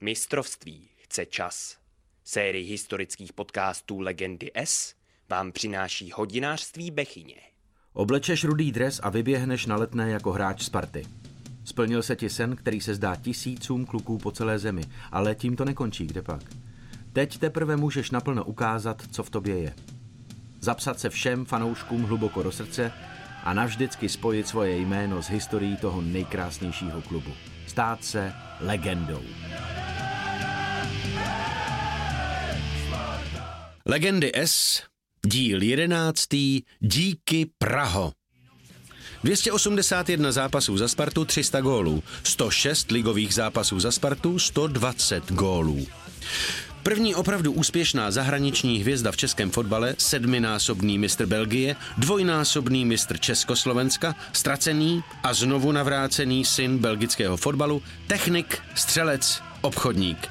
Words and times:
Mistrovství 0.00 0.88
chce 0.96 1.26
čas. 1.26 1.76
Sérii 2.24 2.64
historických 2.64 3.32
podcastů 3.32 4.00
Legendy 4.00 4.50
S 4.54 4.94
vám 5.28 5.52
přináší 5.52 6.10
hodinářství 6.14 6.90
Bechyně. 6.90 7.34
Oblečeš 7.92 8.44
rudý 8.44 8.72
dres 8.72 9.00
a 9.02 9.10
vyběhneš 9.10 9.66
na 9.66 9.76
letné 9.76 10.10
jako 10.10 10.32
hráč 10.32 10.62
Sparty. 10.62 11.02
Splnil 11.64 12.02
se 12.02 12.16
ti 12.16 12.30
sen, 12.30 12.56
který 12.56 12.80
se 12.80 12.94
zdá 12.94 13.16
tisícům 13.16 13.86
kluků 13.86 14.18
po 14.18 14.32
celé 14.32 14.58
zemi, 14.58 14.82
ale 15.12 15.34
tím 15.34 15.56
to 15.56 15.64
nekončí, 15.64 16.06
kde 16.06 16.22
pak. 16.22 16.42
Teď 17.12 17.38
teprve 17.38 17.76
můžeš 17.76 18.10
naplno 18.10 18.44
ukázat, 18.44 19.02
co 19.10 19.22
v 19.22 19.30
tobě 19.30 19.58
je. 19.58 19.74
Zapsat 20.60 21.00
se 21.00 21.10
všem 21.10 21.44
fanouškům 21.44 22.02
hluboko 22.02 22.42
do 22.42 22.52
srdce 22.52 22.92
a 23.44 23.54
navždycky 23.54 24.08
spojit 24.08 24.48
svoje 24.48 24.78
jméno 24.78 25.22
s 25.22 25.28
historií 25.28 25.76
toho 25.76 26.00
nejkrásnějšího 26.00 27.02
klubu. 27.02 27.32
Stát 27.66 28.04
se 28.04 28.32
legendou. 28.60 29.22
Legendy 33.88 34.32
S, 34.34 34.82
díl 35.26 35.62
11. 35.62 36.28
Díky 36.80 37.46
Praho. 37.58 38.12
281 39.24 40.32
zápasů 40.32 40.78
za 40.78 40.88
Spartu, 40.88 41.24
300 41.24 41.60
gólů. 41.60 42.02
106 42.22 42.90
ligových 42.90 43.34
zápasů 43.34 43.80
za 43.80 43.92
Spartu, 43.92 44.38
120 44.38 45.32
gólů. 45.32 45.86
První 46.82 47.14
opravdu 47.14 47.52
úspěšná 47.52 48.10
zahraniční 48.10 48.78
hvězda 48.78 49.12
v 49.12 49.16
českém 49.16 49.50
fotbale, 49.50 49.94
sedminásobný 49.98 50.98
mistr 50.98 51.26
Belgie, 51.26 51.76
dvojnásobný 51.98 52.84
mistr 52.84 53.18
Československa, 53.18 54.14
ztracený 54.32 55.02
a 55.22 55.34
znovu 55.34 55.72
navrácený 55.72 56.44
syn 56.44 56.78
belgického 56.78 57.36
fotbalu, 57.36 57.82
technik, 58.06 58.58
střelec, 58.74 59.42
obchodník. 59.62 60.28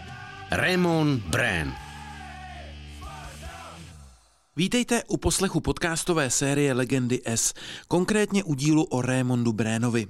Raymond 0.51 1.23
Brand. 1.23 1.84
Vítejte 4.57 5.03
u 5.07 5.17
poslechu 5.17 5.59
podcastové 5.59 6.29
série 6.29 6.73
Legendy 6.73 7.21
S, 7.25 7.53
konkrétně 7.87 8.43
u 8.43 8.53
dílu 8.53 8.83
o 8.83 9.01
Raymondu 9.01 9.53
Brénovi. 9.53 10.07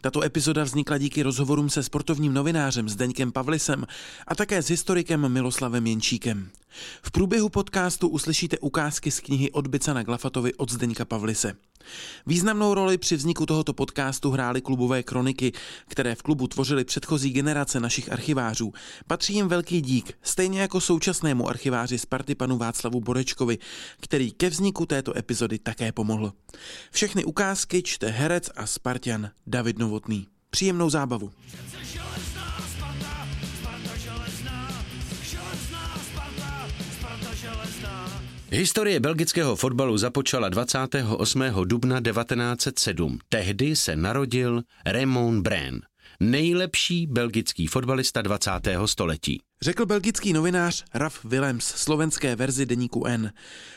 Tato 0.00 0.22
epizoda 0.22 0.64
vznikla 0.64 0.98
díky 0.98 1.22
rozhovorům 1.22 1.70
se 1.70 1.82
sportovním 1.82 2.34
novinářem 2.34 2.88
Zdeňkem 2.88 3.32
Pavlisem 3.32 3.86
a 4.26 4.34
také 4.34 4.62
s 4.62 4.68
historikem 4.68 5.28
Miloslavem 5.28 5.86
Jenčíkem. 5.86 6.50
V 7.02 7.10
průběhu 7.10 7.48
podcastu 7.48 8.08
uslyšíte 8.08 8.58
ukázky 8.58 9.10
z 9.10 9.20
knihy 9.20 9.50
od 9.50 9.66
Bicana 9.66 10.02
Glafatovi 10.02 10.54
od 10.54 10.72
Zdeňka 10.72 11.04
Pavlise. 11.04 11.54
Významnou 12.26 12.74
roli 12.74 12.98
při 12.98 13.16
vzniku 13.16 13.46
tohoto 13.46 13.72
podcastu 13.72 14.30
hrály 14.30 14.60
klubové 14.60 15.02
kroniky, 15.02 15.52
které 15.88 16.14
v 16.14 16.22
klubu 16.22 16.46
tvořily 16.46 16.84
předchozí 16.84 17.30
generace 17.30 17.80
našich 17.80 18.12
archivářů. 18.12 18.72
Patří 19.06 19.34
jim 19.34 19.48
velký 19.48 19.80
dík, 19.80 20.12
stejně 20.22 20.60
jako 20.60 20.80
současnému 20.80 21.48
archiváři 21.48 21.98
Sparty 21.98 22.34
panu 22.34 22.58
Václavu 22.58 23.00
Borečkovi, 23.00 23.58
který 24.00 24.32
ke 24.32 24.50
vzniku 24.50 24.86
této 24.86 25.18
epizody 25.18 25.58
také 25.58 25.92
pomohl. 25.92 26.32
Všechny 26.90 27.24
ukázky 27.24 27.82
čte 27.82 28.08
herec 28.08 28.50
a 28.56 28.66
Spartian 28.66 29.30
David 29.46 29.78
Novotný. 29.78 30.26
Příjemnou 30.50 30.90
zábavu. 30.90 31.32
Historie 38.54 39.00
belgického 39.00 39.56
fotbalu 39.56 39.98
započala 39.98 40.48
28. 40.48 41.42
dubna 41.64 42.00
1907. 42.00 43.18
Tehdy 43.28 43.76
se 43.76 43.96
narodil 43.96 44.62
Raymond 44.86 45.42
Brand, 45.42 45.84
nejlepší 46.20 47.06
belgický 47.06 47.66
fotbalista 47.66 48.22
20. 48.22 48.50
století. 48.86 49.40
Řekl 49.62 49.86
belgický 49.86 50.32
novinář 50.32 50.84
Raf 50.94 51.24
Willems 51.24 51.64
slovenské 51.64 52.36
verzi 52.36 52.66
deníku 52.66 53.06
N. 53.06 53.32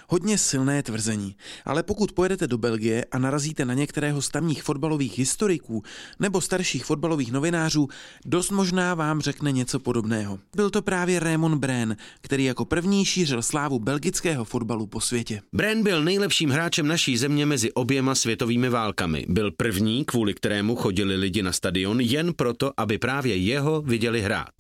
Hodně 0.08 0.38
silné 0.38 0.84
tvrzení, 0.84 1.36
ale 1.66 1.84
pokud 1.84 2.12
pojedete 2.12 2.48
do 2.48 2.58
Belgie 2.58 3.06
a 3.12 3.18
narazíte 3.18 3.66
na 3.66 3.74
některého 3.74 4.22
z 4.22 4.30
tamních 4.30 4.64
fotbalových 4.64 5.18
historiků 5.18 5.84
nebo 6.20 6.42
starších 6.42 6.86
fotbalových 6.86 7.32
novinářů, 7.32 7.88
dost 8.26 8.52
možná 8.52 8.94
vám 8.94 9.22
řekne 9.22 9.52
něco 9.52 9.80
podobného. 9.80 10.40
Byl 10.56 10.70
to 10.70 10.82
právě 10.82 11.20
Raymond 11.20 11.60
Brén, 11.60 11.98
který 12.22 12.46
jako 12.46 12.66
první 12.66 13.06
šířil 13.06 13.42
slávu 13.42 13.80
belgického 13.80 14.46
fotbalu 14.46 14.88
po 14.88 15.02
světě. 15.02 15.42
Brén 15.54 15.84
byl 15.84 16.04
nejlepším 16.04 16.50
hráčem 16.50 16.88
naší 16.88 17.18
země 17.18 17.46
mezi 17.46 17.72
oběma 17.72 18.16
světovými 18.16 18.70
válkami. 18.70 19.26
Byl 19.30 19.52
první, 19.52 20.06
kvůli 20.06 20.34
kterému 20.34 20.76
chodili 20.76 21.16
lidi 21.16 21.44
na 21.44 21.52
stadion 21.52 22.00
jen 22.00 22.34
proto, 22.34 22.72
aby 22.78 22.98
právě 22.98 23.36
jeho 23.36 23.82
viděli 23.82 24.22
hrát. 24.22 24.54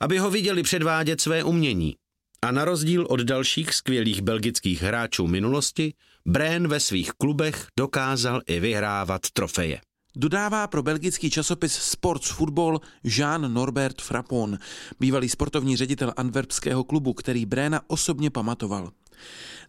Aby 0.00 0.18
ho 0.18 0.30
viděli 0.30 0.51
předvádět 0.62 1.20
své 1.20 1.44
umění. 1.44 1.96
A 2.42 2.50
na 2.50 2.64
rozdíl 2.64 3.06
od 3.08 3.20
dalších 3.20 3.74
skvělých 3.74 4.22
belgických 4.22 4.82
hráčů 4.82 5.26
minulosti, 5.26 5.94
Brén 6.26 6.68
ve 6.68 6.80
svých 6.80 7.12
klubech 7.12 7.66
dokázal 7.78 8.40
i 8.46 8.60
vyhrávat 8.60 9.30
trofeje. 9.32 9.80
Dodává 10.16 10.66
pro 10.66 10.82
belgický 10.82 11.30
časopis 11.30 11.74
Sports 11.74 12.28
Football 12.28 12.80
Jean 13.04 13.54
Norbert 13.54 14.00
Frappon, 14.00 14.58
bývalý 15.00 15.28
sportovní 15.28 15.76
ředitel 15.76 16.12
antwerpského 16.16 16.84
klubu, 16.84 17.14
který 17.14 17.46
Bréna 17.46 17.80
osobně 17.86 18.30
pamatoval. 18.30 18.90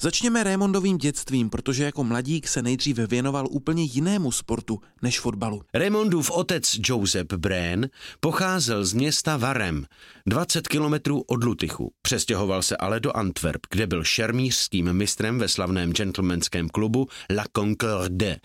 Začněme 0.02 0.44
Raymondovým 0.44 0.97
dětstvím, 0.97 1.50
protože 1.50 1.84
jako 1.84 2.03
mladík 2.03 2.47
se 2.47 2.62
nejdříve 2.62 3.08
věnoval 3.08 3.47
úplně 3.50 3.84
jinému 3.84 4.31
sportu 4.31 4.80
než 5.02 5.19
fotbalu. 5.19 5.62
Raymondův 5.74 6.31
otec 6.31 6.80
Joseph 6.86 7.34
Brén 7.38 7.90
pocházel 8.19 8.86
z 8.86 8.94
města 8.94 9.38
Varem, 9.38 9.86
20 10.25 10.68
kilometrů 10.68 11.22
od 11.22 11.44
Lutychu. 11.44 11.92
Přestěhoval 12.02 12.62
se 12.62 12.78
ale 12.78 13.00
do 13.00 13.18
Antwerp, 13.18 13.62
kde 13.72 13.88
byl 13.88 14.03
šermířským 14.03 14.94
mistrem 14.94 15.40
ve 15.40 15.47
slavném 15.47 15.94
gentlemanském 15.94 16.69
klubu 16.69 17.08
La 17.36 17.46
Concorde. 17.56 18.38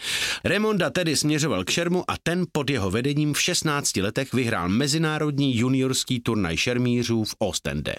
Raymonda 0.44 0.90
tedy 0.90 1.16
směřoval 1.16 1.64
k 1.64 1.70
šermu 1.70 2.04
a 2.08 2.14
ten 2.22 2.44
pod 2.52 2.70
jeho 2.70 2.90
vedením 2.90 3.34
v 3.34 3.40
16 3.40 3.96
letech 3.96 4.32
vyhrál 4.32 4.68
mezinárodní 4.68 5.56
juniorský 5.56 6.20
turnaj 6.20 6.56
šermířů 6.56 7.24
v 7.24 7.34
Ostende. 7.38 7.94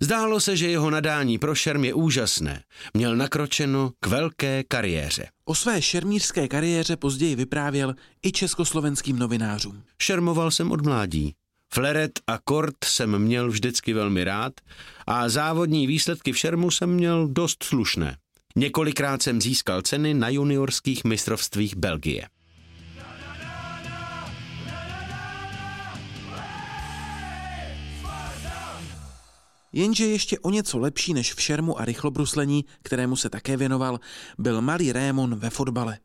Zdálo 0.00 0.40
se, 0.40 0.56
že 0.56 0.68
jeho 0.68 0.90
nadání 0.90 1.38
pro 1.38 1.54
šerm 1.54 1.84
je 1.84 1.94
úžasné. 1.94 2.62
Měl 2.94 3.16
nakročeno 3.16 3.90
k 4.00 4.06
velké 4.06 4.64
kariéře. 4.68 5.28
O 5.44 5.54
své 5.54 5.82
šermířské 5.82 6.48
kariéře 6.48 6.96
později 6.96 7.34
vyprávěl 7.34 7.94
i 8.22 8.32
československým 8.32 9.18
novinářům. 9.18 9.82
Šermoval 10.02 10.50
jsem 10.50 10.72
od 10.72 10.84
mládí. 10.84 11.34
Fleret 11.74 12.20
a 12.26 12.38
kort 12.44 12.84
jsem 12.84 13.18
měl 13.18 13.50
vždycky 13.50 13.92
velmi 13.92 14.24
rád 14.24 14.52
a 15.06 15.28
závodní 15.28 15.86
výsledky 15.86 16.32
v 16.32 16.38
šermu 16.38 16.70
jsem 16.70 16.90
měl 16.90 17.28
dost 17.28 17.62
slušné. 17.62 18.16
Několikrát 18.56 19.22
jsem 19.22 19.40
získal 19.40 19.82
ceny 19.82 20.14
na 20.14 20.28
juniorských 20.28 21.04
mistrovstvích 21.04 21.76
Belgie. 21.76 22.28
Jenže 29.72 30.06
ještě 30.06 30.38
o 30.38 30.50
něco 30.50 30.78
lepší 30.78 31.14
než 31.14 31.34
v 31.34 31.42
šermu 31.42 31.80
a 31.80 31.84
rychlobruslení, 31.84 32.64
kterému 32.82 33.16
se 33.16 33.30
také 33.30 33.56
věnoval, 33.56 34.00
byl 34.38 34.62
malý 34.62 34.92
Rémon 34.92 35.34
ve 35.34 35.50
fotbale. 35.50 35.98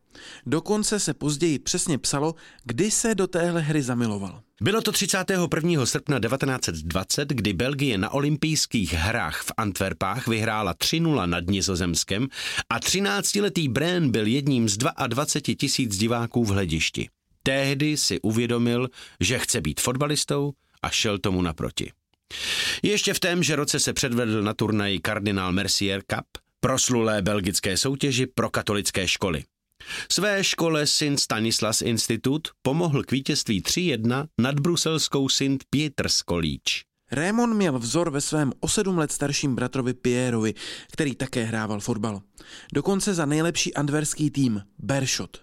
Dokonce 0.45 0.99
se 0.99 1.13
později 1.13 1.59
přesně 1.59 1.97
psalo, 1.97 2.35
kdy 2.63 2.91
se 2.91 3.15
do 3.15 3.27
téhle 3.27 3.61
hry 3.61 3.81
zamiloval. 3.81 4.41
Bylo 4.61 4.81
to 4.81 4.91
31. 4.91 5.85
srpna 5.85 6.19
1920, 6.19 7.29
kdy 7.29 7.53
Belgie 7.53 7.97
na 7.97 8.09
olympijských 8.09 8.93
hrách 8.93 9.41
v 9.41 9.51
Antwerpách 9.57 10.27
vyhrála 10.27 10.73
3-0 10.73 11.29
nad 11.29 11.47
Nizozemskem 11.47 12.27
a 12.69 12.79
13-letý 12.79 13.69
Brén 13.69 14.11
byl 14.11 14.27
jedním 14.27 14.69
z 14.69 14.77
22 14.77 15.25
tisíc 15.57 15.97
diváků 15.97 16.43
v 16.43 16.49
hledišti. 16.49 17.09
Tehdy 17.43 17.97
si 17.97 18.21
uvědomil, 18.21 18.89
že 19.19 19.39
chce 19.39 19.61
být 19.61 19.79
fotbalistou 19.79 20.53
a 20.81 20.89
šel 20.89 21.17
tomu 21.17 21.41
naproti. 21.41 21.91
Ještě 22.83 23.13
v 23.13 23.19
témže 23.19 23.55
roce 23.55 23.79
se 23.79 23.93
předvedl 23.93 24.41
na 24.41 24.53
turnaji 24.53 24.99
Kardinál 24.99 25.51
Mercier 25.51 26.01
Cup, 26.07 26.25
proslulé 26.59 27.21
belgické 27.21 27.77
soutěži 27.77 28.25
pro 28.25 28.49
katolické 28.49 29.07
školy. 29.07 29.43
Své 30.11 30.43
škole 30.43 30.87
St. 30.87 31.19
Stanislas 31.19 31.81
Institut 31.81 32.47
pomohl 32.61 33.03
k 33.03 33.11
vítězství 33.11 33.61
3-1 33.61 34.25
nad 34.41 34.59
bruselskou 34.59 35.29
St. 35.29 35.63
Peters 35.69 36.21
College. 36.29 36.83
Raymond 37.11 37.53
měl 37.53 37.79
vzor 37.79 38.09
ve 38.09 38.21
svém 38.21 38.51
o 38.59 38.67
sedm 38.67 38.97
let 38.97 39.11
starším 39.11 39.55
bratrovi 39.55 39.93
Pierovi, 39.93 40.53
který 40.91 41.15
také 41.15 41.43
hrával 41.43 41.79
fotbal. 41.79 42.21
Dokonce 42.73 43.13
za 43.13 43.25
nejlepší 43.25 43.73
antverský 43.73 44.29
tým 44.29 44.61
Bershot. 44.79 45.41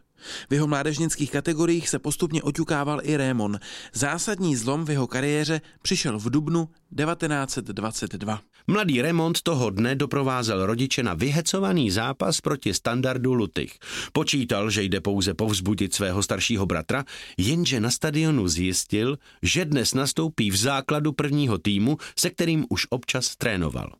V 0.50 0.54
jeho 0.54 0.66
mládežnických 0.66 1.30
kategoriích 1.30 1.88
se 1.88 1.98
postupně 1.98 2.42
oťukával 2.42 3.00
i 3.02 3.16
Rémon. 3.16 3.58
Zásadní 3.92 4.56
zlom 4.56 4.84
v 4.84 4.90
jeho 4.90 5.06
kariéře 5.06 5.60
přišel 5.82 6.18
v 6.18 6.30
dubnu 6.30 6.68
1922. 6.96 8.40
Mladý 8.66 9.02
Remont 9.02 9.42
toho 9.42 9.70
dne 9.70 9.94
doprovázel 9.94 10.66
rodiče 10.66 11.02
na 11.02 11.14
vyhecovaný 11.14 11.90
zápas 11.90 12.40
proti 12.40 12.74
standardu 12.74 13.34
Lutych. 13.34 13.78
Počítal, 14.12 14.70
že 14.70 14.82
jde 14.82 15.00
pouze 15.00 15.34
povzbudit 15.34 15.94
svého 15.94 16.22
staršího 16.22 16.66
bratra, 16.66 17.04
jenže 17.38 17.80
na 17.80 17.90
stadionu 17.90 18.48
zjistil, 18.48 19.18
že 19.42 19.64
dnes 19.64 19.94
nastoupí 19.94 20.50
v 20.50 20.56
základu 20.56 21.12
prvního 21.12 21.58
týmu, 21.58 21.98
se 22.18 22.30
kterým 22.30 22.66
už 22.68 22.86
občas 22.90 23.36
trénoval. 23.36 23.92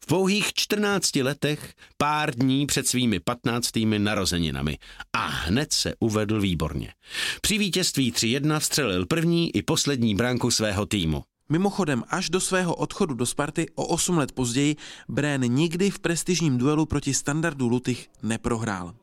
V 0.00 0.06
pouhých 0.06 0.52
14 0.54 1.16
letech, 1.16 1.74
pár 1.96 2.34
dní 2.34 2.66
před 2.66 2.88
svými 2.88 3.20
15. 3.20 3.70
narozeninami 3.98 4.78
a 5.12 5.26
hned 5.26 5.72
se 5.72 5.94
uvedl 5.98 6.40
výborně. 6.40 6.92
Při 7.40 7.58
vítězství 7.58 8.12
3-1 8.12 8.60
střelil 8.60 9.06
první 9.06 9.56
i 9.56 9.62
poslední 9.62 10.14
branku 10.14 10.50
svého 10.50 10.86
týmu. 10.86 11.22
Mimochodem, 11.48 12.04
až 12.08 12.30
do 12.30 12.40
svého 12.40 12.74
odchodu 12.74 13.14
do 13.14 13.26
Sparty 13.26 13.66
o 13.74 13.86
8 13.86 14.18
let 14.18 14.32
později 14.32 14.76
Brén 15.08 15.42
nikdy 15.42 15.90
v 15.90 15.98
prestižním 15.98 16.58
duelu 16.58 16.86
proti 16.86 17.14
standardu 17.14 17.68
Lutych 17.68 18.08
neprohrál. 18.22 18.94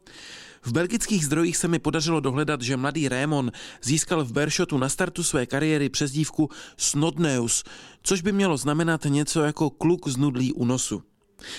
V 0.65 0.71
belgických 0.71 1.25
zdrojích 1.25 1.57
se 1.57 1.67
mi 1.67 1.79
podařilo 1.79 2.19
dohledat, 2.19 2.61
že 2.61 2.77
mladý 2.77 3.09
Rémon 3.09 3.51
získal 3.81 4.25
v 4.25 4.31
Bershotu 4.31 4.77
na 4.77 4.89
startu 4.89 5.23
své 5.23 5.45
kariéry 5.45 5.89
přezdívku 5.89 6.49
Snodneus, 6.77 7.63
což 8.03 8.21
by 8.21 8.31
mělo 8.31 8.57
znamenat 8.57 9.05
něco 9.05 9.41
jako 9.41 9.69
kluk 9.69 10.07
z 10.07 10.17
nudlí 10.17 10.53
u 10.53 10.65
nosu. 10.65 11.03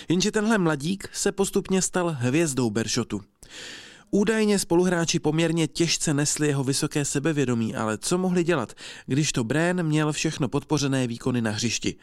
Jenže 0.09 0.31
tenhle 0.31 0.59
mladík 0.59 1.09
se 1.13 1.33
postupně 1.33 1.83
stal 1.83 2.17
hvězdou 2.19 2.71
Bershotu. 2.71 3.21
Údajně 4.11 4.59
spoluhráči 4.59 5.19
poměrně 5.19 5.69
těžce 5.69 6.15
nesli 6.15 6.47
jeho 6.47 6.65
vysoké 6.65 7.05
sebevědomí, 7.05 7.77
ale 7.77 7.99
co 7.99 8.19
mohli 8.19 8.45
dělat, 8.45 8.73
když 9.07 9.33
to 9.33 9.45
Brén 9.45 9.83
měl 9.83 10.13
všechno 10.13 10.49
podpořené 10.49 11.07
výkony 11.07 11.43
na 11.43 11.51
hřišti. 11.51 11.97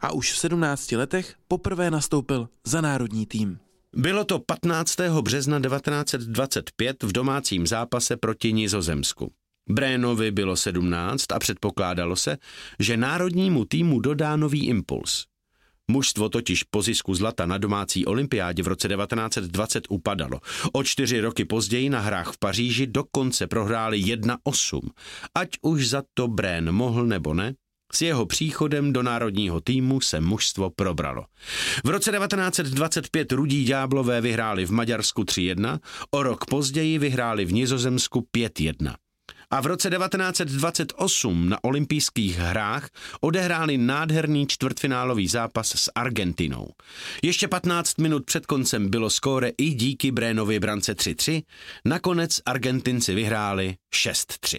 A 0.00 0.12
už 0.12 0.32
v 0.32 0.38
17 0.38 0.92
letech 0.92 1.34
poprvé 1.48 1.90
nastoupil 1.90 2.48
za 2.64 2.80
národní 2.80 3.26
tým. 3.26 3.58
Bylo 3.96 4.24
to 4.24 4.38
15. 4.38 4.96
března 5.20 5.60
1925 5.60 7.02
v 7.02 7.12
domácím 7.12 7.66
zápase 7.66 8.16
proti 8.16 8.52
Nizozemsku. 8.52 9.32
Brénovi 9.70 10.30
bylo 10.30 10.56
17 10.56 11.32
a 11.32 11.38
předpokládalo 11.38 12.16
se, 12.16 12.36
že 12.78 12.96
národnímu 12.96 13.64
týmu 13.64 14.00
dodá 14.00 14.36
nový 14.36 14.66
impuls. 14.66 15.24
Mužstvo 15.90 16.28
totiž 16.28 16.62
po 16.62 16.82
zisku 16.82 17.14
zlata 17.14 17.46
na 17.46 17.58
domácí 17.58 18.06
olympiádě 18.06 18.62
v 18.62 18.68
roce 18.68 18.88
1920 18.88 19.84
upadalo. 19.88 20.40
O 20.72 20.84
čtyři 20.84 21.20
roky 21.20 21.44
později 21.44 21.90
na 21.90 22.00
hrách 22.00 22.32
v 22.32 22.38
Paříži 22.38 22.86
dokonce 22.86 23.46
prohráli 23.46 24.02
1-8. 24.02 24.80
Ať 25.34 25.48
už 25.62 25.88
za 25.88 26.02
to 26.14 26.28
Brén 26.28 26.72
mohl 26.72 27.06
nebo 27.06 27.34
ne, 27.34 27.54
s 27.96 28.02
jeho 28.02 28.26
příchodem 28.26 28.92
do 28.92 29.02
národního 29.02 29.60
týmu 29.60 30.00
se 30.00 30.20
mužstvo 30.20 30.70
probralo. 30.70 31.24
V 31.84 31.88
roce 31.88 32.12
1925 32.12 33.32
Rudí 33.32 33.64
Ďáblové 33.64 34.20
vyhráli 34.20 34.66
v 34.66 34.70
Maďarsku 34.70 35.22
3-1, 35.22 35.78
o 36.10 36.22
rok 36.22 36.44
později 36.44 36.98
vyhráli 36.98 37.44
v 37.44 37.52
Nizozemsku 37.52 38.26
5-1 38.36 38.94
a 39.50 39.60
v 39.60 39.66
roce 39.66 39.90
1928 39.90 41.48
na 41.48 41.64
olympijských 41.64 42.38
hrách 42.38 42.88
odehráli 43.20 43.78
nádherný 43.78 44.46
čtvrtfinálový 44.46 45.28
zápas 45.28 45.74
s 45.76 45.90
Argentinou. 45.94 46.68
Ještě 47.22 47.48
15 47.48 47.98
minut 47.98 48.24
před 48.24 48.46
koncem 48.46 48.88
bylo 48.88 49.10
skóre 49.10 49.50
i 49.58 49.70
díky 49.70 50.10
Brénovi 50.10 50.60
brance 50.60 50.92
3-3, 50.92 51.42
nakonec 51.84 52.40
Argentinci 52.46 53.14
vyhráli 53.14 53.76
6-3. 53.94 54.58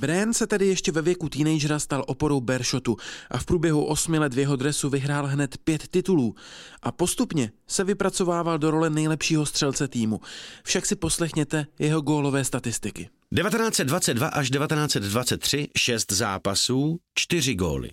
Brand 0.00 0.36
se 0.36 0.46
tedy 0.46 0.66
ještě 0.66 0.92
ve 0.92 1.02
věku 1.02 1.28
teenagera 1.28 1.78
stal 1.78 2.04
oporou 2.06 2.40
Bershotu 2.40 2.96
a 3.30 3.38
v 3.38 3.44
průběhu 3.44 3.84
osmi 3.84 4.18
let 4.18 4.34
v 4.34 4.38
jeho 4.38 4.56
dresu 4.56 4.90
vyhrál 4.90 5.26
hned 5.26 5.56
pět 5.64 5.88
titulů 5.88 6.34
a 6.82 6.92
postupně 6.92 7.50
se 7.66 7.84
vypracovával 7.84 8.58
do 8.58 8.70
role 8.70 8.90
nejlepšího 8.90 9.46
střelce 9.46 9.88
týmu. 9.88 10.20
Však 10.64 10.86
si 10.86 10.96
poslechněte 10.96 11.66
jeho 11.78 12.00
gólové 12.00 12.44
statistiky. 12.44 13.08
1922 13.34 14.28
až 14.28 14.50
1923 14.50 15.68
šest 15.78 16.12
zápasů, 16.12 16.98
čtyři 17.14 17.54
góly. 17.54 17.90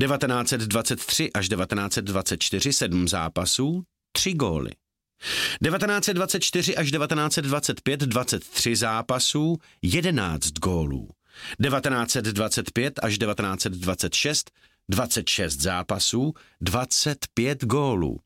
1923 0.00 1.32
až 1.32 1.48
1924 1.48 2.72
sedm 2.72 3.08
zápasů, 3.08 3.82
tři 4.12 4.32
góly. 4.32 4.70
1924 5.64 6.76
až 6.76 6.90
1925 6.90 8.00
23 8.00 8.76
zápasů, 8.76 9.56
11 9.82 10.52
gólů. 10.52 11.08
1925 11.62 13.00
až 13.02 13.18
1926 13.18 14.50
26 14.88 15.60
zápasů, 15.60 16.32
25 16.60 17.64
gólů. 17.64 18.18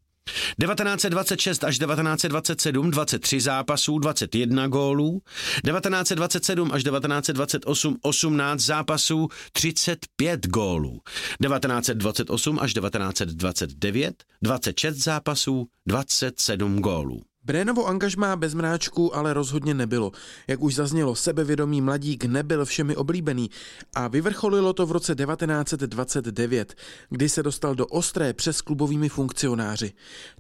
1926 0.60 1.64
až 1.64 1.78
1927 1.78 2.90
23 2.90 3.40
zápasů, 3.40 3.98
21 3.98 4.66
gólů. 4.66 5.22
1927 5.64 6.72
až 6.72 6.82
1928 6.82 7.96
18 8.02 8.60
zápasů, 8.60 9.28
35 9.52 10.46
gólů. 10.46 11.00
1928 11.42 12.58
až 12.60 12.74
1929 12.74 14.24
26 14.42 14.96
zápasů, 14.96 15.66
27 15.86 16.80
gólů. 16.80 17.22
Brénovo 17.44 17.87
angažmá 17.87 18.37
bez 18.37 18.54
mráčku 18.54 19.16
ale 19.16 19.34
rozhodně 19.34 19.75
nebylo. 19.75 20.12
Jak 20.48 20.60
už 20.60 20.75
zaznělo, 20.75 21.14
sebevědomý 21.14 21.81
mladík 21.81 22.25
nebyl 22.25 22.64
všemi 22.64 22.96
oblíbený 22.96 23.50
a 23.94 24.08
vyvrcholilo 24.08 24.72
to 24.72 24.87
v 24.87 24.92
roce 24.92 25.14
1929, 25.14 26.75
kdy 27.10 27.28
se 27.28 27.42
dostal 27.42 27.75
do 27.75 27.87
ostré 27.87 28.32
přes 28.32 28.60
klubovými 28.60 29.08
funkcionáři. 29.08 29.92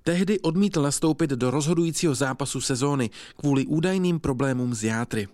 Tehdy 0.02 0.40
odmítl 0.40 0.82
nastoupit 0.82 1.30
do 1.30 1.50
rozhodujícího 1.50 2.14
zápasu 2.14 2.60
sezóny 2.60 3.10
kvůli 3.36 3.66
údajným 3.66 4.20
problémům 4.20 4.74
z 4.74 4.84
játry. 4.84 5.28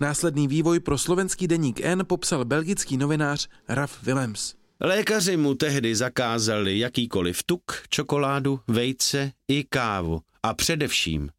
Následný 0.00 0.48
vývoj 0.48 0.80
pro 0.80 0.98
slovenský 0.98 1.48
deník 1.48 1.80
N 1.80 2.02
popsal 2.06 2.44
belgický 2.44 2.96
novinář 2.96 3.48
Raf 3.68 4.02
Willems. 4.02 4.54
Lékaři 4.80 5.36
mu 5.36 5.54
tehdy 5.54 5.96
zakázali 5.96 6.78
jakýkoliv 6.78 7.42
tuk, 7.42 7.82
čokoládu, 7.88 8.60
vejce 8.68 9.32
i 9.48 9.64
kávu 9.64 10.20
a 10.42 10.54
především 10.54 11.30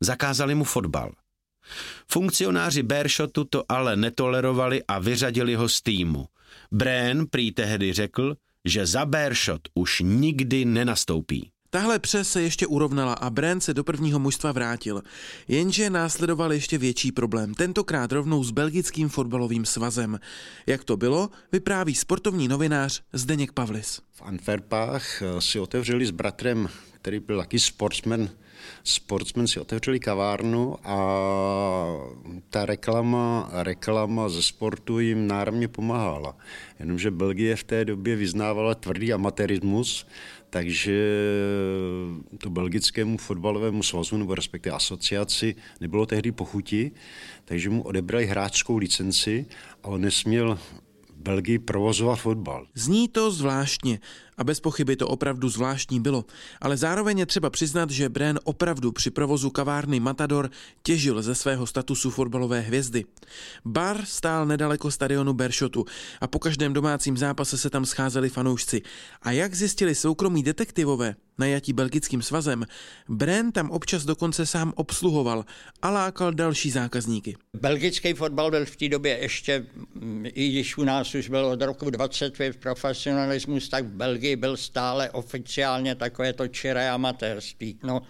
zakázali 0.00 0.54
mu 0.54 0.64
fotbal. 0.64 1.12
Funkcionáři 2.08 2.82
Bearshotu 2.82 3.44
to 3.44 3.64
ale 3.68 3.96
netolerovali 3.96 4.82
a 4.88 4.98
vyřadili 4.98 5.54
ho 5.54 5.68
z 5.68 5.82
týmu. 5.82 6.26
Brén 6.72 7.26
prý 7.26 7.52
tehdy 7.52 7.92
řekl, 7.92 8.36
že 8.64 8.86
za 8.86 9.06
Bearshot 9.06 9.60
už 9.74 10.00
nikdy 10.04 10.64
nenastoupí. 10.64 11.51
Tahle 11.74 11.98
přes 11.98 12.30
se 12.30 12.42
ještě 12.42 12.66
urovnala 12.66 13.12
a 13.12 13.30
Brand 13.30 13.62
se 13.62 13.74
do 13.74 13.84
prvního 13.84 14.18
mužstva 14.18 14.52
vrátil. 14.52 15.02
Jenže 15.48 15.90
následoval 15.90 16.52
ještě 16.52 16.78
větší 16.78 17.12
problém, 17.12 17.54
tentokrát 17.54 18.12
rovnou 18.12 18.44
s 18.44 18.50
belgickým 18.50 19.08
fotbalovým 19.08 19.64
svazem. 19.64 20.20
Jak 20.66 20.84
to 20.84 20.96
bylo, 20.96 21.30
vypráví 21.52 21.94
sportovní 21.94 22.48
novinář 22.48 23.02
Zdeněk 23.12 23.52
Pavlis. 23.52 24.00
V 24.12 24.22
Antwerpách 24.22 25.22
eh, 25.22 25.40
si 25.40 25.60
otevřeli 25.60 26.06
s 26.06 26.10
bratrem, 26.10 26.68
který 26.94 27.20
byl 27.20 27.38
taky 27.38 27.58
sportsman, 27.58 28.28
sportsman 28.84 29.46
si 29.46 29.60
otevřeli 29.60 30.00
kavárnu 30.00 30.76
a 30.84 30.96
ta 32.50 32.66
reklama, 32.66 33.50
reklama 33.52 34.28
ze 34.28 34.42
sportu 34.42 34.98
jim 34.98 35.26
náramně 35.26 35.68
pomáhala. 35.68 36.36
Jenomže 36.78 37.10
Belgie 37.10 37.56
v 37.56 37.64
té 37.64 37.84
době 37.84 38.16
vyznávala 38.16 38.74
tvrdý 38.74 39.12
amatérismus, 39.12 40.06
takže 40.52 40.98
to 42.38 42.50
belgickému 42.50 43.16
fotbalovému 43.16 43.82
svazu 43.82 44.16
nebo 44.16 44.34
respektive 44.34 44.76
asociaci 44.76 45.54
nebylo 45.80 46.06
tehdy 46.06 46.32
pochuti, 46.32 46.92
takže 47.44 47.70
mu 47.70 47.82
odebrali 47.82 48.26
hráčskou 48.26 48.76
licenci 48.76 49.46
a 49.82 49.88
on 49.88 50.00
nesměl 50.00 50.58
Belgii 51.16 51.58
provozovat 51.58 52.18
fotbal. 52.18 52.66
Zní 52.74 53.08
to 53.08 53.30
zvláštně 53.30 54.00
a 54.36 54.44
bez 54.44 54.60
pochyby 54.60 54.96
to 54.96 55.08
opravdu 55.08 55.48
zvláštní 55.48 56.00
bylo, 56.00 56.24
ale 56.60 56.76
zároveň 56.76 57.18
je 57.18 57.26
třeba 57.26 57.50
přiznat, 57.50 57.90
že 57.90 58.08
Brén 58.08 58.38
opravdu 58.44 58.92
při 58.92 59.10
provozu 59.10 59.50
kavárny 59.50 60.00
Matador 60.00 60.50
těžil 60.82 61.22
ze 61.22 61.34
svého 61.34 61.66
statusu 61.66 62.10
fotbalové 62.10 62.60
hvězdy. 62.60 63.04
Bar 63.64 64.04
stál 64.04 64.46
nedaleko 64.46 64.90
stadionu 64.90 65.32
Bershotu 65.32 65.84
a 66.20 66.26
po 66.26 66.38
každém 66.38 66.72
domácím 66.72 67.16
zápase 67.16 67.58
se 67.58 67.70
tam 67.70 67.86
scházeli 67.86 68.28
fanoušci. 68.28 68.82
A 69.22 69.30
jak 69.30 69.54
zjistili 69.54 69.94
soukromí 69.94 70.42
detektivové, 70.42 71.14
najatí 71.38 71.72
belgickým 71.72 72.22
svazem, 72.22 72.66
Brén 73.08 73.52
tam 73.52 73.70
občas 73.70 74.04
dokonce 74.04 74.46
sám 74.46 74.72
obsluhoval 74.76 75.44
a 75.82 75.90
lákal 75.90 76.32
další 76.32 76.70
zákazníky. 76.70 77.36
Belgický 77.56 78.14
fotbal 78.14 78.50
byl 78.50 78.66
v 78.66 78.76
té 78.76 78.88
době 78.88 79.18
ještě, 79.18 79.66
i 80.24 80.48
když 80.48 80.78
u 80.78 80.84
nás 80.84 81.14
už 81.14 81.28
byl 81.28 81.46
od 81.46 81.62
roku 81.62 81.90
25 81.90 82.56
profesionalismus, 82.56 83.68
tak 83.68 83.84
v 83.84 83.90
Belgii 83.90 84.21
Belgii 84.22 84.36
byl 84.36 84.56
stále 84.56 85.10
oficiálně 85.10 85.94
takové 85.94 86.32
to 86.32 86.48
čiré 86.48 86.90
amatérství. 86.90 87.78
No, 87.82 88.02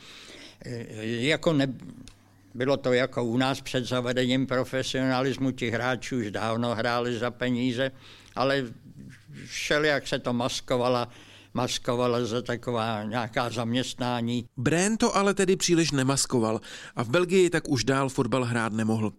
jako 1.04 1.52
ne, 1.52 1.66
bylo 2.54 2.76
to 2.76 2.92
jako 2.92 3.25
u 3.25 3.37
nás 3.37 3.61
před 3.61 3.85
zavedením 3.85 4.47
profesionalismu, 4.47 5.50
ti 5.50 5.71
hráči 5.71 6.14
už 6.14 6.31
dávno 6.31 6.75
hráli 6.75 7.19
za 7.19 7.31
peníze, 7.31 7.90
ale 8.37 8.64
všelijak 9.47 10.09
se 10.09 10.19
to 10.19 10.33
maskovala 10.33 11.09
maskovala 11.54 12.25
za 12.25 12.42
taková 12.42 13.02
nějaká 13.04 13.50
zaměstnání. 13.50 14.45
Brén 14.57 14.97
to 14.97 15.16
ale 15.16 15.35
tedy 15.35 15.57
příliš 15.57 15.90
nemaskoval 15.90 16.61
a 16.97 17.02
v 17.04 17.09
Belgii 17.09 17.50
tak 17.50 17.69
už 17.69 17.85
dál 17.85 18.09
fotbal 18.09 18.45
hrát 18.45 18.73
nemohl. 18.73 19.12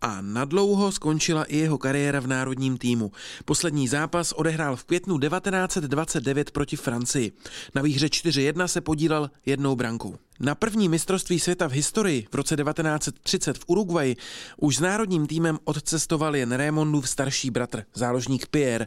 A 0.00 0.20
nadlouho 0.20 0.92
skončila 0.92 1.44
i 1.44 1.56
jeho 1.56 1.78
kariéra 1.78 2.20
v 2.20 2.26
národním 2.26 2.78
týmu. 2.78 3.12
Poslední 3.44 3.88
zápas 3.88 4.32
odehrál 4.32 4.76
v 4.76 4.84
květnu 4.84 5.18
1929 5.18 6.50
proti 6.50 6.76
Francii. 6.76 7.32
Na 7.74 7.82
výhře 7.82 8.06
4-1 8.06 8.64
se 8.64 8.80
podílel 8.80 9.30
jednou 9.46 9.76
brankou. 9.76 10.16
Na 10.40 10.54
první 10.54 10.88
mistrovství 10.88 11.40
světa 11.40 11.68
v 11.68 11.72
historii 11.72 12.26
v 12.30 12.34
roce 12.34 12.56
1930 12.56 13.58
v 13.58 13.64
Uruguayi 13.66 14.16
už 14.56 14.76
s 14.76 14.80
národním 14.80 15.26
týmem 15.26 15.58
odcestoval 15.64 16.36
jen 16.36 16.52
Raymondův 16.52 17.08
starší 17.08 17.50
bratr, 17.50 17.84
záložník 17.94 18.46
Pierre, 18.46 18.86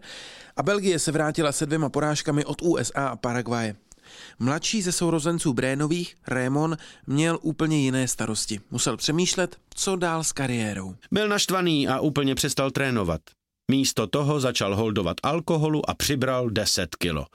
a 0.57 0.63
Belgie 0.63 0.99
se 0.99 1.11
vrátila 1.11 1.51
se 1.51 1.65
dvěma 1.65 1.89
porážkami 1.89 2.45
od 2.45 2.61
USA 2.61 3.07
a 3.07 3.15
Paraguaje. 3.15 3.75
Mladší 4.39 4.81
ze 4.81 4.91
sourozenců 4.91 5.53
Brénových, 5.53 6.15
Raymond, 6.27 6.79
měl 7.07 7.39
úplně 7.41 7.79
jiné 7.79 8.07
starosti. 8.07 8.59
Musel 8.71 8.97
přemýšlet, 8.97 9.57
co 9.75 9.95
dál 9.95 10.23
s 10.23 10.31
kariérou. 10.31 10.95
Byl 11.11 11.27
naštvaný 11.27 11.87
a 11.87 11.99
úplně 11.99 12.35
přestal 12.35 12.71
trénovat. 12.71 13.21
Místo 13.71 14.07
toho 14.07 14.39
začal 14.39 14.75
holdovat 14.75 15.17
alkoholu 15.23 15.89
a 15.89 15.93
přibral 15.93 16.49
10 16.49 16.95
kilo. 16.95 17.25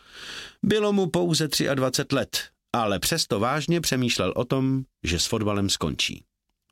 Bylo 0.62 0.92
mu 0.92 1.06
pouze 1.06 1.48
23 1.74 2.16
let, 2.16 2.38
ale 2.72 2.98
přesto 2.98 3.40
vážně 3.40 3.80
přemýšlel 3.80 4.32
o 4.36 4.44
tom, 4.44 4.82
že 5.02 5.18
s 5.18 5.26
fotbalem 5.26 5.70
skončí. 5.70 6.24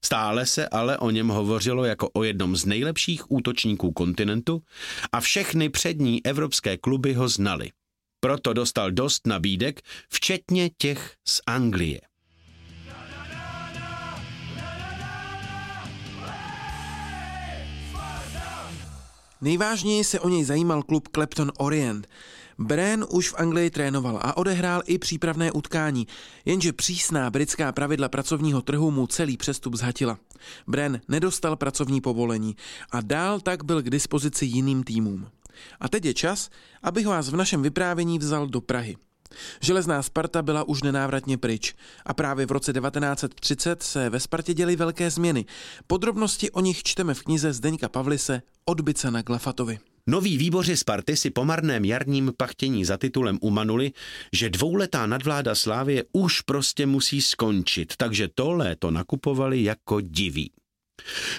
Stále 0.04 0.46
se 0.46 0.68
ale 0.68 0.98
o 0.98 1.10
něm 1.10 1.28
hovořilo 1.28 1.84
jako 1.84 2.10
o 2.12 2.22
jednom 2.22 2.56
z 2.56 2.64
nejlepších 2.64 3.30
útočníků 3.30 3.92
kontinentu 3.92 4.62
a 5.12 5.20
všechny 5.20 5.68
přední 5.68 6.26
evropské 6.26 6.76
kluby 6.76 7.14
ho 7.14 7.28
znali. 7.28 7.70
Proto 8.24 8.52
dostal 8.52 8.90
dost 8.90 9.26
nabídek, 9.26 9.80
včetně 10.08 10.70
těch 10.78 11.14
z 11.28 11.40
Anglie. 11.46 12.00
Nejvážněji 19.40 20.04
se 20.04 20.20
o 20.20 20.28
něj 20.28 20.44
zajímal 20.44 20.82
klub 20.82 21.08
Clapton 21.14 21.52
Orient. 21.58 22.08
Bren 22.58 23.06
už 23.10 23.30
v 23.30 23.34
Anglii 23.38 23.70
trénoval 23.70 24.18
a 24.22 24.36
odehrál 24.36 24.82
i 24.86 24.98
přípravné 24.98 25.52
utkání, 25.52 26.06
jenže 26.44 26.72
přísná 26.72 27.30
britská 27.30 27.72
pravidla 27.72 28.08
pracovního 28.08 28.62
trhu 28.62 28.90
mu 28.90 29.06
celý 29.06 29.36
přestup 29.36 29.74
zhatila. 29.74 30.18
Bren 30.66 31.00
nedostal 31.08 31.56
pracovní 31.56 32.00
povolení 32.00 32.56
a 32.90 33.00
dál 33.00 33.40
tak 33.40 33.64
byl 33.64 33.82
k 33.82 33.90
dispozici 33.90 34.46
jiným 34.46 34.84
týmům. 34.84 35.28
A 35.80 35.88
teď 35.88 36.04
je 36.04 36.14
čas, 36.14 36.50
abych 36.82 37.06
vás 37.06 37.28
v 37.28 37.36
našem 37.36 37.62
vyprávění 37.62 38.18
vzal 38.18 38.46
do 38.46 38.60
Prahy. 38.60 38.96
Železná 39.60 40.02
Sparta 40.02 40.42
byla 40.42 40.64
už 40.64 40.82
nenávratně 40.82 41.38
pryč 41.38 41.74
a 42.06 42.14
právě 42.14 42.46
v 42.46 42.52
roce 42.52 42.72
1930 42.72 43.82
se 43.82 44.10
ve 44.10 44.20
Spartě 44.20 44.54
děly 44.54 44.76
velké 44.76 45.10
změny. 45.10 45.44
Podrobnosti 45.86 46.50
o 46.50 46.60
nich 46.60 46.82
čteme 46.82 47.14
v 47.14 47.22
knize 47.22 47.52
Zdeňka 47.52 47.88
Pavlise 47.88 48.42
Odbyce 48.64 49.10
na 49.10 49.22
Glafatovi. 49.22 49.78
Noví 50.06 50.38
výboři 50.38 50.76
Sparty 50.76 51.16
si 51.16 51.30
po 51.30 51.44
marném 51.44 51.84
jarním 51.84 52.32
pachtění 52.36 52.84
za 52.84 52.96
titulem 52.96 53.38
umanuli, 53.40 53.92
že 54.32 54.50
dvouletá 54.50 55.06
nadvláda 55.06 55.54
Slávie 55.54 56.04
už 56.12 56.40
prostě 56.40 56.86
musí 56.86 57.22
skončit, 57.22 57.92
takže 57.96 58.28
to 58.34 58.52
léto 58.52 58.90
nakupovali 58.90 59.62
jako 59.62 60.00
diví. 60.00 60.50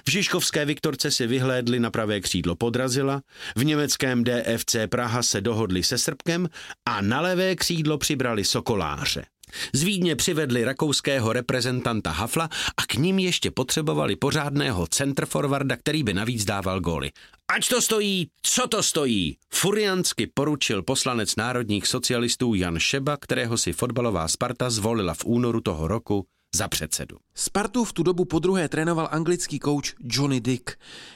V 0.08 0.12
Žižkovské 0.12 0.66
Viktorce 0.66 1.12
si 1.12 1.28
vyhlédli 1.28 1.80
na 1.80 1.92
pravé 1.92 2.22
křídlo 2.22 2.56
Podrazila, 2.56 3.22
v 3.56 3.66
německém 3.66 4.24
DFC 4.24 4.76
Praha 4.90 5.24
se 5.24 5.42
dohodli 5.42 5.84
se 5.84 5.98
Srbkem 5.98 6.50
a 6.86 7.02
na 7.02 7.22
levé 7.22 7.56
křídlo 7.56 7.98
přibrali 7.98 8.46
Sokoláře. 8.46 9.26
Z 9.74 9.84
Vídně 9.84 10.16
přivedli 10.16 10.64
rakouského 10.64 11.34
reprezentanta 11.34 12.12
Hafla 12.12 12.50
a 12.78 12.86
k 12.88 12.94
ním 12.94 13.20
ještě 13.20 13.52
potřebovali 13.52 14.16
pořádného 14.16 14.88
centerforwarda, 14.88 15.78
který 15.78 16.04
by 16.04 16.14
navíc 16.14 16.46
dával 16.46 16.82
góly. 16.82 17.12
Ať 17.56 17.70
to 17.70 17.82
stojí, 17.82 18.28
co 18.42 18.68
to 18.68 18.84
stojí, 18.84 19.38
furiansky 19.54 20.28
poručil 20.34 20.84
poslanec 20.84 21.36
národních 21.36 21.88
socialistů 21.88 22.54
Jan 22.54 22.80
Šeba, 22.80 23.18
kterého 23.18 23.58
si 23.58 23.74
fotbalová 23.74 24.28
Sparta 24.28 24.70
zvolila 24.70 25.14
v 25.14 25.26
únoru 25.26 25.62
toho 25.62 25.88
roku 25.88 26.26
za 26.56 26.68
předsedu. 26.68 27.18
Spartu 27.36 27.84
v 27.84 27.94
tu 27.94 28.04
dobu 28.04 28.26
po 28.26 28.40
druhé 28.40 28.70
trénoval 28.70 29.10
anglický 29.12 29.60
kouč 29.60 29.94
Johnny 30.00 30.42
Dick. 30.42 30.72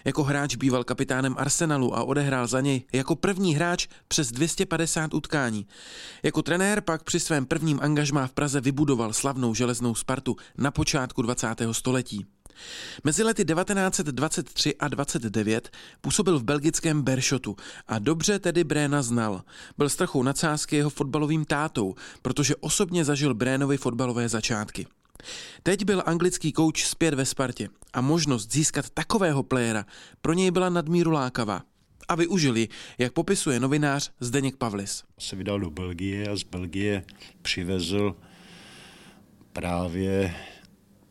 Jako 0.05 0.23
hráč 0.23 0.55
býval 0.55 0.83
kapitánem 0.83 1.35
Arsenalu 1.37 1.97
a 1.97 2.03
odehrál 2.03 2.47
za 2.47 2.61
něj 2.61 2.81
jako 2.93 3.15
první 3.15 3.55
hráč 3.55 3.87
přes 4.07 4.31
250 4.31 5.13
utkání. 5.13 5.67
Jako 6.23 6.41
trenér 6.41 6.81
pak 6.81 7.03
při 7.03 7.19
svém 7.19 7.45
prvním 7.45 7.79
angažmá 7.81 8.27
v 8.27 8.33
Praze 8.33 8.61
vybudoval 8.61 9.13
slavnou 9.13 9.53
železnou 9.53 9.95
Spartu 9.95 10.35
na 10.57 10.71
počátku 10.71 11.21
20. 11.21 11.47
století. 11.71 12.25
Mezi 13.03 13.23
lety 13.23 13.45
1923 13.45 14.75
a 14.75 14.87
29 14.87 15.69
působil 16.01 16.39
v 16.39 16.43
belgickém 16.43 17.01
Bershotu 17.01 17.55
a 17.87 17.99
dobře 17.99 18.39
tedy 18.39 18.63
Bréna 18.63 19.01
znal. 19.01 19.41
Byl 19.77 19.89
s 19.89 19.95
trochou 19.95 20.23
nadsázky 20.23 20.75
jeho 20.75 20.89
fotbalovým 20.89 21.45
tátou, 21.45 21.95
protože 22.21 22.55
osobně 22.55 23.05
zažil 23.05 23.33
Brénovi 23.33 23.77
fotbalové 23.77 24.29
začátky. 24.29 24.87
Teď 25.63 25.85
byl 25.85 26.03
anglický 26.05 26.51
kouč 26.51 26.85
zpět 26.85 27.13
ve 27.13 27.25
Spartě 27.25 27.69
a 27.93 28.01
možnost 28.01 28.51
získat 28.51 28.89
takového 28.89 29.43
playera 29.43 29.85
pro 30.21 30.33
něj 30.33 30.51
byla 30.51 30.69
nadmíru 30.69 31.11
lákavá. 31.11 31.61
A 32.07 32.15
využili, 32.15 32.67
jak 32.97 33.13
popisuje 33.13 33.59
novinář 33.59 34.11
Zdeněk 34.19 34.55
Pavlis. 34.55 35.03
Se 35.19 35.35
vydal 35.35 35.59
do 35.59 35.69
Belgie 35.69 36.29
a 36.29 36.35
z 36.35 36.43
Belgie 36.43 37.03
přivezl 37.41 38.15
právě 39.53 40.35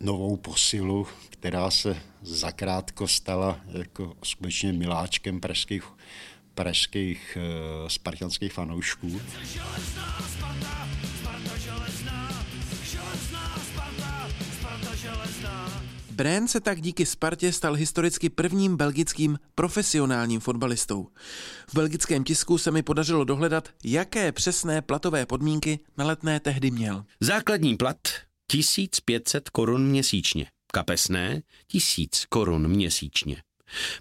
novou 0.01 0.37
posilu, 0.37 1.07
která 1.31 1.71
se 1.71 2.03
zakrátko 2.23 3.09
stala 3.09 3.61
jako 3.69 4.17
skutečně 4.25 4.73
miláčkem 4.73 5.41
pražských, 5.41 5.85
pražských 6.55 7.39
uh, 7.41 7.89
spartanských 7.89 8.53
fanoušků. 8.53 9.21
Brand 16.17 16.51
se 16.51 16.61
tak 16.61 16.81
díky 16.81 17.07
Spartě 17.07 17.53
stal 17.53 17.75
historicky 17.75 18.31
prvním 18.31 18.77
belgickým 18.77 19.39
profesionálním 19.55 20.41
fotbalistou. 20.41 21.09
V 21.69 21.75
belgickém 21.75 22.25
tisku 22.25 22.59
se 22.59 22.71
mi 22.71 22.83
podařilo 22.83 23.25
dohledat, 23.25 23.69
jaké 23.85 24.33
přesné 24.33 24.83
platové 24.83 25.27
podmínky 25.27 25.79
na 25.97 26.05
letné 26.05 26.41
tehdy 26.41 26.71
měl. 26.71 27.05
Základní 27.21 27.77
plat 27.77 27.97
1500 28.47 29.51
korun 29.51 29.87
měsíčně, 29.87 30.47
kapesné 30.73 31.43
1000 31.67 32.25
korun 32.29 32.69
měsíčně. 32.69 33.43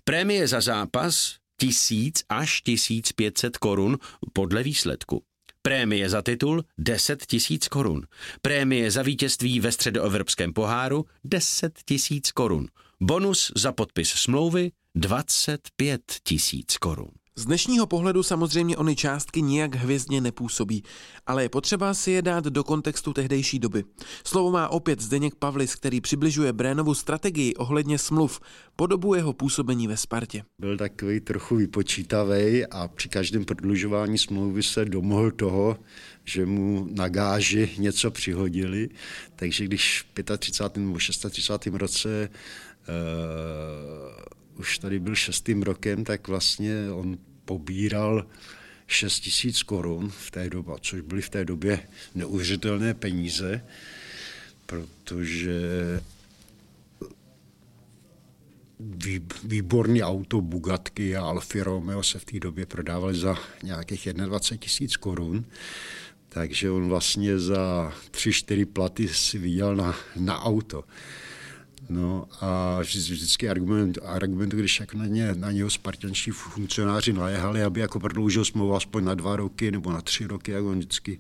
Prémie 0.03 0.48
za 0.48 0.62
zápas 0.62 1.36
1000 1.57 2.13
až 2.29 2.62
1500 2.62 3.57
korun 3.57 3.98
podle 4.34 4.63
výsledku. 4.63 5.24
Prémie 5.65 6.10
za 6.10 6.22
titul 6.22 6.63
10 6.77 7.25
tisíc 7.25 7.67
korun. 7.67 8.07
Prémie 8.41 8.91
za 8.91 9.01
vítězství 9.01 9.60
ve 9.60 9.72
středoevropském 9.72 10.53
poháru 10.53 11.05
10 11.24 11.79
tisíc 11.86 12.31
korun. 12.31 12.67
Bonus 13.01 13.51
za 13.55 13.72
podpis 13.72 14.10
smlouvy 14.10 14.72
25 14.95 16.01
tisíc 16.24 16.77
korun. 16.77 17.10
Z 17.38 17.46
dnešního 17.46 17.86
pohledu 17.86 18.24
samozřejmě 18.24 18.77
ony 18.77 18.96
částky 18.96 19.42
nijak 19.42 19.75
hvězdně 19.75 20.22
nepůsobí, 20.22 20.84
ale 21.27 21.44
je 21.44 21.50
potřeba 21.50 21.94
si 21.94 22.12
je 22.12 22.22
dát 22.22 22.44
do 22.44 22.63
kontextu 22.63 23.13
tehdejší 23.13 23.60
doby. 23.60 23.84
Slovo 24.24 24.51
má 24.51 24.70
opět 24.70 25.01
Zdeněk 25.01 25.36
Pavlis, 25.36 25.75
který 25.75 26.01
přibližuje 26.01 26.54
Brénovu 26.54 26.94
strategii 26.94 27.56
ohledně 27.56 27.98
smluv 27.98 28.39
po 28.75 28.88
dobu 28.88 29.15
jeho 29.15 29.34
působení 29.34 29.88
ve 29.88 29.98
Spartě. 29.98 30.44
Byl 30.60 30.77
takový 30.77 31.20
trochu 31.20 31.56
vypočítavý 31.56 32.65
a 32.65 32.88
při 32.88 33.10
každém 33.10 33.46
prodlužování 33.46 34.18
smlouvy 34.18 34.63
se 34.63 34.86
domohl 34.86 35.32
toho, 35.32 35.77
že 36.24 36.46
mu 36.46 36.88
na 36.92 37.10
gáži 37.10 37.70
něco 37.77 38.12
přihodili, 38.12 38.89
takže 39.36 39.65
když 39.65 40.01
v 40.01 40.24
35. 40.38 40.86
nebo 40.86 40.98
36. 40.98 41.65
roce 41.65 42.30
uh, 42.30 44.36
už 44.59 44.77
tady 44.77 45.00
byl 45.00 45.15
šestým 45.15 45.63
rokem, 45.63 46.03
tak 46.03 46.27
vlastně 46.27 46.91
on 46.91 47.17
pobíral 47.45 48.27
6 48.88 49.19
tisíc 49.19 49.63
korun 49.63 50.09
v 50.09 50.31
té 50.31 50.50
době, 50.50 50.75
což 50.81 51.01
byly 51.01 51.21
v 51.21 51.29
té 51.29 51.45
době 51.45 51.79
neuvěřitelné 52.15 52.93
peníze, 52.93 53.65
protože 54.65 55.62
výborný 59.43 60.03
auto 60.03 60.41
Bugatky 60.41 61.15
a 61.15 61.21
Alfa 61.21 61.63
Romeo 61.63 62.03
se 62.03 62.19
v 62.19 62.25
té 62.25 62.39
době 62.39 62.65
prodávaly 62.65 63.15
za 63.15 63.38
nějakých 63.63 64.13
21 64.13 64.57
tisíc 64.57 64.97
korun. 64.97 65.45
Takže 66.29 66.71
on 66.71 66.89
vlastně 66.89 67.39
za 67.39 67.93
tři, 68.12 68.33
čtyři 68.33 68.65
platy 68.65 69.07
si 69.07 69.38
viděl 69.38 69.75
na, 69.75 69.95
na 70.15 70.43
auto. 70.43 70.83
No 71.89 72.25
a 72.42 72.80
vždycky 72.82 73.50
argument, 73.50 73.98
argument 74.04 74.54
když 74.54 74.80
jak 74.80 74.94
na, 74.94 75.06
ně, 75.06 75.36
na 75.36 75.51
něho 75.51 75.70
spartanští 75.70 76.32
funkcionáři 76.32 77.13
naléhali, 77.13 77.63
aby 77.63 77.80
jako 77.80 78.00
prodloužil 78.00 78.46
smlouvu 78.46 78.75
aspoň 78.75 79.04
na 79.04 79.13
dva 79.13 79.36
roky 79.36 79.72
nebo 79.72 79.92
na 79.92 80.01
tři 80.01 80.27
roky, 80.27 80.51
jak 80.51 80.63
on 80.63 80.77
vždycky 80.77 81.20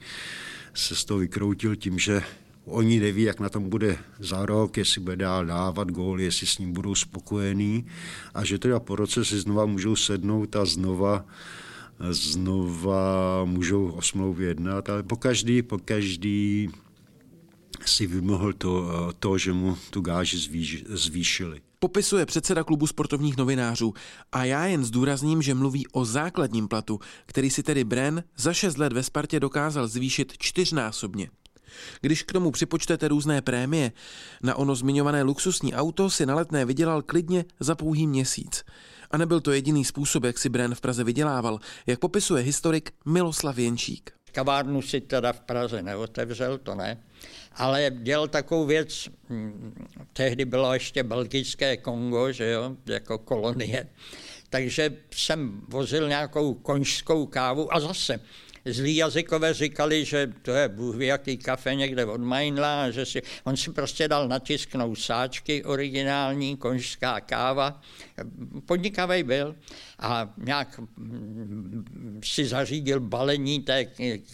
se 0.73 0.95
z 0.95 1.05
toho 1.05 1.19
vykroutil 1.19 1.75
tím, 1.75 1.99
že 1.99 2.21
oni 2.65 2.99
neví, 2.99 3.21
jak 3.21 3.39
na 3.39 3.49
tom 3.49 3.69
bude 3.69 3.97
za 4.19 4.45
rok, 4.45 4.77
jestli 4.77 5.01
bude 5.01 5.15
dál 5.15 5.45
dávat 5.45 5.91
gól, 5.91 6.21
jestli 6.21 6.47
s 6.47 6.57
ním 6.57 6.73
budou 6.73 6.95
spokojení. 6.95 7.85
A 8.33 8.43
že 8.45 8.59
teda 8.59 8.79
po 8.79 8.95
roce 8.95 9.25
si 9.25 9.39
znova 9.39 9.65
můžou 9.65 9.95
sednout 9.95 10.55
a 10.55 10.65
znova 10.65 11.25
znova 12.09 13.45
můžou 13.45 13.87
o 13.87 14.01
smlouvě 14.01 14.47
jednat, 14.47 14.89
ale 14.89 15.03
po 15.03 15.15
každý, 15.15 15.61
po 15.61 15.77
každý 15.77 16.69
si 17.87 18.07
vymohl 18.07 18.53
to, 18.53 18.89
to, 19.19 19.37
že 19.37 19.53
mu 19.53 19.77
tu 19.89 20.01
gáži 20.01 20.37
zvýš, 20.37 20.83
zvýšili. 20.89 21.61
Popisuje 21.79 22.25
předseda 22.25 22.63
klubu 22.63 22.87
sportovních 22.87 23.37
novinářů 23.37 23.93
a 24.31 24.45
já 24.45 24.65
jen 24.65 24.85
zdůrazním, 24.85 25.41
že 25.41 25.53
mluví 25.53 25.87
o 25.87 26.05
základním 26.05 26.67
platu, 26.67 26.99
který 27.25 27.49
si 27.49 27.63
tedy 27.63 27.83
Bren 27.83 28.23
za 28.37 28.53
6 28.53 28.77
let 28.77 28.93
ve 28.93 29.03
Spartě 29.03 29.39
dokázal 29.39 29.87
zvýšit 29.87 30.33
čtyřnásobně. 30.37 31.29
Když 32.01 32.23
k 32.23 32.31
tomu 32.33 32.51
připočtete 32.51 33.07
různé 33.07 33.41
prémie, 33.41 33.91
na 34.43 34.55
ono 34.55 34.75
zmiňované 34.75 35.23
luxusní 35.23 35.73
auto 35.73 36.09
si 36.09 36.25
na 36.25 36.35
letné 36.35 36.65
vydělal 36.65 37.01
klidně 37.01 37.45
za 37.59 37.75
pouhý 37.75 38.07
měsíc. 38.07 38.63
A 39.11 39.17
nebyl 39.17 39.41
to 39.41 39.51
jediný 39.51 39.85
způsob, 39.85 40.23
jak 40.23 40.37
si 40.37 40.49
Bren 40.49 40.75
v 40.75 40.81
Praze 40.81 41.03
vydělával, 41.03 41.59
jak 41.87 41.99
popisuje 41.99 42.43
historik 42.43 42.91
Miloslav 43.05 43.57
Jenčík. 43.57 44.14
Kavárnu 44.35 44.81
si 44.81 45.01
teda 45.01 45.33
v 45.33 45.39
Praze 45.39 45.81
neotevřel, 45.81 46.57
to 46.57 46.75
ne, 46.75 46.97
ale 47.55 47.91
dělal 47.91 48.27
takovou 48.27 48.65
věc, 48.65 49.09
hm, 49.29 49.87
tehdy 50.13 50.45
bylo 50.45 50.73
ještě 50.73 51.03
belgické 51.03 51.77
Kongo, 51.77 52.31
že 52.31 52.51
jo, 52.51 52.75
jako 52.85 53.17
kolonie, 53.17 53.87
takže 54.49 54.97
jsem 55.11 55.61
vozil 55.67 56.07
nějakou 56.07 56.53
konžskou 56.53 57.25
kávu 57.25 57.73
a 57.73 57.79
zase 57.79 58.19
zlí 58.65 58.95
jazykové 58.95 59.53
říkali, 59.53 60.05
že 60.05 60.33
to 60.41 60.51
je 60.51 60.69
bůh 60.69 60.95
ví, 60.95 61.05
jaký 61.05 61.37
kafe 61.37 61.75
někde 61.75 62.05
od 62.05 62.21
Mainla, 62.21 62.91
že 62.91 63.05
si, 63.05 63.21
on 63.43 63.57
si 63.57 63.71
prostě 63.71 64.07
dal 64.07 64.27
natisknout 64.27 64.99
sáčky 64.99 65.63
originální, 65.63 66.57
konžská 66.57 67.19
káva, 67.19 67.81
podnikavý 68.65 69.23
byl 69.23 69.55
a 69.99 70.33
nějak 70.37 70.79
mm, 70.79 72.21
si 72.23 72.45
zařídil 72.45 72.99
balení 72.99 73.59
té 73.61 73.85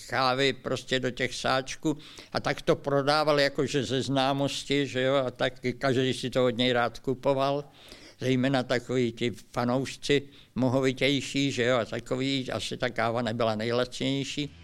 kávy 0.09 0.53
prostě 0.53 0.99
do 0.99 1.11
těch 1.11 1.35
sáčků 1.35 1.97
a 2.33 2.39
tak 2.39 2.61
to 2.61 2.75
prodával 2.75 3.39
jakože 3.39 3.83
ze 3.83 4.01
známosti, 4.01 4.87
že 4.87 5.01
jo, 5.01 5.15
a 5.15 5.31
tak 5.31 5.53
každý 5.77 6.13
si 6.13 6.29
to 6.29 6.45
od 6.45 6.57
něj 6.57 6.71
rád 6.71 6.99
kupoval 6.99 7.65
zejména 8.21 8.63
takový 8.63 9.11
ti 9.11 9.31
fanoušci 9.53 10.21
mohovitější, 10.55 11.51
že 11.51 11.63
jo, 11.63 11.77
a 11.77 11.85
takový, 11.85 12.51
asi 12.51 12.77
ta 12.77 12.89
káva 12.89 13.21
nebyla 13.21 13.55
nejlačnější. 13.55 14.55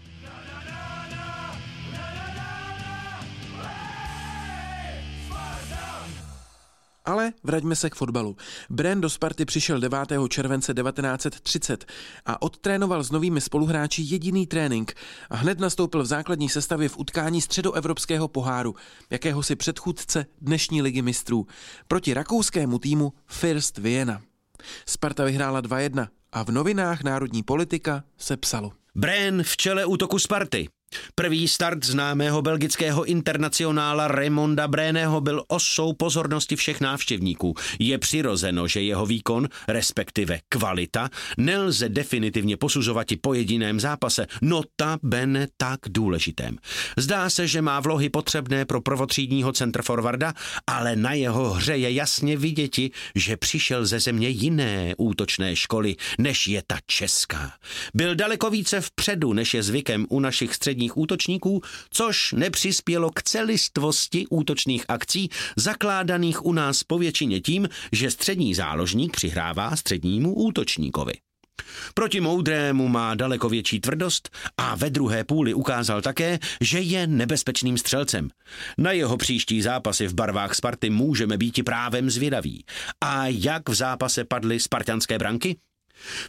Ale 7.08 7.32
vraťme 7.44 7.76
se 7.76 7.90
k 7.90 7.94
fotbalu. 7.94 8.36
Bren 8.70 9.00
do 9.00 9.10
Sparty 9.10 9.44
přišel 9.44 9.80
9. 9.80 9.98
července 10.28 10.74
1930 10.74 11.84
a 12.26 12.42
odtrénoval 12.42 13.02
s 13.02 13.10
novými 13.10 13.40
spoluhráči 13.40 14.02
jediný 14.02 14.46
trénink 14.46 14.94
a 15.30 15.36
hned 15.36 15.58
nastoupil 15.60 16.02
v 16.02 16.06
základní 16.06 16.48
sestavě 16.48 16.88
v 16.88 16.98
utkání 16.98 17.40
středoevropského 17.40 18.28
poháru, 18.28 18.74
jakého 19.10 19.42
si 19.42 19.56
předchůdce 19.56 20.26
dnešní 20.40 20.82
ligy 20.82 21.02
mistrů, 21.02 21.46
proti 21.86 22.14
rakouskému 22.14 22.78
týmu 22.78 23.12
First 23.26 23.78
Vienna. 23.78 24.22
Sparta 24.86 25.24
vyhrála 25.24 25.62
2-1 25.62 26.08
a 26.32 26.42
v 26.42 26.48
novinách 26.48 27.02
Národní 27.02 27.42
politika 27.42 28.04
se 28.18 28.36
psalo. 28.36 28.72
Brén 28.94 29.42
v 29.42 29.56
čele 29.56 29.84
útoku 29.84 30.18
Sparty. 30.18 30.68
První 31.14 31.48
start 31.48 31.84
známého 31.84 32.42
belgického 32.42 33.04
internacionála 33.04 34.08
Raymonda 34.08 34.68
Bréného 34.68 35.20
byl 35.20 35.44
osou 35.48 35.92
pozornosti 35.92 36.56
všech 36.56 36.80
návštěvníků. 36.80 37.54
Je 37.78 37.98
přirozeno, 37.98 38.68
že 38.68 38.82
jeho 38.82 39.06
výkon, 39.06 39.48
respektive 39.68 40.38
kvalita, 40.48 41.08
nelze 41.36 41.88
definitivně 41.88 42.56
posuzovat 42.56 43.12
i 43.12 43.16
po 43.16 43.34
jediném 43.34 43.80
zápase, 43.80 44.26
nota 44.42 44.98
bene 45.02 45.46
tak 45.56 45.80
důležitém. 45.88 46.56
Zdá 46.96 47.30
se, 47.30 47.46
že 47.46 47.62
má 47.62 47.80
vlohy 47.80 48.08
potřebné 48.08 48.64
pro 48.64 48.80
prvotřídního 48.80 49.52
centrforwarda, 49.52 50.34
ale 50.66 50.96
na 50.96 51.12
jeho 51.12 51.50
hře 51.50 51.76
je 51.76 51.92
jasně 51.92 52.36
viděti, 52.36 52.90
že 53.14 53.36
přišel 53.36 53.86
ze 53.86 54.00
země 54.00 54.28
jiné 54.28 54.94
útočné 54.98 55.56
školy, 55.56 55.96
než 56.18 56.46
je 56.46 56.62
ta 56.66 56.76
česká. 56.86 57.52
Byl 57.94 58.14
daleko 58.14 58.50
více 58.50 58.80
vpředu, 58.80 59.32
než 59.32 59.54
je 59.54 59.62
zvykem 59.62 60.06
u 60.08 60.20
našich 60.20 60.54
středních 60.54 60.77
středních 60.78 60.96
útočníků, 60.96 61.62
což 61.90 62.32
nepřispělo 62.32 63.10
k 63.10 63.22
celistvosti 63.22 64.26
útočných 64.30 64.84
akcí, 64.88 65.28
zakládaných 65.56 66.44
u 66.44 66.52
nás 66.52 66.84
povětšině 66.84 67.40
tím, 67.40 67.68
že 67.92 68.10
střední 68.10 68.54
záložník 68.54 69.12
přihrává 69.12 69.76
střednímu 69.76 70.34
útočníkovi. 70.34 71.12
Proti 71.94 72.20
moudrému 72.20 72.88
má 72.88 73.14
daleko 73.14 73.48
větší 73.48 73.80
tvrdost 73.80 74.30
a 74.56 74.74
ve 74.74 74.90
druhé 74.90 75.24
půli 75.24 75.54
ukázal 75.54 76.02
také, 76.02 76.38
že 76.60 76.80
je 76.80 77.06
nebezpečným 77.06 77.78
střelcem. 77.78 78.30
Na 78.78 78.92
jeho 78.92 79.16
příští 79.16 79.62
zápasy 79.62 80.06
v 80.06 80.14
barvách 80.14 80.54
Sparty 80.54 80.90
můžeme 80.90 81.36
být 81.36 81.58
i 81.58 81.62
právem 81.62 82.10
zvědaví. 82.10 82.64
A 83.00 83.26
jak 83.26 83.68
v 83.68 83.74
zápase 83.74 84.24
padly 84.24 84.60
spartanské 84.60 85.18
branky? 85.18 85.56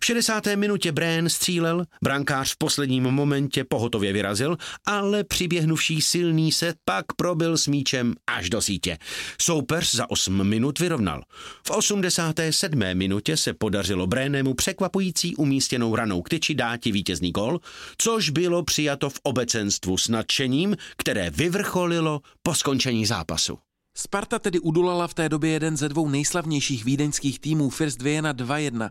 V 0.01 0.05
60. 0.05 0.47
minutě 0.55 0.91
Brén 0.91 1.29
střílel, 1.29 1.85
brankář 2.03 2.53
v 2.53 2.57
posledním 2.57 3.03
momentě 3.03 3.63
pohotově 3.63 4.13
vyrazil, 4.13 4.57
ale 4.85 5.23
přiběhnuvší 5.23 6.01
silný 6.01 6.51
se 6.51 6.73
pak 6.85 7.05
probil 7.13 7.57
s 7.57 7.67
míčem 7.67 8.15
až 8.27 8.49
do 8.49 8.61
sítě. 8.61 8.97
Soupeř 9.41 9.95
za 9.95 10.09
8 10.09 10.43
minut 10.47 10.79
vyrovnal. 10.79 11.23
V 11.67 11.71
87. 11.71 12.79
minutě 12.93 13.37
se 13.37 13.53
podařilo 13.53 14.07
Brénemu 14.07 14.53
překvapující 14.53 15.35
umístěnou 15.35 15.95
ranou 15.95 16.21
k 16.21 16.29
tyči 16.29 16.55
dáti 16.55 16.91
vítězný 16.91 17.31
gol, 17.31 17.59
což 17.97 18.29
bylo 18.29 18.63
přijato 18.63 19.09
v 19.09 19.19
obecenstvu 19.23 19.97
s 19.97 20.07
nadšením, 20.07 20.75
které 20.97 21.29
vyvrcholilo 21.29 22.21
po 22.43 22.55
skončení 22.55 23.05
zápasu. 23.05 23.57
Sparta 23.97 24.39
tedy 24.39 24.59
udolala 24.59 25.07
v 25.07 25.13
té 25.13 25.29
době 25.29 25.51
jeden 25.51 25.77
ze 25.77 25.89
dvou 25.89 26.09
nejslavnějších 26.09 26.85
vídeňských 26.85 27.39
týmů 27.39 27.69
First 27.69 28.01
Vienna 28.01 28.33
2-1 28.33 28.89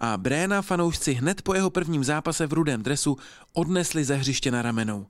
a 0.00 0.16
Bréna 0.16 0.62
fanoušci 0.62 1.12
hned 1.12 1.42
po 1.42 1.54
jeho 1.54 1.70
prvním 1.70 2.04
zápase 2.04 2.46
v 2.46 2.52
rudém 2.52 2.82
dresu 2.82 3.16
odnesli 3.52 4.04
ze 4.04 4.16
hřiště 4.16 4.50
na 4.50 4.62
ramenou. 4.62 5.06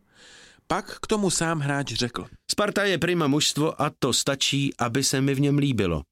Pak 0.66 0.98
k 1.00 1.06
tomu 1.06 1.30
sám 1.30 1.60
hráč 1.60 1.92
řekl. 1.92 2.26
Sparta 2.50 2.84
je 2.84 2.98
prima 2.98 3.26
mužstvo 3.26 3.82
a 3.82 3.90
to 3.98 4.12
stačí, 4.12 4.70
aby 4.78 5.04
se 5.04 5.20
mi 5.20 5.34
v 5.34 5.40
něm 5.40 5.58
líbilo. 5.58 6.02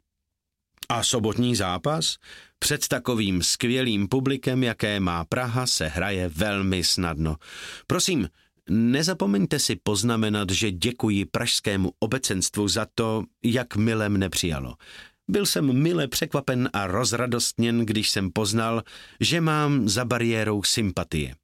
A 0.89 1.03
sobotní 1.03 1.57
zápas? 1.57 2.17
Před 2.59 2.89
takovým 2.89 3.43
skvělým 3.43 4.09
publikem, 4.09 4.63
jaké 4.63 5.01
má 5.01 5.25
Praha, 5.25 5.67
se 5.67 5.87
hraje 5.87 6.29
velmi 6.29 6.85
snadno. 6.85 7.37
Prosím, 7.87 8.29
Nezapomeňte 8.71 9.59
si 9.59 9.77
poznamenat, 9.77 10.51
že 10.51 10.71
děkuji 10.71 11.25
pražskému 11.25 11.93
obecenstvu 12.01 12.69
za 12.69 12.87
to, 12.95 13.25
jak 13.45 13.77
mile 13.77 14.09
mne 14.09 14.29
přijalo. 14.29 14.75
Byl 15.31 15.47
jsem 15.47 15.83
mile 15.83 16.09
překvapen 16.09 16.71
a 16.73 16.87
rozradostněn, 16.87 17.87
když 17.87 18.11
jsem 18.11 18.31
poznal, 18.31 18.83
že 19.21 19.41
mám 19.41 19.89
za 19.89 20.05
bariérou 20.05 20.63
sympatie. 20.63 21.35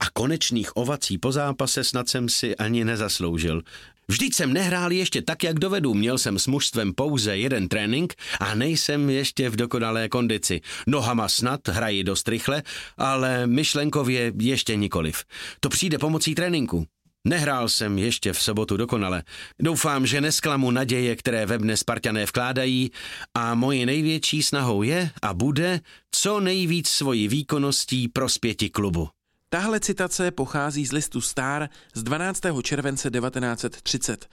A 0.00 0.10
konečných 0.12 0.76
ovací 0.76 1.18
po 1.18 1.32
zápase 1.32 1.84
snad 1.84 2.08
jsem 2.08 2.28
si 2.28 2.56
ani 2.56 2.84
nezasloužil. 2.84 3.62
Vždyť 4.08 4.34
jsem 4.34 4.52
nehrál 4.52 4.92
ještě 4.92 5.22
tak, 5.22 5.42
jak 5.42 5.58
dovedu. 5.58 5.94
Měl 5.94 6.18
jsem 6.18 6.38
s 6.38 6.46
mužstvem 6.46 6.92
pouze 6.92 7.36
jeden 7.36 7.68
trénink 7.68 8.14
a 8.40 8.54
nejsem 8.54 9.10
ještě 9.10 9.48
v 9.48 9.56
dokonalé 9.56 10.08
kondici. 10.08 10.60
Nohama 10.86 11.28
snad 11.28 11.68
hrají 11.68 12.04
dost 12.04 12.28
rychle, 12.28 12.62
ale 12.98 13.46
myšlenkově 13.46 14.32
ještě 14.40 14.76
nikoliv. 14.76 15.24
To 15.60 15.68
přijde 15.68 15.98
pomocí 15.98 16.34
tréninku. 16.34 16.86
Nehrál 17.28 17.68
jsem 17.68 17.98
ještě 17.98 18.32
v 18.32 18.42
sobotu 18.42 18.76
dokonale. 18.76 19.22
Doufám, 19.62 20.06
že 20.06 20.20
nesklamu 20.20 20.70
naděje, 20.70 21.16
které 21.16 21.46
ve 21.46 21.58
mne 21.58 21.76
Spartané 21.76 22.26
vkládají 22.26 22.90
a 23.34 23.54
moji 23.54 23.86
největší 23.86 24.42
snahou 24.42 24.82
je 24.82 25.10
a 25.22 25.34
bude 25.34 25.80
co 26.10 26.40
nejvíc 26.40 26.88
svoji 26.88 27.28
výkonností 27.28 28.08
prospěti 28.08 28.70
klubu. 28.70 29.08
Tahle 29.54 29.80
citace 29.80 30.30
pochází 30.30 30.86
z 30.86 30.92
listu 30.92 31.20
Star 31.20 31.68
z 31.94 32.02
12. 32.02 32.40
července 32.62 33.10
1930 33.10 34.26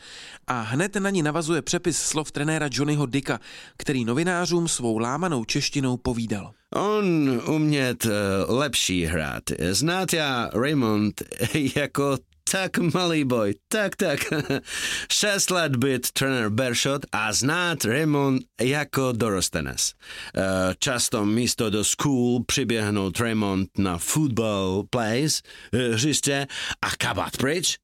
a 0.48 0.62
hned 0.62 0.96
na 0.96 1.10
ní 1.10 1.24
navazuje 1.24 1.62
přepis 1.62 1.98
slov 1.98 2.32
trenéra 2.32 2.70
Johnnyho 2.72 3.06
Dicka, 3.06 3.40
který 3.78 4.06
novinářům 4.06 4.68
svou 4.68 4.98
lámanou 4.98 5.46
češtinou 5.46 5.98
povídal. 5.98 6.52
On 6.76 7.42
umět 7.48 8.06
uh, 8.06 8.12
lepší 8.48 9.06
hrát. 9.06 9.44
Znát 9.72 10.14
já 10.14 10.50
Raymond 10.54 11.24
jako 11.76 12.18
tak 12.52 12.78
malý 12.92 13.24
boj, 13.24 13.56
tak, 13.72 13.96
tak. 13.96 14.20
Šest 15.12 15.52
let 15.52 15.76
být 15.76 16.12
trenér 16.12 16.50
Bershot 16.50 17.06
a 17.12 17.34
znát 17.34 17.86
Raymond 17.86 18.44
jako 18.62 19.12
dorostenec. 19.12 19.94
Eh, 20.36 20.76
často 20.80 21.26
místo 21.26 21.70
do 21.70 21.84
school 21.84 22.44
přiběhnout 22.44 23.20
Raymond 23.20 23.70
na 23.78 23.98
football 23.98 24.84
plays, 24.90 25.42
eh, 25.74 25.78
hřiště 25.78 26.48
a 26.82 26.96
kabat 26.98 27.38
pryč. 27.38 27.78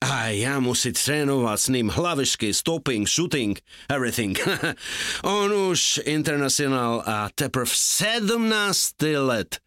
A 0.00 0.26
já 0.26 0.60
musí 0.60 0.92
trénovat 0.92 1.60
s 1.60 1.68
ním 1.68 1.88
hlavičky, 1.88 2.54
stopping, 2.54 3.08
shooting, 3.08 3.60
everything. 3.88 4.38
On 5.22 5.52
už 5.52 6.00
internacionál 6.04 7.02
a 7.06 7.28
teprve 7.34 7.70
17 7.74 9.02
let. 9.02 9.58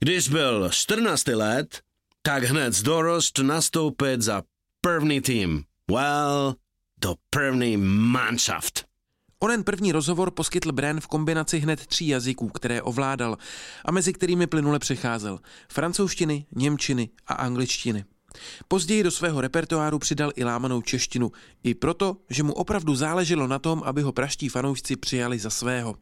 Když 0.00 0.28
byl 0.28 0.70
14 0.72 1.26
let, 1.26 1.80
tak 2.28 2.44
hned 2.44 2.72
z 2.72 2.82
dorost 2.82 3.38
nastoupit 3.38 4.22
za 4.22 4.42
první 4.80 5.20
tým. 5.20 5.64
Well, 5.90 6.54
do 7.00 7.14
první 7.30 7.76
manšaft. 7.86 8.84
Onen 9.38 9.64
první 9.64 9.92
rozhovor 9.92 10.30
poskytl 10.30 10.72
Bren 10.72 11.00
v 11.00 11.06
kombinaci 11.06 11.58
hned 11.58 11.86
tří 11.86 12.08
jazyků, 12.08 12.48
které 12.48 12.82
ovládal 12.82 13.36
a 13.84 13.92
mezi 13.92 14.12
kterými 14.12 14.46
plynule 14.46 14.78
přecházel. 14.78 15.38
Francouzštiny, 15.72 16.46
němčiny 16.56 17.08
a 17.26 17.34
angličtiny. 17.34 18.04
Později 18.68 19.02
do 19.02 19.10
svého 19.10 19.40
repertoáru 19.40 19.98
přidal 19.98 20.32
i 20.36 20.44
lámanou 20.44 20.82
češtinu, 20.82 21.32
i 21.64 21.74
proto, 21.74 22.16
že 22.30 22.42
mu 22.42 22.52
opravdu 22.52 22.94
záleželo 22.94 23.46
na 23.46 23.58
tom, 23.58 23.82
aby 23.84 24.02
ho 24.02 24.12
praští 24.12 24.48
fanoušci 24.48 24.96
přijali 24.96 25.38
za 25.38 25.50
svého. 25.50 25.94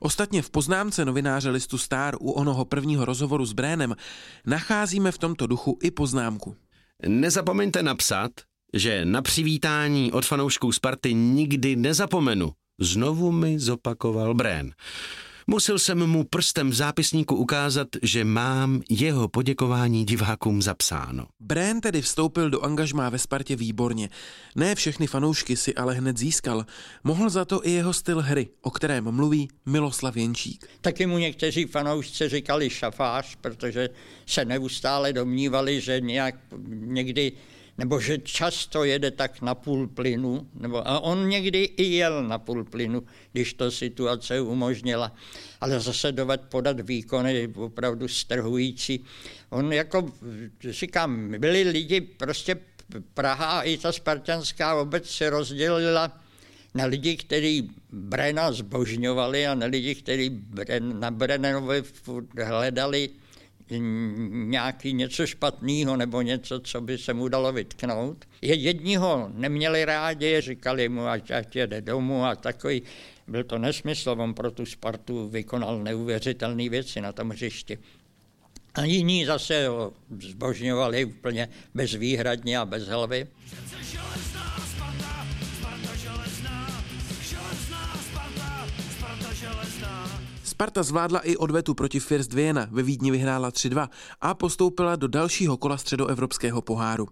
Ostatně 0.00 0.42
v 0.42 0.50
poznámce 0.50 1.04
novináře 1.04 1.50
listu 1.50 1.78
Star 1.78 2.16
u 2.20 2.30
onoho 2.30 2.64
prvního 2.64 3.04
rozhovoru 3.04 3.46
s 3.46 3.52
Brénem 3.52 3.96
nacházíme 4.46 5.12
v 5.12 5.18
tomto 5.18 5.46
duchu 5.46 5.78
i 5.82 5.90
poznámku. 5.90 6.56
Nezapomeňte 7.06 7.82
napsat, 7.82 8.30
že 8.74 9.04
na 9.04 9.22
přivítání 9.22 10.12
od 10.12 10.26
fanoušků 10.26 10.72
Sparty 10.72 11.14
nikdy 11.14 11.76
nezapomenu. 11.76 12.52
Znovu 12.80 13.32
mi 13.32 13.58
zopakoval 13.58 14.34
Brén. 14.34 14.72
Musel 15.52 15.78
jsem 15.78 16.06
mu 16.06 16.24
prstem 16.24 16.70
v 16.70 16.74
zápisníku 16.74 17.36
ukázat, 17.36 17.88
že 18.02 18.24
mám 18.24 18.82
jeho 18.90 19.28
poděkování 19.28 20.04
divákům 20.04 20.62
zapsáno. 20.62 21.26
Brén 21.40 21.80
tedy 21.80 22.02
vstoupil 22.02 22.50
do 22.50 22.60
angažmá 22.60 23.08
ve 23.08 23.18
Spartě 23.18 23.56
výborně. 23.56 24.08
Ne 24.54 24.74
všechny 24.74 25.06
fanoušky 25.06 25.56
si 25.56 25.74
ale 25.74 25.94
hned 25.94 26.18
získal. 26.18 26.66
Mohl 27.04 27.30
za 27.30 27.44
to 27.44 27.66
i 27.66 27.70
jeho 27.70 27.92
styl 27.92 28.20
hry, 28.20 28.48
o 28.62 28.70
kterém 28.70 29.10
mluví 29.10 29.48
Miloslav 29.66 30.16
Jenčík. 30.16 30.66
Taky 30.80 31.06
mu 31.06 31.18
někteří 31.18 31.64
fanoušci 31.64 32.28
říkali 32.28 32.70
šafář, 32.70 33.36
protože 33.40 33.88
se 34.26 34.44
neustále 34.44 35.12
domnívali, 35.12 35.80
že 35.80 36.00
nějak 36.00 36.34
někdy 36.68 37.32
nebo 37.80 38.00
že 38.00 38.18
často 38.18 38.84
jede 38.84 39.10
tak 39.10 39.40
na 39.40 39.54
půl 39.54 39.88
plynu, 39.88 40.48
nebo, 40.54 40.88
a 40.88 41.00
on 41.00 41.28
někdy 41.28 41.64
i 41.64 41.84
jel 41.84 42.28
na 42.28 42.38
půl 42.38 42.64
plynu, 42.64 43.02
když 43.32 43.54
to 43.54 43.70
situace 43.70 44.40
umožnila. 44.40 45.12
Ale 45.60 45.80
zase 45.80 46.12
dovedl 46.12 46.44
podat 46.48 46.80
výkony 46.80 47.48
opravdu 47.56 48.08
strhující. 48.08 49.04
On 49.50 49.72
jako, 49.72 50.12
říkám, 50.60 51.34
byli 51.38 51.62
lidi, 51.62 52.00
prostě 52.00 52.56
Praha 53.14 53.62
i 53.62 53.78
ta 53.78 53.92
spartanská 53.92 54.74
obec 54.74 55.10
se 55.10 55.30
rozdělila 55.30 56.20
na 56.74 56.84
lidi, 56.84 57.16
kteří 57.16 57.70
Brena 57.92 58.52
zbožňovali 58.52 59.46
a 59.46 59.54
na 59.54 59.66
lidi, 59.66 59.94
kteří 59.94 60.40
na 60.80 61.10
Brennanovi 61.10 61.82
hledali 62.44 63.10
nějaký 63.70 64.92
něco 64.92 65.26
špatného 65.26 65.96
nebo 65.96 66.22
něco, 66.22 66.60
co 66.60 66.80
by 66.80 66.98
se 66.98 67.14
mu 67.14 67.28
dalo 67.28 67.52
vytknout. 67.52 68.24
Jedni 68.42 68.96
ho 68.96 69.30
neměli 69.34 69.84
rádi, 69.84 70.40
říkali 70.40 70.88
mu, 70.88 71.06
ať, 71.06 71.30
ať 71.30 71.56
jede 71.56 71.80
domů 71.80 72.24
a 72.24 72.36
takový. 72.36 72.82
Byl 73.28 73.44
to 73.44 73.58
nesmysl, 73.58 74.16
on 74.18 74.34
pro 74.34 74.50
tu 74.50 74.66
Spartu 74.66 75.28
vykonal 75.28 75.82
neuvěřitelné 75.82 76.68
věci 76.68 77.00
na 77.00 77.12
tom 77.12 77.30
hřišti. 77.30 77.78
A 78.74 78.84
jiní 78.84 79.24
zase 79.24 79.68
ho 79.68 79.92
zbožňovali 80.20 81.04
úplně 81.04 81.48
bezvýhradně 81.74 82.58
a 82.58 82.64
bez 82.64 82.88
hlavy. 82.88 83.26
Sparta 90.60 90.82
zvládla 90.82 91.20
i 91.20 91.36
odvetu 91.36 91.74
proti 91.74 92.00
First 92.00 92.32
Vienna, 92.32 92.68
ve 92.70 92.82
Vídni 92.82 93.10
vyhrála 93.10 93.50
3-2 93.50 93.88
a 94.20 94.34
postoupila 94.34 94.96
do 94.96 95.08
dalšího 95.08 95.56
kola 95.56 95.76
středoevropského 95.76 96.62
poháru. 96.62 97.08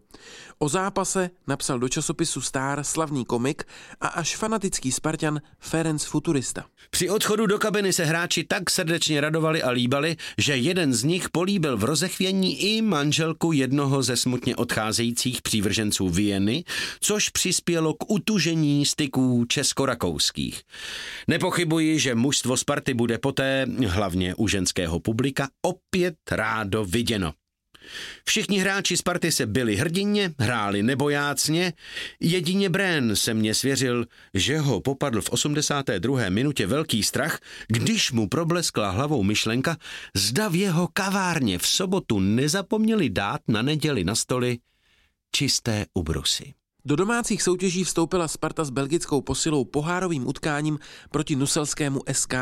O 0.58 0.68
zápase 0.68 1.30
napsal 1.46 1.78
do 1.78 1.88
časopisu 1.88 2.40
Star 2.40 2.84
slavný 2.84 3.24
komik 3.24 3.64
a 4.00 4.08
až 4.08 4.36
fanatický 4.36 4.92
Spartan 4.92 5.40
Ferenc 5.60 6.04
Futurista. 6.04 6.64
Při 6.90 7.10
odchodu 7.10 7.46
do 7.46 7.58
kabiny 7.58 7.92
se 7.92 8.04
hráči 8.04 8.44
tak 8.44 8.70
srdečně 8.70 9.20
radovali 9.20 9.62
a 9.62 9.70
líbali, 9.70 10.16
že 10.38 10.56
jeden 10.56 10.94
z 10.94 11.04
nich 11.04 11.30
políbil 11.30 11.76
v 11.76 11.84
rozechvění 11.84 12.60
i 12.60 12.82
manželku 12.82 13.52
jednoho 13.52 14.02
ze 14.02 14.16
smutně 14.16 14.56
odcházejících 14.56 15.42
přívrženců 15.42 16.08
Vieny, 16.08 16.64
což 17.00 17.28
přispělo 17.28 17.94
k 17.94 18.10
utužení 18.10 18.86
styků 18.86 19.44
česko-rakouských. 19.48 20.62
Nepochybuji, 21.28 21.98
že 21.98 22.14
mužstvo 22.14 22.56
Sparty 22.56 22.94
bude 22.94 23.18
poté, 23.38 23.66
hlavně 23.86 24.34
u 24.34 24.48
ženského 24.48 25.00
publika, 25.00 25.48
opět 25.62 26.14
rádo 26.30 26.84
viděno. 26.84 27.34
Všichni 28.24 28.58
hráči 28.58 28.96
Sparty 28.96 29.32
se 29.32 29.46
byli 29.46 29.76
hrdině, 29.76 30.34
hráli 30.38 30.82
nebojácně, 30.82 31.72
jedině 32.20 32.70
Brén 32.70 33.16
se 33.16 33.34
mně 33.34 33.54
svěřil, 33.54 34.06
že 34.34 34.58
ho 34.58 34.80
popadl 34.80 35.20
v 35.20 35.30
82. 35.30 36.28
minutě 36.28 36.66
velký 36.66 37.02
strach, 37.02 37.38
když 37.68 38.12
mu 38.12 38.28
probleskla 38.28 38.90
hlavou 38.90 39.22
myšlenka, 39.22 39.76
zda 40.16 40.48
v 40.48 40.54
jeho 40.54 40.88
kavárně 40.92 41.58
v 41.58 41.66
sobotu 41.66 42.20
nezapomněli 42.20 43.10
dát 43.10 43.40
na 43.48 43.62
neděli 43.62 44.04
na 44.04 44.14
stoly 44.14 44.58
čisté 45.32 45.86
ubrusy. 45.94 46.54
Do 46.84 46.96
domácích 46.96 47.42
soutěží 47.42 47.84
vstoupila 47.84 48.28
Sparta 48.28 48.64
s 48.64 48.70
belgickou 48.70 49.20
posilou 49.20 49.64
pohárovým 49.64 50.26
utkáním 50.26 50.78
proti 51.10 51.36
nuselskému 51.36 52.00
SK. 52.12 52.34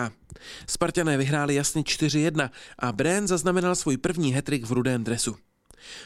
Spartané 0.66 1.16
vyhráli 1.16 1.54
jasně 1.54 1.82
4-1 1.82 2.50
a 2.78 2.92
Brén 2.92 3.26
zaznamenal 3.26 3.74
svůj 3.74 3.96
první 3.96 4.32
hetrik 4.32 4.64
v 4.64 4.72
rudém 4.72 5.04
dresu. 5.04 5.36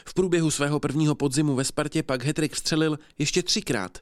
V 0.05 0.13
průběhu 0.13 0.51
svého 0.51 0.79
prvního 0.79 1.15
podzimu 1.15 1.55
ve 1.55 1.63
Spartě 1.63 2.03
pak 2.03 2.23
hetrik 2.23 2.53
vstřelil 2.53 2.99
ještě 3.17 3.43
třikrát. 3.43 3.97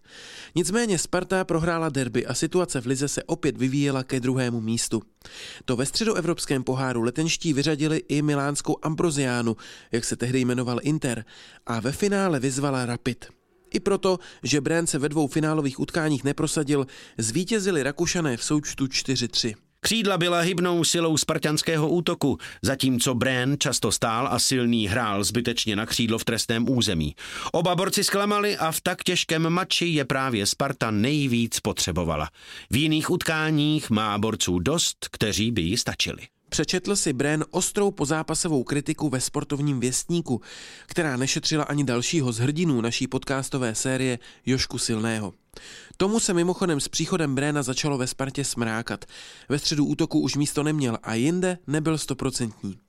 Nicméně 0.56 0.98
Sparta 0.98 1.44
prohrála 1.44 1.90
derby 1.90 2.26
a 2.26 2.34
situace 2.34 2.82
v 2.82 2.86
Lize 2.86 3.08
se 3.08 3.24
opět 3.24 3.58
vyvíjela 3.58 4.04
ke 4.04 4.20
druhému 4.20 4.62
místu. 4.62 5.02
To 5.66 5.76
ve 5.76 5.86
středoevropském 5.86 6.64
poháru 6.64 7.02
letenští 7.02 7.54
vyřadili 7.54 7.98
i 8.08 8.22
milánskou 8.22 8.78
Ambroziánu, 8.82 9.58
jak 9.92 10.06
se 10.06 10.16
tehdy 10.16 10.40
jmenoval 10.40 10.80
Inter, 10.82 11.26
a 11.66 11.80
ve 11.80 11.92
finále 11.92 12.40
vyzvala 12.40 12.86
Rapid. 12.86 13.39
I 13.74 13.80
proto, 13.80 14.20
že 14.44 14.62
Brand 14.62 14.90
se 14.90 15.00
ve 15.00 15.10
dvou 15.10 15.28
finálových 15.28 15.80
utkáních 15.80 16.24
neprosadil, 16.24 16.88
zvítězili 17.18 17.84
Rakušané 17.84 18.38
v 18.38 18.44
součtu 18.44 18.86
4-3. 18.86 19.56
Křídla 19.82 20.18
byla 20.18 20.40
hybnou 20.40 20.84
silou 20.84 21.18
spartanského 21.18 21.90
útoku, 21.90 22.38
zatímco 22.62 23.14
Brén 23.16 23.56
často 23.60 23.92
stál 23.92 24.28
a 24.32 24.40
silný 24.40 24.88
hrál 24.88 25.24
zbytečně 25.24 25.76
na 25.76 25.86
křídlo 25.86 26.18
v 26.18 26.26
trestném 26.26 26.70
území. 26.70 27.16
Oba 27.52 27.76
borci 27.76 28.04
zklamali 28.04 28.58
a 28.58 28.72
v 28.72 28.82
tak 28.82 29.04
těžkém 29.04 29.50
mači 29.50 29.86
je 29.86 30.06
právě 30.06 30.46
Sparta 30.46 30.92
nejvíc 30.92 31.60
potřebovala. 31.60 32.30
V 32.70 32.76
jiných 32.76 33.10
utkáních 33.10 33.90
má 33.90 34.18
borců 34.18 34.60
dost, 34.60 35.08
kteří 35.12 35.52
by 35.52 35.62
ji 35.62 35.78
stačili. 35.78 36.28
Přečetl 36.50 36.96
si 36.96 37.14
Bren 37.14 37.46
ostrou 37.52 37.92
pozápasovou 37.92 38.64
kritiku 38.64 39.10
ve 39.10 39.22
sportovním 39.22 39.80
věstníku, 39.80 40.42
která 40.86 41.18
nešetřila 41.18 41.64
ani 41.64 41.84
dalšího 41.84 42.32
z 42.32 42.38
hrdinů 42.38 42.82
naší 42.82 43.08
podcastové 43.08 43.76
série 43.76 44.20
Jošku 44.46 44.78
Silného. 44.78 45.34
Tomu 45.98 46.20
se 46.20 46.34
mimochodem 46.34 46.80
s 46.80 46.88
příchodem 46.88 47.36
Bréna 47.36 47.64
začalo 47.64 47.98
ve 47.98 48.08
Spartě 48.08 48.44
smrákat. 48.44 49.06
Ve 49.50 49.60
středu 49.60 49.86
útoku 49.86 50.20
už 50.20 50.36
místo 50.36 50.64
neměl 50.64 50.98
a 51.04 51.14
jinde 51.14 51.58
nebyl 51.68 51.98
stoprocentní. 51.98 52.80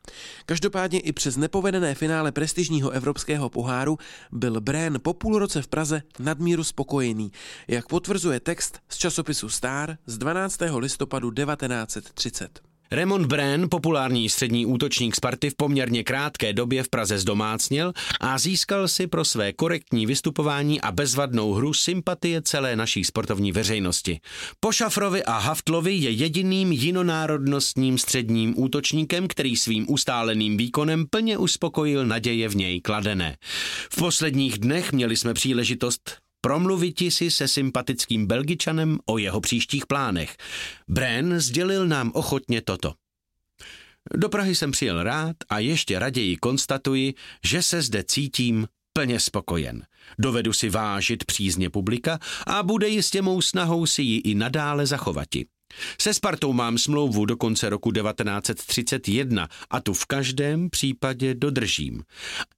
Každopádně 0.46 1.00
i 1.00 1.12
přes 1.12 1.36
nepovedené 1.36 1.94
finále 1.94 2.32
prestižního 2.32 2.90
evropského 2.90 3.48
poháru 3.48 3.98
byl 4.32 4.60
Brén 4.60 4.98
po 5.02 5.14
půl 5.14 5.38
roce 5.38 5.62
v 5.62 5.68
Praze 5.68 6.02
nadmíru 6.18 6.64
spokojený, 6.64 7.32
jak 7.68 7.86
potvrzuje 7.86 8.40
text 8.40 8.78
z 8.88 8.96
časopisu 8.96 9.48
Star 9.48 9.96
z 10.06 10.18
12. 10.18 10.60
listopadu 10.78 11.30
1930. 11.30 12.69
Raymond 12.92 13.26
Brén, 13.26 13.66
populární 13.70 14.28
střední 14.28 14.66
útočník 14.66 15.16
Sparty 15.16 15.50
v 15.50 15.54
poměrně 15.54 16.04
krátké 16.04 16.52
době 16.52 16.82
v 16.82 16.88
Praze 16.88 17.18
zdomácnil 17.18 17.92
a 18.20 18.38
získal 18.38 18.88
si 18.88 19.06
pro 19.06 19.24
své 19.24 19.52
korektní 19.52 20.06
vystupování 20.06 20.80
a 20.80 20.92
bezvadnou 20.92 21.52
hru 21.52 21.74
sympatie 21.74 22.42
celé 22.42 22.76
naší 22.76 23.04
sportovní 23.04 23.52
veřejnosti. 23.52 24.20
Po 24.60 24.72
Šafrovi 24.72 25.24
a 25.24 25.38
Haftlovi 25.38 25.94
je 25.94 26.10
jediným 26.10 26.72
jinonárodnostním 26.72 27.98
středním 27.98 28.54
útočníkem, 28.56 29.28
který 29.28 29.56
svým 29.56 29.86
ustáleným 29.88 30.56
výkonem 30.56 31.06
plně 31.10 31.38
uspokojil 31.38 32.06
naděje 32.06 32.48
v 32.48 32.56
něj 32.56 32.80
kladené. 32.80 33.36
V 33.92 33.96
posledních 33.96 34.58
dnech 34.58 34.92
měli 34.92 35.16
jsme 35.16 35.34
příležitost 35.34 36.19
promluviti 36.40 37.10
si 37.10 37.30
se 37.30 37.48
sympatickým 37.48 38.26
Belgičanem 38.26 38.98
o 39.06 39.18
jeho 39.18 39.40
příštích 39.40 39.86
plánech. 39.86 40.36
Bren 40.88 41.40
sdělil 41.40 41.86
nám 41.86 42.10
ochotně 42.14 42.60
toto. 42.62 42.94
Do 44.14 44.28
Prahy 44.28 44.54
jsem 44.54 44.70
přijel 44.70 45.02
rád 45.02 45.36
a 45.48 45.58
ještě 45.58 45.98
raději 45.98 46.36
konstatuji, 46.36 47.14
že 47.44 47.62
se 47.62 47.82
zde 47.82 48.04
cítím 48.04 48.66
plně 48.92 49.20
spokojen. 49.20 49.82
Dovedu 50.18 50.52
si 50.52 50.70
vážit 50.70 51.24
přízně 51.24 51.70
publika 51.70 52.18
a 52.46 52.62
bude 52.62 52.88
jistě 52.88 53.22
mou 53.22 53.42
snahou 53.42 53.86
si 53.86 54.02
ji 54.02 54.18
i 54.18 54.34
nadále 54.34 54.86
zachovati. 54.86 55.46
Se 56.00 56.14
Spartou 56.14 56.52
mám 56.52 56.78
smlouvu 56.78 57.24
do 57.24 57.36
konce 57.36 57.68
roku 57.68 57.92
1931 57.92 59.48
a 59.70 59.80
tu 59.80 59.94
v 59.94 60.06
každém 60.06 60.70
případě 60.70 61.34
dodržím. 61.34 62.02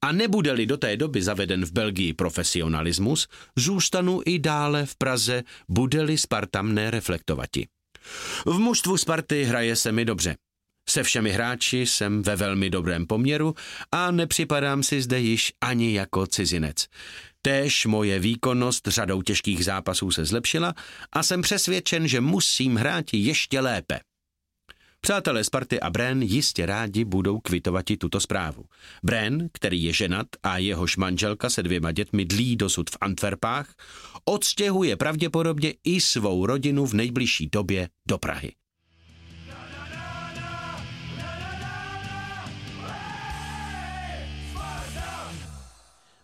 A 0.03 0.13
nebude-li 0.13 0.67
do 0.67 0.77
té 0.77 0.97
doby 0.97 1.23
zaveden 1.23 1.65
v 1.65 1.73
Belgii 1.73 2.13
profesionalismus, 2.13 3.29
zůstanu 3.57 4.21
i 4.27 4.39
dále 4.39 4.87
v 4.87 4.97
Praze, 4.97 5.43
bude-li 5.69 6.19
Sparta 6.19 6.63
mne 6.63 6.91
reflektovati. 6.91 7.67
V 8.47 8.59
mužstvu 8.59 8.97
Sparty 8.97 9.45
hraje 9.45 9.77
se 9.77 9.93
mi 9.93 10.05
dobře. 10.05 10.37
Se 10.89 11.03
všemi 11.03 11.31
hráči 11.31 11.87
jsem 11.87 12.23
ve 12.23 12.37
velmi 12.37 12.71
dobrém 12.71 13.07
poměru 13.07 13.55
a 13.93 14.11
nepřipadám 14.11 14.83
si 14.83 15.03
zde 15.03 15.21
již 15.21 15.53
ani 15.61 15.95
jako 15.95 16.27
cizinec. 16.27 16.87
Též 17.43 17.87
moje 17.87 18.19
výkonnost 18.19 18.89
řadou 18.89 19.23
těžkých 19.23 19.65
zápasů 19.65 20.11
se 20.11 20.25
zlepšila 20.25 20.75
a 21.13 21.23
jsem 21.23 21.43
přesvědčen, 21.43 22.09
že 22.09 22.21
musím 22.21 22.77
hrát 22.77 23.05
ještě 23.13 23.61
lépe. 23.61 24.01
Přátelé 25.01 25.45
Sparty 25.45 25.81
a 25.81 25.91
Bren 25.91 26.23
jistě 26.23 26.67
rádi 26.67 27.05
budou 27.05 27.41
kvitovat 27.41 27.91
i 27.91 27.97
tuto 27.97 28.21
zprávu. 28.21 28.65
Bren, 29.03 29.49
který 29.53 29.85
je 29.85 29.93
ženat 29.93 30.27
a 30.43 30.59
jehož 30.59 30.97
manželka 30.97 31.51
se 31.51 31.63
dvěma 31.63 31.93
dětmi 31.93 32.25
dlí 32.25 32.57
dosud 32.57 32.91
v 32.91 32.97
Antwerpách, 33.01 33.75
odstěhuje 34.25 34.97
pravděpodobně 34.97 35.75
i 35.85 36.01
svou 36.01 36.47
rodinu 36.47 36.87
v 36.87 36.95
nejbližší 36.95 37.49
době 37.53 37.89
do 38.09 38.19
Prahy. 38.19 38.53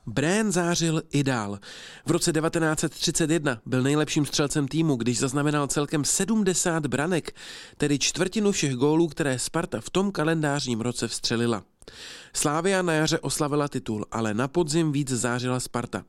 Brén 0.09 0.53
zářil 0.53 1.03
i 1.11 1.25
dál. 1.25 1.59
V 2.07 2.11
roce 2.11 2.33
1931 2.33 3.61
byl 3.67 3.83
nejlepším 3.83 4.27
střelcem 4.27 4.69
týmu, 4.69 4.97
když 4.97 5.19
zaznamenal 5.19 5.67
celkem 5.67 6.05
70 6.05 6.87
branek, 6.87 7.35
tedy 7.77 7.99
čtvrtinu 7.99 8.53
všech 8.53 8.75
gólů, 8.75 9.09
které 9.09 9.39
Sparta 9.39 9.81
v 9.81 9.91
tom 9.91 10.13
kalendářním 10.13 10.81
roce 10.81 11.09
vstřelila. 11.09 11.63
Slávia 12.33 12.83
na 12.83 12.93
jaře 12.93 13.19
oslavila 13.19 13.69
titul, 13.69 14.07
ale 14.11 14.35
na 14.35 14.49
podzim 14.49 14.93
víc 14.93 15.11
zářila 15.11 15.61
Sparta. 15.61 16.05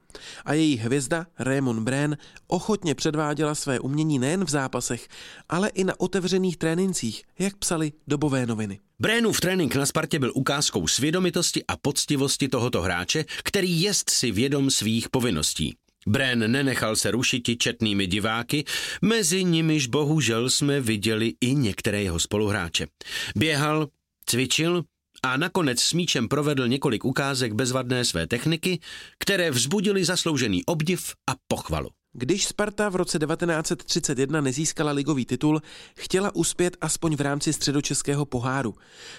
A 0.46 0.54
její 0.54 0.78
hvězda 0.78 1.26
Raymond 1.40 1.80
Brén 1.80 2.18
ochotně 2.48 2.96
předváděla 2.96 3.56
své 3.56 3.80
umění 3.80 4.20
nejen 4.20 4.46
v 4.46 4.50
zápasech, 4.50 5.08
ale 5.50 5.70
i 5.70 5.84
na 5.84 6.00
otevřených 6.00 6.58
trénincích, 6.58 7.24
jak 7.40 7.58
psali 7.58 7.92
dobové 8.08 8.46
noviny. 8.46 8.80
Brénův 9.00 9.42
trénink 9.42 9.76
na 9.76 9.86
Spartě 9.86 10.20
byl 10.20 10.32
ukázkou 10.36 10.88
svědomitosti 10.88 11.64
a 11.68 11.78
poctivosti 11.78 12.48
tohoto 12.48 12.82
hráče, 12.82 13.26
který 13.44 13.82
jest 13.82 14.10
si 14.10 14.32
vědom 14.32 14.70
svých 14.70 15.10
povinností. 15.10 15.76
Brén 16.08 16.52
nenechal 16.52 16.96
se 16.96 17.12
rušit 17.12 17.58
četnými 17.58 18.08
diváky, 18.08 18.66
mezi 19.02 19.44
nimiž 19.44 19.88
bohužel 19.88 20.50
jsme 20.50 20.82
viděli 20.82 21.34
i 21.42 21.56
některé 21.56 22.04
jeho 22.04 22.20
spoluhráče. 22.20 22.88
Běhal, 23.36 23.88
cvičil, 24.26 24.84
a 25.24 25.38
nakonec 25.38 25.80
s 25.80 25.94
míčem 25.94 26.28
provedl 26.28 26.68
několik 26.68 27.06
ukázek 27.06 27.54
bezvadné 27.54 28.06
své 28.06 28.28
techniky, 28.28 28.80
které 29.20 29.52
vzbudili 29.52 30.06
zasloužený 30.06 30.66
obdiv 30.66 31.14
a 31.30 31.34
pochvalu. 31.48 31.90
Když 32.14 32.46
Sparta 32.46 32.90
v 32.90 32.96
roce 32.96 33.20
1931 33.20 34.42
nezískala 34.42 34.92
ligový 34.92 35.26
titul, 35.26 35.62
chtěla 35.98 36.36
uspět 36.36 36.78
aspoň 36.82 37.16
v 37.16 37.22
rámci 37.22 37.54
středočeského 37.54 38.26
poháru. 38.26 38.76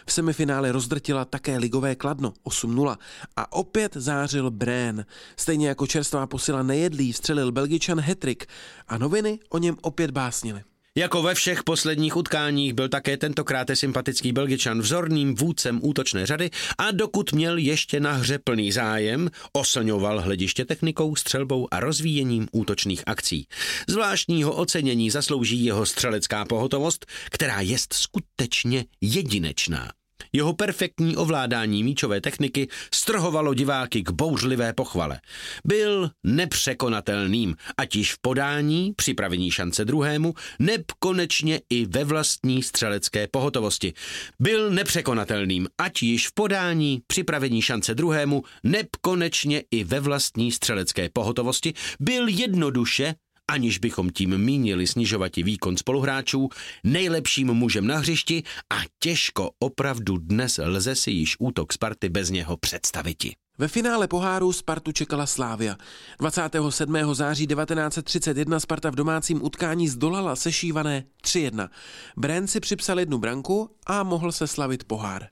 V 0.07 0.13
semifinále 0.13 0.73
rozdrtila 0.73 1.25
také 1.25 1.59
ligové 1.59 1.95
kladno 1.95 2.33
8-0 2.45 2.97
a 3.37 3.53
opět 3.53 3.97
zářil 3.97 4.51
Brén. 4.51 5.07
Stejně 5.37 5.69
jako 5.69 5.87
čerstvá 5.87 6.27
posila 6.27 6.63
nejedlý 6.63 7.13
vstřelil 7.13 7.53
Belgičan 7.53 8.01
hetrik 8.01 8.47
a 8.89 8.99
noviny 8.99 9.39
o 9.49 9.59
něm 9.59 9.77
opět 9.83 10.11
básnily. 10.11 10.63
Jako 10.99 11.23
ve 11.23 11.35
všech 11.35 11.65
posledních 11.65 12.17
utkáních 12.17 12.73
byl 12.73 12.89
také 12.89 13.17
tentokrát 13.17 13.69
sympatický 13.75 14.33
Belgičan 14.33 14.81
vzorným 14.81 15.35
vůdcem 15.35 15.81
útočné 15.83 16.27
řady 16.27 16.51
a 16.79 16.91
dokud 16.91 17.33
měl 17.33 17.57
ještě 17.57 18.01
na 18.01 18.13
hře 18.13 18.39
plný 18.39 18.73
zájem, 18.73 19.31
oslňoval 19.53 20.21
hlediště 20.21 20.65
technikou, 20.65 21.17
střelbou 21.17 21.69
a 21.71 21.81
rozvíjením 21.81 22.49
útočných 22.53 23.03
akcí. 23.07 23.47
Zvláštního 23.89 24.57
ocenění 24.57 25.11
zaslouží 25.11 25.65
jeho 25.65 25.87
střelecká 25.87 26.45
pohotovost, 26.45 27.07
která 27.31 27.61
je 27.61 27.77
skutečně 27.93 28.85
jedinečná. 29.01 29.91
Jeho 30.33 30.53
perfektní 30.53 31.17
ovládání 31.17 31.85
míčové 31.85 32.21
techniky 32.21 32.69
strhovalo 32.95 33.55
diváky 33.55 34.03
k 34.03 34.11
bouřlivé 34.11 34.73
pochvale. 34.73 35.21
Byl 35.65 36.11
nepřekonatelným, 36.25 37.57
ať 37.79 37.97
již 37.97 38.15
v 38.15 38.19
podání, 38.21 38.93
připravení 38.97 39.51
šance 39.51 39.85
druhému, 39.85 40.35
neb 40.59 40.83
konečně 40.99 41.61
i 41.71 41.87
ve 41.87 42.05
vlastní 42.05 42.63
střelecké 42.63 43.29
pohotovosti. 43.29 43.93
Byl 44.39 44.71
nepřekonatelným, 44.71 45.69
ať 45.79 46.03
již 46.03 46.29
v 46.29 46.33
podání, 46.35 47.03
připravení 47.07 47.63
šance 47.63 47.95
druhému, 47.95 48.43
neb 48.65 48.87
konečně 49.01 49.63
i 49.71 49.85
ve 49.85 50.01
vlastní 50.01 50.53
střelecké 50.53 51.09
pohotovosti. 51.13 51.75
Byl 52.01 52.29
jednoduše 52.29 53.15
aniž 53.51 53.79
bychom 53.79 54.11
tím 54.11 54.39
mínili 54.39 54.87
snižovat 54.87 55.37
výkon 55.37 55.77
spoluhráčů, 55.77 56.49
nejlepším 56.85 57.47
mužem 57.47 57.87
na 57.87 57.99
hřišti 57.99 58.43
a 58.71 58.77
těžko 58.99 59.51
opravdu 59.59 60.19
dnes 60.19 60.61
lze 60.63 60.95
si 60.95 61.11
již 61.11 61.37
útok 61.39 61.73
Sparty 61.73 62.09
bez 62.09 62.31
něho 62.31 62.57
představiti. 62.57 63.35
Ve 63.59 63.69
finále 63.69 64.09
poháru 64.09 64.53
Spartu 64.53 64.93
čekala 64.93 65.27
Slávia. 65.27 65.77
27. 66.19 67.15
září 67.15 67.47
1931 67.47 68.61
Sparta 68.61 68.91
v 68.91 68.95
domácím 68.95 69.43
utkání 69.43 69.89
zdolala 69.89 70.37
sešívané 70.37 71.05
3-1. 71.25 71.69
Brand 72.17 72.51
si 72.51 72.61
připsal 72.61 73.01
jednu 73.01 73.19
branku 73.19 73.71
a 73.87 74.03
mohl 74.03 74.33
se 74.33 74.47
slavit 74.47 74.85
pohár. 74.85 75.29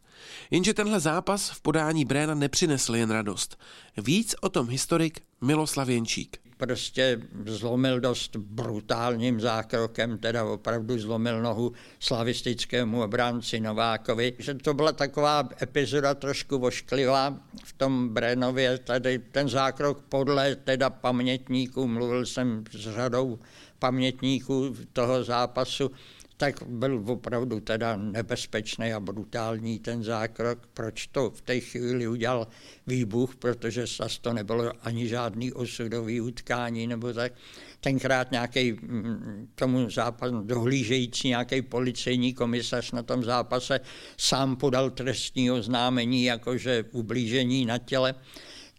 Jenže 0.51 0.75
tenhle 0.75 1.01
zápas 1.01 1.51
v 1.51 1.61
podání 1.61 2.05
Bréna 2.05 2.35
nepřinesl 2.35 2.97
jen 2.97 3.11
radost. 3.11 3.57
Víc 3.97 4.35
o 4.41 4.49
tom 4.49 4.69
historik 4.69 5.21
Miloslav 5.41 5.89
Jenčík 5.89 6.48
prostě 6.59 7.21
zlomil 7.47 8.01
dost 8.01 8.37
brutálním 8.37 9.41
zákrokem, 9.41 10.19
teda 10.19 10.45
opravdu 10.45 10.99
zlomil 10.99 11.43
nohu 11.43 11.73
slavistickému 12.01 13.03
obránci 13.03 13.61
Novákovi. 13.61 14.33
Že 14.39 14.55
to 14.55 14.75
byla 14.75 14.93
taková 14.93 15.49
epizoda 15.63 16.15
trošku 16.15 16.59
vošklivá 16.59 17.37
v 17.65 17.73
tom 17.73 18.09
Brénově, 18.09 18.79
tady 18.79 19.19
ten 19.19 19.49
zákrok 19.49 20.01
podle 20.09 20.57
teda 20.57 20.91
pamětníků, 20.91 21.87
mluvil 21.87 22.27
jsem 22.27 22.65
s 22.71 22.95
řadou 22.95 23.39
pamětníků 23.79 24.77
toho 24.93 25.25
zápasu, 25.25 25.91
tak 26.39 26.63
byl 26.67 27.03
opravdu 27.07 27.61
teda 27.61 27.97
nebezpečný 27.97 28.93
a 28.93 29.01
brutální 29.01 29.79
ten 29.79 30.05
zákrok. 30.05 30.67
Proč 30.75 31.07
to 31.07 31.31
v 31.31 31.41
té 31.41 31.61
chvíli 31.61 32.09
udělal 32.09 32.49
výbuch, 32.87 33.37
protože 33.37 33.87
zase 33.87 34.21
to 34.21 34.33
nebylo 34.33 34.73
ani 34.83 35.09
žádný 35.09 35.53
osudový 35.53 36.21
utkání 36.21 36.87
nebo 36.87 37.13
tak. 37.13 37.33
Tenkrát 37.81 38.31
nějaký 38.31 38.73
mm, 38.73 39.49
tomu 39.55 39.91
zápasu 39.91 40.41
dohlížející 40.41 41.29
nějaký 41.29 41.63
policejní 41.63 42.35
komisař 42.35 42.93
na 42.93 43.03
tom 43.03 43.25
zápase 43.25 43.81
sám 44.17 44.57
podal 44.57 44.91
trestní 44.91 45.51
oznámení, 45.51 46.25
jakože 46.25 46.85
ublížení 46.93 47.67
na 47.67 47.79
těle 47.79 48.15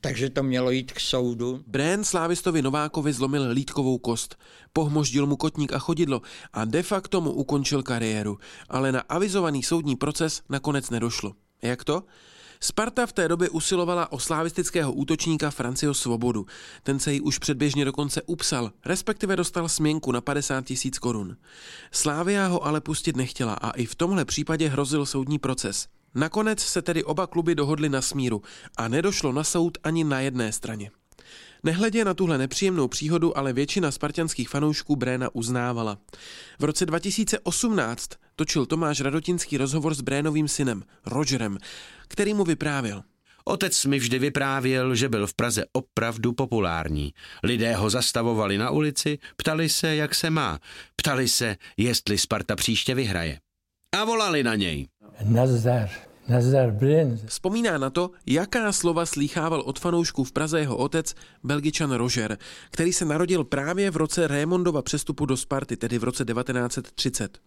takže 0.02 0.30
to 0.30 0.44
mělo 0.44 0.72
jít 0.72 0.92
k 0.92 1.00
soudu. 1.00 1.64
Brén 1.68 2.04
Slávistovi 2.04 2.62
Novákovi 2.62 3.14
zlomil 3.14 3.50
lítkovou 3.50 3.98
kost, 3.98 4.36
pohmoždil 4.74 5.26
mu 5.26 5.36
kotník 5.36 5.74
a 5.74 5.80
chodidlo 5.80 6.22
a 6.54 6.66
de 6.66 6.84
facto 6.84 7.22
mu 7.22 7.32
ukončil 7.32 7.84
kariéru, 7.84 8.38
ale 8.70 8.92
na 8.92 9.00
avizovaný 9.00 9.64
soudní 9.64 9.96
proces 9.96 10.42
nakonec 10.50 10.90
nedošlo. 10.90 11.34
Jak 11.62 11.84
to? 11.84 12.04
Sparta 12.62 13.06
v 13.06 13.14
té 13.14 13.28
době 13.28 13.50
usilovala 13.50 14.12
o 14.12 14.20
slavistického 14.20 14.94
útočníka 14.94 15.52
Francio 15.52 15.94
Svobodu. 15.94 16.46
Ten 16.84 17.00
se 17.00 17.14
jí 17.14 17.22
už 17.22 17.38
předběžně 17.38 17.86
dokonce 17.86 18.22
upsal, 18.22 18.72
respektive 18.86 19.36
dostal 19.36 19.70
směnku 19.70 20.12
na 20.12 20.22
50 20.22 20.66
tisíc 20.66 21.00
korun. 21.00 21.38
Slávia 21.92 22.48
ho 22.48 22.66
ale 22.66 22.82
pustit 22.82 23.16
nechtěla 23.16 23.54
a 23.54 23.72
i 23.72 23.86
v 23.86 23.96
tomhle 23.96 24.26
případě 24.26 24.70
hrozil 24.70 25.06
soudní 25.06 25.40
proces. 25.40 25.88
Nakonec 26.16 26.60
se 26.60 26.82
tedy 26.82 27.04
oba 27.04 27.28
kluby 27.28 27.56
dohodly 27.56 27.90
na 27.90 28.02
smíru 28.02 28.42
a 28.78 28.88
nedošlo 28.88 29.32
na 29.32 29.44
soud 29.44 29.78
ani 29.84 30.04
na 30.04 30.20
jedné 30.20 30.52
straně. 30.52 30.92
Nehledě 31.64 32.06
na 32.06 32.14
tuhle 32.14 32.38
nepříjemnou 32.38 32.88
příhodu 32.88 33.38
ale 33.38 33.54
většina 33.54 33.92
spartianských 33.92 34.50
fanoušků 34.50 34.96
Bréna 34.96 35.30
uznávala. 35.34 35.98
V 36.60 36.64
roce 36.64 36.86
2018 36.86 38.10
točil 38.36 38.66
Tomáš 38.66 39.02
Radotinský 39.02 39.58
rozhovor 39.58 39.94
s 39.94 40.02
Brénovým 40.02 40.48
synem, 40.48 40.84
Rogerem, 41.06 41.58
který 42.08 42.34
mu 42.34 42.44
vyprávěl. 42.44 43.04
Otec 43.46 43.86
mi 43.86 44.00
vždy 44.00 44.20
vyprávěl, 44.20 44.96
že 44.96 45.10
byl 45.10 45.28
v 45.28 45.34
Praze 45.34 45.64
opravdu 45.72 46.34
populární. 46.34 47.14
Lidé 47.44 47.76
ho 47.76 47.90
zastavovali 47.90 48.58
na 48.58 48.70
ulici, 48.70 49.18
ptali 49.36 49.70
se, 49.70 49.96
jak 49.96 50.16
se 50.16 50.30
má. 50.30 50.60
Ptali 50.96 51.28
se, 51.28 51.58
jestli 51.78 52.18
Sparta 52.18 52.56
příště 52.56 52.96
vyhraje. 52.96 53.40
A 53.96 54.04
volali 54.04 54.44
na 54.44 54.56
něj. 54.56 54.88
Nazdar. 55.26 55.90
Vzpomíná 57.26 57.78
na 57.78 57.90
to, 57.90 58.12
jaká 58.26 58.72
slova 58.72 59.06
slýchával 59.06 59.62
od 59.62 59.80
fanoušků 59.80 60.24
v 60.24 60.32
Praze 60.32 60.60
jeho 60.60 60.78
otec, 60.78 61.16
belgičan 61.44 61.92
Roger, 61.92 62.38
který 62.72 62.94
se 62.94 63.06
narodil 63.06 63.44
právě 63.44 63.92
v 63.92 63.98
roce 63.98 64.28
Raymondova 64.28 64.82
přestupu 64.82 65.26
do 65.26 65.38
Sparty, 65.38 65.78
tedy 65.78 65.98
v 65.98 66.04
roce 66.04 66.26
1930. 66.26 67.38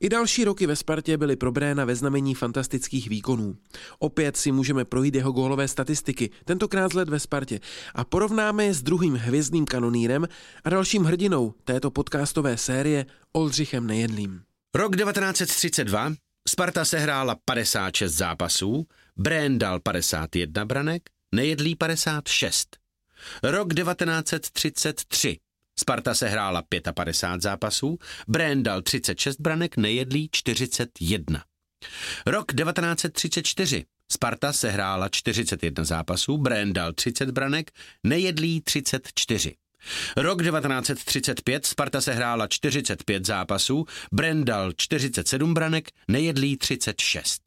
I 0.00 0.08
další 0.08 0.44
roky 0.44 0.66
ve 0.66 0.76
Spartě 0.76 1.16
byly 1.16 1.36
pro 1.36 1.52
Bréna 1.52 1.84
ve 1.84 1.96
znamení 1.96 2.34
fantastických 2.34 3.08
výkonů. 3.08 3.56
Opět 3.98 4.36
si 4.36 4.52
můžeme 4.52 4.84
projít 4.84 5.14
jeho 5.14 5.32
gólové 5.32 5.68
statistiky, 5.68 6.30
tentokrát 6.44 6.92
z 6.92 6.94
let 6.94 7.08
ve 7.08 7.20
Spartě, 7.20 7.60
a 7.94 8.04
porovnáme 8.04 8.64
je 8.64 8.74
s 8.74 8.82
druhým 8.82 9.14
hvězdným 9.14 9.66
kanonírem 9.66 10.28
a 10.64 10.70
dalším 10.70 11.04
hrdinou 11.04 11.54
této 11.64 11.90
podcastové 11.90 12.56
série 12.56 13.06
Oldřichem 13.32 13.86
Nejedlým. 13.86 14.40
Rok 14.74 14.96
1932 14.96 16.12
Sparta 16.50 16.84
sehrála 16.84 17.36
56 17.44 18.12
zápasů, 18.12 18.86
Brén 19.16 19.58
dal 19.58 19.80
51 19.80 20.64
branek, 20.64 21.02
Nejedlý 21.34 21.74
56. 21.76 22.76
Rok 23.42 23.74
1933. 23.74 25.38
Sparta 25.80 26.14
sehrála 26.14 26.62
55 26.94 27.42
zápasů, 27.42 27.98
Brén 28.28 28.62
dal 28.62 28.82
36 28.82 29.40
branek, 29.40 29.76
Nejedlý 29.76 30.28
41. 30.32 31.44
Rok 32.26 32.52
1934. 32.52 33.84
Sparta 34.12 34.52
sehrála 34.52 35.08
41 35.08 35.84
zápasů, 35.84 36.38
Brén 36.38 36.72
dal 36.72 36.92
30 36.92 37.30
branek, 37.30 37.70
Nejedlý 38.04 38.60
34. 38.60 39.56
Rok 40.16 40.42
1935 40.42 41.66
Sparta 41.66 42.00
se 42.00 42.12
hrála 42.12 42.46
45 42.46 43.26
zápasů, 43.26 43.86
Brendal 44.12 44.72
47 44.76 45.54
branek, 45.54 45.88
Nejedlý 46.08 46.56
36. 46.56 47.42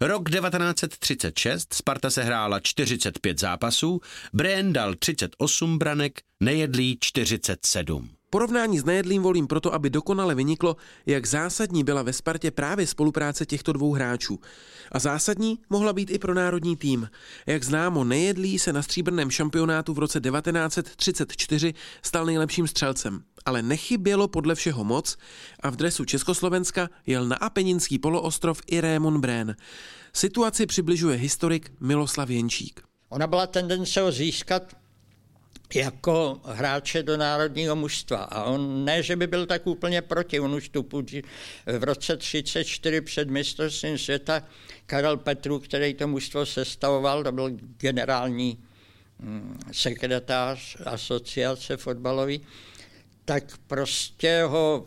Rok 0.00 0.30
1936 0.30 1.74
Sparta 1.74 2.10
se 2.10 2.22
hrála 2.22 2.60
45 2.60 3.40
zápasů, 3.40 4.00
Brendal 4.32 4.94
38 4.94 5.78
branek, 5.78 6.20
Nejedlý 6.40 6.98
47. 7.00 8.13
Porovnání 8.34 8.78
s 8.78 8.84
nejedlým 8.84 9.22
volím 9.22 9.46
proto, 9.46 9.74
aby 9.74 9.90
dokonale 9.90 10.34
vyniklo, 10.34 10.76
jak 11.06 11.26
zásadní 11.26 11.84
byla 11.84 12.02
ve 12.02 12.12
Spartě 12.12 12.50
právě 12.50 12.86
spolupráce 12.86 13.46
těchto 13.46 13.72
dvou 13.72 13.92
hráčů. 13.92 14.40
A 14.92 14.98
zásadní 14.98 15.58
mohla 15.70 15.92
být 15.92 16.10
i 16.10 16.18
pro 16.18 16.34
národní 16.34 16.76
tým. 16.76 17.08
Jak 17.46 17.64
známo, 17.64 18.04
nejedlý 18.04 18.58
se 18.58 18.72
na 18.72 18.82
stříbrném 18.82 19.30
šampionátu 19.30 19.94
v 19.94 19.98
roce 19.98 20.20
1934 20.20 21.74
stal 22.02 22.26
nejlepším 22.26 22.66
střelcem. 22.68 23.22
Ale 23.44 23.62
nechybělo 23.62 24.28
podle 24.28 24.54
všeho 24.54 24.84
moc 24.84 25.16
a 25.60 25.70
v 25.70 25.76
dresu 25.76 26.04
Československa 26.04 26.88
jel 27.06 27.28
na 27.28 27.36
Apeninský 27.36 27.98
poloostrov 27.98 28.60
i 28.66 28.80
Raymond 28.80 29.20
Brén. 29.20 29.56
Situaci 30.12 30.66
přibližuje 30.66 31.16
historik 31.16 31.72
Miloslav 31.80 32.30
Jenčík. 32.30 32.82
Ona 33.08 33.26
byla 33.26 33.46
tendence 33.46 34.00
ho 34.00 34.12
získat 34.12 34.76
jako 35.74 36.40
hráče 36.44 37.02
do 37.02 37.16
národního 37.16 37.76
mužstva. 37.76 38.18
A 38.18 38.44
on 38.44 38.84
ne, 38.84 39.02
že 39.02 39.16
by 39.16 39.26
byl 39.26 39.46
tak 39.46 39.66
úplně 39.66 40.02
proti, 40.02 40.40
on 40.40 40.54
už 40.54 40.68
tu 40.68 40.86
v 41.78 41.84
roce 41.84 42.16
34 42.16 43.00
před 43.00 43.30
mistrovstvím 43.30 43.98
světa 43.98 44.42
Karel 44.86 45.16
Petru, 45.16 45.58
který 45.58 45.94
to 45.94 46.08
mužstvo 46.08 46.46
sestavoval, 46.46 47.24
to 47.24 47.32
byl 47.32 47.50
generální 47.78 48.58
mm, 49.18 49.58
sekretář 49.72 50.76
asociace 50.84 51.76
fotbalový, 51.76 52.40
tak 53.24 53.44
prostě 53.66 54.42
ho 54.42 54.86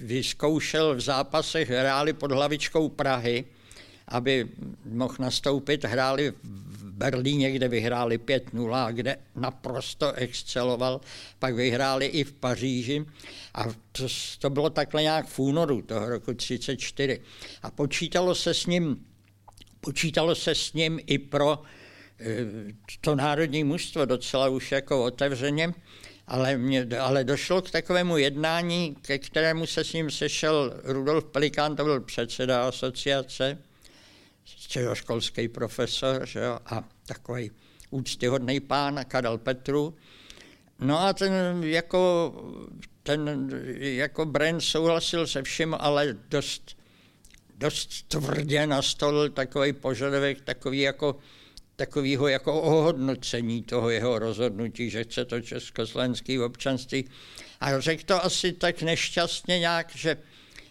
vyzkoušel 0.00 0.94
v 0.94 1.00
zápasech, 1.00 1.70
hráli 1.70 2.12
pod 2.12 2.32
hlavičkou 2.32 2.88
Prahy, 2.88 3.44
aby 4.08 4.48
mohl 4.84 5.14
nastoupit, 5.18 5.84
hráli 5.84 6.32
v 6.42 6.75
Berlíně, 6.96 7.52
kde 7.52 7.68
vyhráli 7.68 8.18
5-0, 8.18 8.92
kde 8.92 9.16
naprosto 9.34 10.12
exceloval, 10.12 11.00
pak 11.38 11.54
vyhráli 11.54 12.06
i 12.06 12.24
v 12.24 12.32
Paříži. 12.32 13.04
A 13.54 13.64
to, 13.92 14.06
to 14.38 14.50
bylo 14.50 14.70
takhle 14.70 15.02
nějak 15.02 15.26
v 15.26 15.38
únoru 15.38 15.82
toho 15.82 16.08
roku 16.08 16.34
34 16.34 17.20
a 17.62 17.70
počítalo 17.70 18.34
se 18.34 18.54
s 18.54 18.66
ním 18.66 19.06
počítalo 19.86 20.34
se 20.34 20.54
s 20.54 20.72
ním 20.72 21.00
i 21.06 21.18
pro 21.18 21.62
eh, 22.20 22.46
to 23.00 23.14
národní 23.14 23.64
mužstvo 23.64 24.04
docela 24.04 24.48
už 24.48 24.72
jako 24.72 25.04
otevřeně, 25.04 25.72
ale, 26.26 26.56
mě, 26.56 26.86
ale 27.00 27.24
došlo 27.24 27.62
k 27.62 27.70
takovému 27.70 28.16
jednání, 28.16 28.96
ke 29.02 29.18
kterému 29.18 29.66
se 29.66 29.84
s 29.84 29.92
ním 29.92 30.10
sešel 30.10 30.80
Rudolf 30.84 31.24
Pelikán, 31.24 31.76
to 31.76 31.84
byl 31.84 32.00
předseda 32.00 32.68
asociace, 32.68 33.58
středoškolský 34.46 35.48
profesor 35.48 36.26
že 36.26 36.40
jo, 36.40 36.58
a 36.66 36.84
takový 37.06 37.50
úctyhodný 37.90 38.60
pán 38.60 39.00
Karel 39.08 39.38
Petru. 39.38 39.94
No 40.80 41.00
a 41.00 41.12
ten 41.12 41.32
jako, 41.64 42.34
ten 43.02 43.50
jako 43.80 44.24
Bren 44.24 44.60
souhlasil 44.60 45.26
se 45.26 45.42
vším, 45.42 45.76
ale 45.78 46.16
dost, 46.28 46.76
dost 47.56 48.02
tvrdě 48.08 48.66
nastolil 48.66 49.30
takový 49.30 49.72
požadavek, 49.72 50.40
takový 50.40 50.80
jako, 50.80 51.16
takovýho 51.76 52.28
jako 52.28 52.62
ohodnocení 52.62 53.62
toho 53.62 53.90
jeho 53.90 54.18
rozhodnutí, 54.18 54.90
že 54.90 55.04
chce 55.04 55.24
to 55.24 55.40
československé 55.40 56.40
občanství. 56.44 57.08
A 57.60 57.80
řekl 57.80 58.02
to 58.06 58.24
asi 58.24 58.52
tak 58.52 58.82
nešťastně 58.82 59.58
nějak, 59.58 59.96
že 59.96 60.16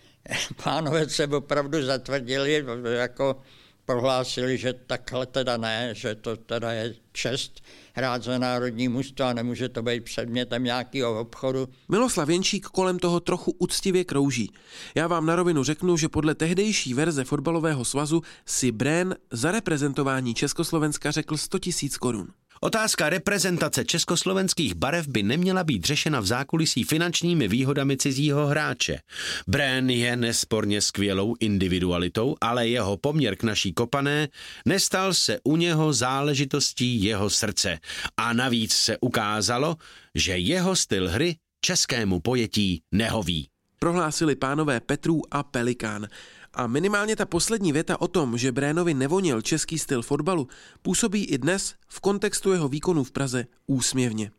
pánové 0.64 1.10
se 1.10 1.28
opravdu 1.28 1.84
zatvrdili, 1.84 2.66
jako 2.98 3.42
prohlásili, 3.86 4.58
že 4.58 4.74
takhle 4.74 5.26
teda 5.26 5.58
ne, 5.58 5.90
že 5.96 6.16
to 6.16 6.38
teda 6.38 6.72
je 6.72 6.96
čest 7.12 7.62
hrát 7.94 8.24
za 8.24 8.38
národní 8.38 8.88
mužstvo 8.88 9.26
a 9.26 9.34
nemůže 9.34 9.70
to 9.70 9.84
být 9.84 10.04
předmětem 10.04 10.64
nějakého 10.64 11.20
obchodu. 11.20 11.70
Miloslav 11.90 12.30
Jenčík 12.30 12.66
kolem 12.66 13.00
toho 13.00 13.20
trochu 13.20 13.52
úctivě 13.60 14.04
krouží. 14.04 14.52
Já 14.96 15.08
vám 15.08 15.26
na 15.26 15.36
rovinu 15.36 15.64
řeknu, 15.64 15.98
že 15.98 16.10
podle 16.10 16.36
tehdejší 16.36 16.94
verze 16.94 17.24
fotbalového 17.24 17.86
svazu 17.86 18.22
si 18.46 18.72
Brén 18.72 19.16
za 19.32 19.52
reprezentování 19.52 20.34
Československa 20.34 21.12
řekl 21.12 21.38
100 21.38 21.58
000 21.84 21.90
korun. 22.00 22.28
Otázka 22.62 23.10
reprezentace 23.10 23.86
československých 23.86 24.76
barev 24.76 25.08
by 25.08 25.24
neměla 25.24 25.64
být 25.64 25.86
řešena 25.86 26.20
v 26.20 26.26
zákulisí 26.26 26.84
finančními 26.84 27.48
výhodami 27.48 27.98
cizího 27.98 28.48
hráče. 28.48 29.00
Brén 29.48 29.90
je 29.90 30.16
nesporně 30.16 30.82
skvělou 30.82 31.36
individualitou, 31.40 32.36
ale 32.42 32.68
jeho 32.68 32.98
poměr 32.98 33.36
k 33.36 33.44
naší 33.44 33.74
kopané 33.74 34.28
nestal 34.66 35.14
se 35.14 35.40
u 35.44 35.56
něho 35.56 35.94
záležitostí 35.94 37.04
jeho 37.04 37.30
srdce. 37.30 37.80
A 38.18 38.34
navíc 38.34 38.74
se 38.74 38.98
ukázalo, 38.98 39.76
že 40.16 40.38
jeho 40.38 40.76
styl 40.76 41.10
hry 41.10 41.36
českému 41.62 42.20
pojetí 42.20 42.82
nehoví. 42.92 43.48
Prohlásili 43.80 44.36
pánové 44.36 44.80
Petrů 44.80 45.22
a 45.32 45.44
Pelikán. 45.44 46.08
A 46.56 46.68
minimálně 46.68 47.16
ta 47.16 47.26
poslední 47.26 47.72
věta 47.72 48.02
o 48.02 48.08
tom, 48.08 48.38
že 48.38 48.52
Brénovi 48.52 48.94
nevonil 48.94 49.42
český 49.42 49.80
styl 49.80 50.02
fotbalu, 50.02 50.48
působí 50.82 51.26
i 51.26 51.38
dnes 51.38 51.76
v 51.88 52.00
kontextu 52.00 52.52
jeho 52.52 52.68
výkonu 52.68 53.04
v 53.04 53.12
Praze 53.12 53.46
úsměvně. 53.68 54.32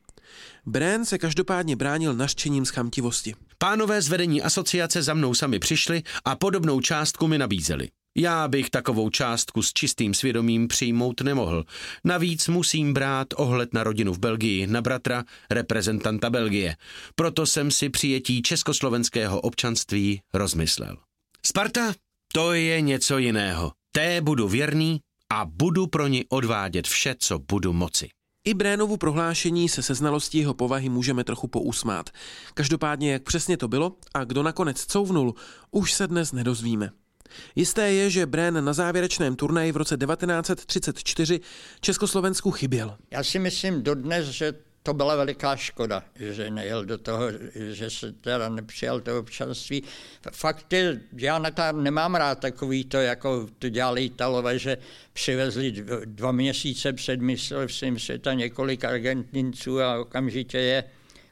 Brén 0.66 1.04
se 1.04 1.18
každopádně 1.18 1.76
bránil 1.76 2.14
naštěním 2.14 2.66
z 2.66 2.70
chamtivosti. 2.70 3.34
Pánové 3.58 4.02
z 4.02 4.08
vedení 4.08 4.42
asociace 4.42 5.02
za 5.02 5.14
mnou 5.14 5.34
sami 5.34 5.58
přišli 5.58 6.02
a 6.24 6.36
podobnou 6.36 6.80
částku 6.80 7.28
mi 7.28 7.38
nabízeli. 7.38 7.88
Já 8.18 8.48
bych 8.48 8.70
takovou 8.70 9.10
částku 9.10 9.62
s 9.62 9.72
čistým 9.72 10.14
svědomím 10.14 10.68
přijmout 10.68 11.20
nemohl. 11.20 11.64
Navíc 12.04 12.48
musím 12.48 12.94
brát 12.94 13.28
ohled 13.36 13.74
na 13.74 13.84
rodinu 13.84 14.12
v 14.12 14.18
Belgii, 14.18 14.66
na 14.66 14.82
bratra, 14.82 15.24
reprezentanta 15.50 16.30
Belgie. 16.30 16.76
Proto 17.14 17.46
jsem 17.46 17.70
si 17.70 17.88
přijetí 17.88 18.42
československého 18.42 19.40
občanství 19.40 20.20
rozmyslel. 20.34 20.96
Sparta 21.46 21.94
to 22.36 22.52
je 22.52 22.80
něco 22.80 23.18
jiného. 23.18 23.72
Té 23.92 24.20
budu 24.20 24.48
věrný 24.48 25.00
a 25.32 25.44
budu 25.44 25.86
pro 25.86 26.06
ní 26.06 26.24
odvádět 26.28 26.86
vše, 26.86 27.14
co 27.18 27.38
budu 27.38 27.72
moci. 27.72 28.08
I 28.44 28.54
Brénovu 28.54 28.96
prohlášení 28.96 29.68
se 29.68 29.82
se 29.82 29.94
znalostí 29.94 30.38
jeho 30.38 30.54
povahy 30.54 30.88
můžeme 30.88 31.24
trochu 31.24 31.48
pousmát. 31.48 32.10
Každopádně, 32.54 33.12
jak 33.12 33.22
přesně 33.22 33.56
to 33.56 33.68
bylo 33.68 33.96
a 34.14 34.24
kdo 34.24 34.42
nakonec 34.42 34.86
couvnul, 34.86 35.34
už 35.70 35.92
se 35.92 36.06
dnes 36.06 36.32
nedozvíme. 36.32 36.90
Jisté 37.54 37.92
je, 37.92 38.10
že 38.10 38.26
Brén 38.26 38.64
na 38.64 38.72
závěrečném 38.72 39.36
turnaji 39.36 39.72
v 39.72 39.76
roce 39.76 39.96
1934 39.96 41.40
Československu 41.80 42.50
chyběl. 42.50 42.96
Já 43.10 43.24
si 43.24 43.38
myslím 43.38 43.82
dodnes, 43.82 44.26
že 44.26 44.54
to 44.86 44.94
byla 44.94 45.16
veliká 45.16 45.56
škoda, 45.56 46.02
že 46.14 46.50
nejel 46.50 46.84
do 46.84 46.98
toho, 46.98 47.22
že 47.70 47.90
se 47.90 48.12
teda 48.12 48.48
nepřijal 48.48 49.00
to 49.00 49.18
občanství. 49.18 49.82
Fakt 50.32 50.72
je, 50.72 51.00
já 51.16 51.42
nemám 51.72 52.14
rád 52.14 52.38
takový 52.38 52.84
to, 52.84 52.96
jako 52.96 53.48
to 53.58 53.68
dělali 53.68 54.04
Italové, 54.04 54.58
že 54.58 54.78
přivezli 55.12 55.72
dva 56.04 56.32
měsíce 56.32 56.92
před 56.92 57.20
mistrovstvím 57.20 57.98
světa 57.98 58.32
několik 58.32 58.84
Argentinců 58.84 59.80
a 59.80 59.98
okamžitě 59.98 60.58
je 60.58 60.84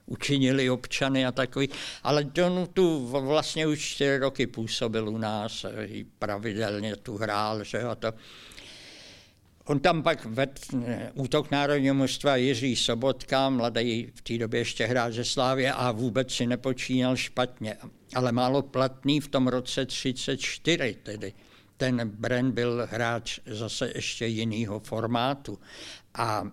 učinili 0.06 0.70
občany 0.70 1.26
a 1.26 1.32
takový. 1.32 1.68
Ale 2.02 2.26
on 2.46 2.66
tu 2.74 3.06
vlastně 3.06 3.66
už 3.66 3.80
čtyři 3.80 4.18
roky 4.18 4.46
působil 4.46 5.08
u 5.08 5.18
nás, 5.18 5.66
pravidelně 6.18 6.96
tu 6.96 7.16
hrál, 7.16 7.64
že 7.64 7.82
a 7.82 7.94
to. 7.94 8.12
On 9.66 9.80
tam 9.80 10.02
pak 10.02 10.24
vedl 10.24 10.52
útok 11.14 11.50
národního 11.50 11.94
mužstva 11.94 12.36
Jiří 12.36 12.76
Sobotka, 12.76 13.50
mladý 13.50 14.12
v 14.14 14.22
té 14.22 14.38
době 14.38 14.60
ještě 14.60 14.86
hrál 14.86 15.12
ze 15.12 15.24
Slávě 15.24 15.72
a 15.72 15.92
vůbec 15.92 16.32
si 16.32 16.46
nepočínal 16.46 17.16
špatně. 17.16 17.76
Ale 18.14 18.32
málo 18.32 18.62
platný 18.62 19.20
v 19.20 19.28
tom 19.28 19.48
roce 19.48 19.86
34 19.86 20.96
tedy. 21.02 21.32
Ten 21.76 22.08
Bren 22.08 22.52
byl 22.52 22.88
hráč 22.90 23.40
zase 23.46 23.92
ještě 23.94 24.26
jiného 24.26 24.80
formátu. 24.80 25.58
A 26.14 26.44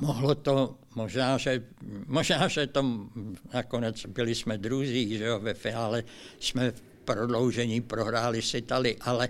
mohlo 0.00 0.34
to, 0.34 0.78
možná, 0.94 1.38
že, 1.38 1.62
možná, 2.06 2.48
že 2.48 2.66
to 2.66 3.08
nakonec 3.54 4.06
byli 4.06 4.34
jsme 4.34 4.58
druzí, 4.58 5.18
že 5.18 5.24
jo, 5.24 5.40
ve 5.40 5.54
finále 5.54 6.04
jsme 6.40 6.70
v 6.70 6.82
prodloužení 7.04 7.80
prohráli 7.80 8.42
s 8.42 8.54
Itali, 8.54 8.96
ale, 9.00 9.28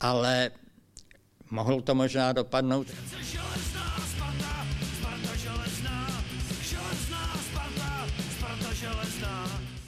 ale 0.00 0.50
mohlo 1.50 1.82
to 1.82 1.94
možná 1.94 2.32
dopadnout. 2.32 2.86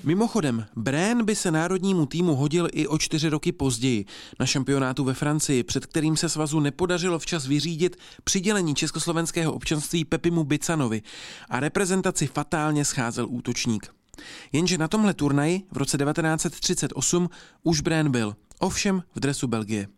Mimochodem, 0.05 0.67
Brén 0.77 1.25
by 1.25 1.37
se 1.37 1.51
národnímu 1.51 2.07
týmu 2.07 2.35
hodil 2.35 2.69
i 2.73 2.87
o 2.87 2.99
čtyři 2.99 3.29
roky 3.29 3.53
později 3.53 4.05
na 4.41 4.47
šampionátu 4.47 5.05
ve 5.05 5.15
Francii, 5.15 5.63
před 5.63 5.87
kterým 5.87 6.17
se 6.17 6.29
svazu 6.29 6.61
nepodařilo 6.61 7.19
včas 7.19 7.47
vyřídit 7.47 7.97
přidělení 8.25 8.75
československého 8.75 9.53
občanství 9.53 10.05
Pepimu 10.05 10.45
Bicanovi 10.45 11.03
a 11.49 11.61
reprezentaci 11.61 12.27
fatálně 12.27 12.85
scházel 12.85 13.27
útočník. 13.29 14.00
Jenže 14.53 14.79
na 14.79 14.89
tomhle 14.89 15.15
turnaji 15.15 15.63
v 15.73 15.77
roce 15.77 15.99
1938 15.99 17.31
už 17.63 17.81
Brén 17.81 18.11
byl, 18.11 18.37
ovšem 18.59 19.03
v 19.15 19.21
dresu 19.21 19.47
Belgie. 19.47 19.89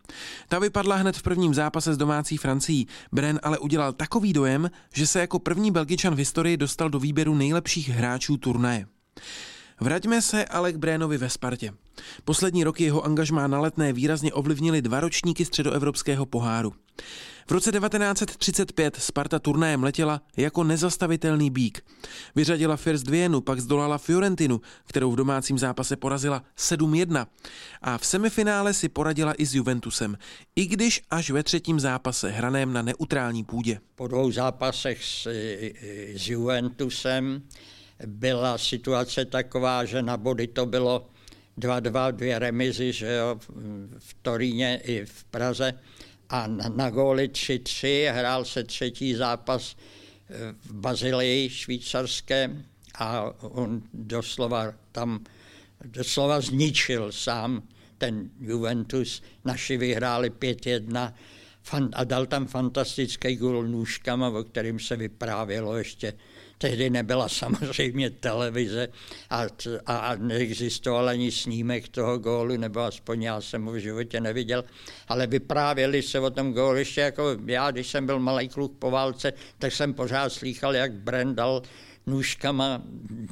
Ta 0.49 0.59
vypadla 0.59 0.97
hned 0.97 1.17
v 1.17 1.23
prvním 1.23 1.55
zápase 1.55 1.95
s 1.95 1.97
domácí 1.97 2.37
Francií. 2.37 2.87
Bren 3.13 3.41
ale 3.43 3.59
udělal 3.59 3.93
takový 3.93 4.33
dojem, 4.33 4.71
že 4.95 5.07
se 5.07 5.21
jako 5.21 5.39
první 5.39 5.71
Belgičan 5.71 6.15
v 6.15 6.19
historii 6.19 6.57
dostal 6.57 6.91
do 6.91 6.99
výběru 6.99 7.35
nejlepších 7.35 7.89
hráčů 7.89 8.37
turnaje. 8.37 8.87
Vraťme 9.83 10.23
se 10.23 10.45
ale 10.45 10.73
k 10.73 10.77
Brénovi 10.77 11.19
ve 11.19 11.31
Spartě. 11.31 11.73
Poslední 12.25 12.65
roky 12.65 12.85
jeho 12.85 13.05
angažmá 13.05 13.47
na 13.47 13.61
letné 13.61 13.93
výrazně 13.93 14.33
ovlivnili 14.33 14.83
dva 14.83 15.01
ročníky 15.01 15.45
středoevropského 15.45 16.27
poháru. 16.27 16.73
V 17.47 17.53
roce 17.53 17.73
1935 17.73 18.97
Sparta 18.97 19.39
turnajem 19.39 19.83
letěla 19.83 20.23
jako 20.37 20.65
nezastavitelný 20.65 21.51
bík. 21.51 21.85
Vyřadila 22.35 22.77
First 22.77 23.09
Vienu, 23.09 23.41
pak 23.41 23.61
zdolala 23.61 23.99
Fiorentinu, 23.99 24.61
kterou 24.85 25.11
v 25.11 25.17
domácím 25.17 25.59
zápase 25.59 25.97
porazila 25.97 26.45
7-1. 26.59 27.27
A 27.83 27.99
v 27.99 28.07
semifinále 28.07 28.75
si 28.75 28.89
poradila 28.89 29.35
i 29.35 29.47
s 29.47 29.55
Juventusem, 29.55 30.19
i 30.57 30.67
když 30.67 31.03
až 31.11 31.31
ve 31.31 31.43
třetím 31.43 31.81
zápase 31.81 32.31
hraném 32.31 32.73
na 32.73 32.83
neutrální 32.83 33.45
půdě. 33.45 33.81
Po 33.95 34.09
dvou 34.09 34.33
zápasech 34.33 35.05
s, 35.05 35.27
s 36.17 36.29
Juventusem 36.29 37.43
byla 38.07 38.59
situace 38.59 39.25
taková, 39.25 39.85
že 39.85 40.03
na 40.03 40.17
body 40.17 40.47
to 40.47 40.67
bylo 40.67 41.07
2-2, 41.59 42.13
dvě 42.13 42.39
remizy, 42.39 42.93
že 42.93 43.13
jo, 43.13 43.41
v 43.99 44.17
Toríně 44.23 44.81
i 44.85 45.05
v 45.05 45.25
Praze 45.25 45.75
a 46.29 46.47
na, 46.47 46.91
góly 46.91 47.29
3-3 47.29 48.13
hrál 48.13 48.45
se 48.45 48.65
třetí 48.65 49.15
zápas 49.15 49.77
eh, 49.77 50.55
v 50.65 50.73
Bazilii 50.73 51.51
švýcarské 51.51 52.51
a 52.95 53.23
on 53.41 53.83
doslova 53.93 54.75
tam 54.93 55.25
doslova 55.85 56.41
zničil 56.41 57.13
sám 57.13 57.63
ten 57.99 58.31
Juventus. 58.41 59.23
Naši 59.45 59.77
vyhráli 59.77 60.31
5-1 60.31 61.13
a 61.93 62.05
dal 62.05 62.27
tam 62.27 62.47
fantastický 62.47 63.37
gól 63.37 63.67
nůžkama, 63.67 64.29
o 64.29 64.45
kterým 64.45 64.81
se 64.81 64.97
vyprávělo 64.97 65.77
ještě 65.77 66.13
Tehdy 66.63 66.91
nebyla 66.91 67.29
samozřejmě 67.29 68.11
televize 68.11 68.89
a, 69.31 69.47
a 69.87 70.15
neexistoval 70.15 71.09
ani 71.09 71.33
snímek 71.33 71.89
toho 71.89 72.19
gólu, 72.19 72.57
nebo 72.57 72.81
aspoň 72.81 73.23
já 73.23 73.41
jsem 73.41 73.65
ho 73.65 73.73
v 73.73 73.77
životě 73.77 74.21
neviděl, 74.21 74.65
ale 75.09 75.27
vyprávěli 75.27 76.03
se 76.03 76.21
o 76.21 76.31
tom 76.31 76.53
gólu 76.53 76.77
ještě 76.77 77.01
jako 77.01 77.37
já, 77.47 77.71
když 77.71 77.87
jsem 77.87 78.07
byl 78.07 78.19
malý 78.19 78.49
kluk 78.49 78.73
po 78.79 78.91
válce, 78.91 79.33
tak 79.59 79.73
jsem 79.73 79.95
pořád 79.95 80.33
slýchal, 80.33 80.75
jak 80.75 80.93
Brendal 80.93 81.63
nůžkama 82.07 82.83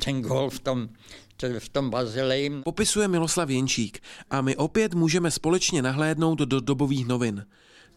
ten 0.04 0.22
gól 0.22 0.50
v 0.50 0.60
tom 0.60 0.88
v 1.58 1.68
tom 1.68 1.90
Bazileji. 1.90 2.50
Popisuje 2.64 3.08
Miloslav 3.08 3.50
Jenčík 3.50 4.02
a 4.30 4.40
my 4.40 4.56
opět 4.56 4.94
můžeme 4.94 5.30
společně 5.30 5.82
nahlédnout 5.82 6.38
do 6.38 6.60
dobových 6.60 7.06
novin. 7.06 7.46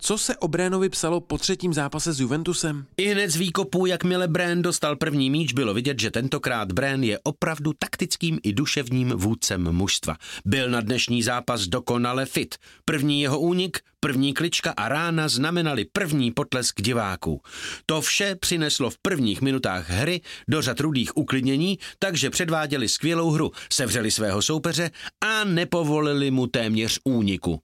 Co 0.05 0.17
se 0.17 0.37
o 0.37 0.47
Brénovi 0.47 0.89
psalo 0.89 1.21
po 1.21 1.37
třetím 1.37 1.73
zápase 1.73 2.13
s 2.13 2.19
Juventusem? 2.19 2.85
I 2.97 3.05
hned 3.07 3.29
z 3.29 3.35
výkopů, 3.35 3.85
jakmile 3.85 4.27
Brén 4.27 4.61
dostal 4.61 4.95
první 4.95 5.29
míč, 5.29 5.53
bylo 5.53 5.73
vidět, 5.73 5.99
že 5.99 6.11
tentokrát 6.11 6.71
Brén 6.71 7.03
je 7.03 7.19
opravdu 7.23 7.73
taktickým 7.79 8.39
i 8.43 8.53
duševním 8.53 9.09
vůdcem 9.09 9.71
mužstva. 9.71 10.15
Byl 10.45 10.69
na 10.69 10.81
dnešní 10.81 11.23
zápas 11.23 11.61
dokonale 11.61 12.25
fit. 12.25 12.55
První 12.85 13.21
jeho 13.21 13.39
únik, 13.39 13.79
první 13.99 14.33
klička 14.33 14.73
a 14.77 14.89
rána 14.89 15.27
znamenali 15.27 15.85
první 15.93 16.31
potlesk 16.31 16.81
diváků. 16.81 17.41
To 17.85 18.01
vše 18.01 18.35
přineslo 18.35 18.89
v 18.89 18.97
prvních 18.97 19.41
minutách 19.41 19.89
hry 19.89 20.21
do 20.47 20.61
řad 20.61 20.79
rudých 20.79 21.17
uklidnění, 21.17 21.79
takže 21.99 22.29
předváděli 22.29 22.89
skvělou 22.89 23.31
hru, 23.31 23.51
sevřeli 23.73 24.11
svého 24.11 24.41
soupeře 24.41 24.91
a 25.21 25.43
nepovolili 25.43 26.31
mu 26.31 26.47
téměř 26.47 26.99
úniku. 27.03 27.59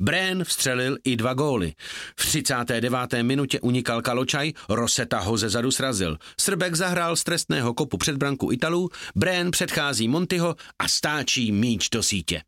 Brén 0.00 0.44
vstřelil 0.44 0.96
i 1.04 1.16
dva 1.16 1.34
góly. 1.34 1.72
V 2.16 2.26
39. 2.26 3.22
minutě 3.22 3.60
unikal 3.60 4.02
Kaločaj, 4.02 4.52
Roseta 4.68 5.18
ho 5.18 5.36
ze 5.36 5.48
zadu 5.48 5.70
srazil. 5.70 6.18
Srbek 6.40 6.74
zahrál 6.74 7.16
z 7.16 7.24
trestného 7.24 7.74
kopu 7.74 7.96
před 7.96 8.16
branku 8.16 8.52
Italů, 8.52 8.88
Brén 9.14 9.50
předchází 9.50 10.08
Montyho 10.08 10.56
a 10.78 10.88
stáčí 10.88 11.52
míč 11.52 11.88
do 11.88 12.02
sítě. 12.02 12.42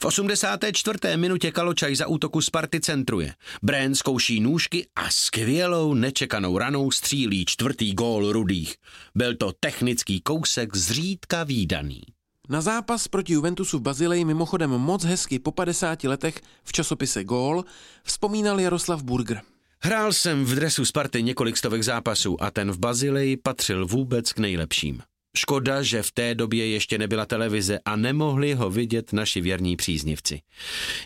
V 0.00 0.04
84. 0.04 0.98
minutě 1.16 1.50
Kaločaj 1.52 1.96
za 1.96 2.06
útoku 2.06 2.40
Sparty 2.40 2.80
centruje. 2.80 3.34
Brén 3.62 3.94
zkouší 3.94 4.40
nůžky 4.40 4.86
a 4.96 5.10
skvělou 5.10 5.94
nečekanou 5.94 6.58
ranou 6.58 6.90
střílí 6.90 7.44
čtvrtý 7.44 7.94
gól 7.94 8.32
rudých. 8.32 8.76
Byl 9.14 9.36
to 9.36 9.52
technický 9.60 10.20
kousek 10.20 10.76
zřídka 10.76 11.44
výdaný. 11.44 12.02
Na 12.48 12.60
zápas 12.60 13.08
proti 13.08 13.32
Juventusu 13.32 13.78
v 13.78 13.82
Bazileji 13.82 14.24
mimochodem 14.24 14.70
moc 14.70 15.04
hezky 15.04 15.38
po 15.38 15.52
50 15.52 16.04
letech 16.04 16.40
v 16.64 16.72
časopise 16.72 17.24
Gól 17.24 17.64
vzpomínal 18.04 18.60
Jaroslav 18.60 19.02
Burger. 19.02 19.40
Hrál 19.82 20.12
jsem 20.12 20.44
v 20.44 20.54
dresu 20.54 20.84
Sparty 20.84 21.22
několik 21.22 21.56
stovek 21.56 21.82
zápasů 21.82 22.42
a 22.42 22.50
ten 22.50 22.72
v 22.72 22.78
Bazileji 22.78 23.36
patřil 23.36 23.86
vůbec 23.86 24.32
k 24.32 24.38
nejlepším. 24.38 25.02
Škoda, 25.36 25.82
že 25.82 26.02
v 26.02 26.12
té 26.12 26.34
době 26.34 26.68
ještě 26.68 26.98
nebyla 26.98 27.26
televize 27.26 27.78
a 27.84 27.96
nemohli 27.96 28.54
ho 28.54 28.70
vidět 28.70 29.12
naši 29.12 29.40
věrní 29.40 29.76
příznivci. 29.76 30.40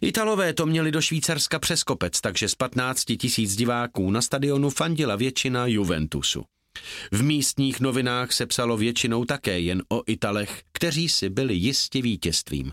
Italové 0.00 0.52
to 0.52 0.66
měli 0.66 0.90
do 0.90 1.02
Švýcarska 1.02 1.58
přes 1.58 1.84
kopec, 1.84 2.20
takže 2.20 2.48
z 2.48 2.54
15 2.54 3.04
tisíc 3.04 3.56
diváků 3.56 4.10
na 4.10 4.22
stadionu 4.22 4.70
fandila 4.70 5.16
většina 5.16 5.66
Juventusu. 5.66 6.44
V 7.12 7.22
místních 7.22 7.80
novinách 7.80 8.32
se 8.32 8.46
psalo 8.46 8.76
většinou 8.76 9.24
také 9.24 9.60
jen 9.60 9.82
o 9.88 10.02
Italech, 10.06 10.62
kteří 10.72 11.08
si 11.08 11.28
byli 11.28 11.54
jistě 11.54 12.02
vítězstvím. 12.02 12.72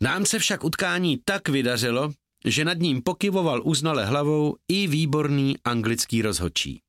Nám 0.00 0.26
se 0.26 0.38
však 0.38 0.64
utkání 0.64 1.18
tak 1.24 1.48
vydařilo, 1.48 2.12
že 2.44 2.64
nad 2.64 2.78
ním 2.78 3.02
pokyvoval 3.02 3.60
uznale 3.64 4.04
hlavou 4.04 4.56
i 4.68 4.86
výborný 4.86 5.56
anglický 5.64 6.22
rozhodčí. 6.22 6.80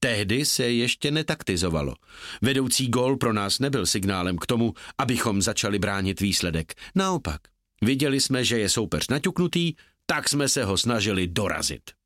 Tehdy 0.00 0.44
se 0.44 0.70
ještě 0.70 1.10
netaktizovalo. 1.10 1.94
Vedoucí 2.42 2.88
gól 2.88 3.16
pro 3.16 3.32
nás 3.32 3.58
nebyl 3.58 3.86
signálem 3.86 4.38
k 4.38 4.46
tomu, 4.46 4.74
abychom 4.98 5.42
začali 5.42 5.78
bránit 5.78 6.20
výsledek. 6.20 6.74
Naopak, 6.94 7.40
viděli 7.82 8.20
jsme, 8.20 8.44
že 8.44 8.58
je 8.58 8.68
soupeř 8.68 9.08
naťuknutý, 9.08 9.74
tak 10.06 10.28
jsme 10.28 10.48
se 10.48 10.64
ho 10.64 10.76
snažili 10.76 11.26
dorazit. 11.26 11.97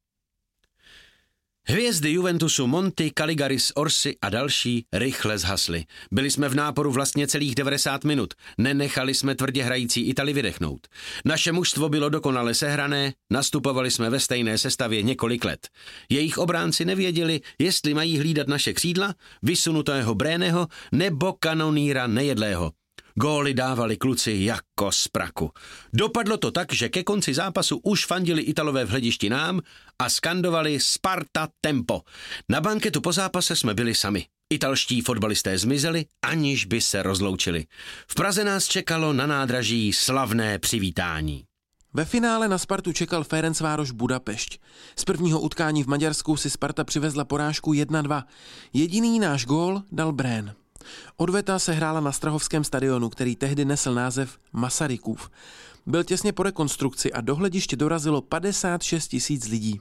Hvězdy 1.68 2.12
Juventusu 2.12 2.66
Monty, 2.66 3.12
Caligaris, 3.18 3.72
Orsi 3.74 4.16
a 4.22 4.28
další 4.28 4.86
rychle 4.92 5.38
zhasly. 5.38 5.84
Byli 6.10 6.30
jsme 6.30 6.48
v 6.48 6.54
náporu 6.54 6.92
vlastně 6.92 7.26
celých 7.26 7.54
90 7.54 8.04
minut. 8.04 8.34
Nenechali 8.58 9.14
jsme 9.14 9.34
tvrdě 9.34 9.62
hrající 9.62 10.00
Itali 10.08 10.32
vydechnout. 10.32 10.86
Naše 11.24 11.52
mužstvo 11.52 11.88
bylo 11.88 12.08
dokonale 12.08 12.54
sehrané, 12.54 13.12
nastupovali 13.30 13.90
jsme 13.90 14.10
ve 14.10 14.20
stejné 14.20 14.58
sestavě 14.58 15.02
několik 15.02 15.44
let. 15.44 15.68
Jejich 16.08 16.38
obránci 16.38 16.84
nevěděli, 16.84 17.40
jestli 17.58 17.94
mají 17.94 18.18
hlídat 18.18 18.48
naše 18.48 18.72
křídla, 18.72 19.14
vysunutého 19.42 20.14
Bréneho 20.14 20.68
nebo 20.92 21.32
kanoníra 21.32 22.06
nejedlého. 22.06 22.72
Góly 23.14 23.54
dávali 23.54 23.96
kluci 23.96 24.38
jako 24.40 24.92
z 24.92 25.08
praku. 25.08 25.50
Dopadlo 25.92 26.36
to 26.36 26.50
tak, 26.50 26.72
že 26.72 26.88
ke 26.88 27.02
konci 27.02 27.34
zápasu 27.34 27.80
už 27.82 28.06
fandili 28.06 28.42
Italové 28.42 28.84
v 28.84 28.90
hledišti 28.90 29.30
nám 29.30 29.60
a 29.98 30.08
skandovali 30.08 30.80
Sparta 30.80 31.48
Tempo. 31.60 32.02
Na 32.48 32.60
banketu 32.60 33.00
po 33.00 33.12
zápase 33.12 33.56
jsme 33.56 33.74
byli 33.74 33.94
sami. 33.94 34.26
Italští 34.50 35.00
fotbalisté 35.00 35.58
zmizeli, 35.58 36.04
aniž 36.22 36.64
by 36.64 36.80
se 36.80 37.02
rozloučili. 37.02 37.64
V 38.08 38.14
Praze 38.14 38.44
nás 38.44 38.66
čekalo 38.66 39.12
na 39.12 39.26
nádraží 39.26 39.92
slavné 39.92 40.58
přivítání. 40.58 41.44
Ve 41.94 42.04
finále 42.04 42.48
na 42.48 42.58
Spartu 42.58 42.92
čekal 42.92 43.24
Ferencvároš 43.24 43.90
Budapešť. 43.90 44.60
Z 44.96 45.04
prvního 45.04 45.40
utkání 45.40 45.84
v 45.84 45.86
Maďarsku 45.86 46.36
si 46.36 46.50
Sparta 46.50 46.84
přivezla 46.84 47.24
porážku 47.24 47.72
1-2. 47.72 48.22
Jediný 48.72 49.18
náš 49.18 49.46
gól 49.46 49.82
dal 49.92 50.12
Brén. 50.12 50.54
Odveta 51.16 51.58
se 51.58 51.72
hrála 51.72 52.00
na 52.00 52.12
Strahovském 52.12 52.64
stadionu, 52.64 53.08
který 53.08 53.36
tehdy 53.36 53.64
nesl 53.64 53.94
název 53.94 54.38
Masarykův. 54.52 55.30
Byl 55.86 56.04
těsně 56.04 56.32
po 56.32 56.42
rekonstrukci 56.42 57.12
a 57.12 57.20
do 57.20 57.36
hlediště 57.36 57.76
dorazilo 57.76 58.22
56 58.22 59.08
tisíc 59.08 59.48
lidí. 59.48 59.80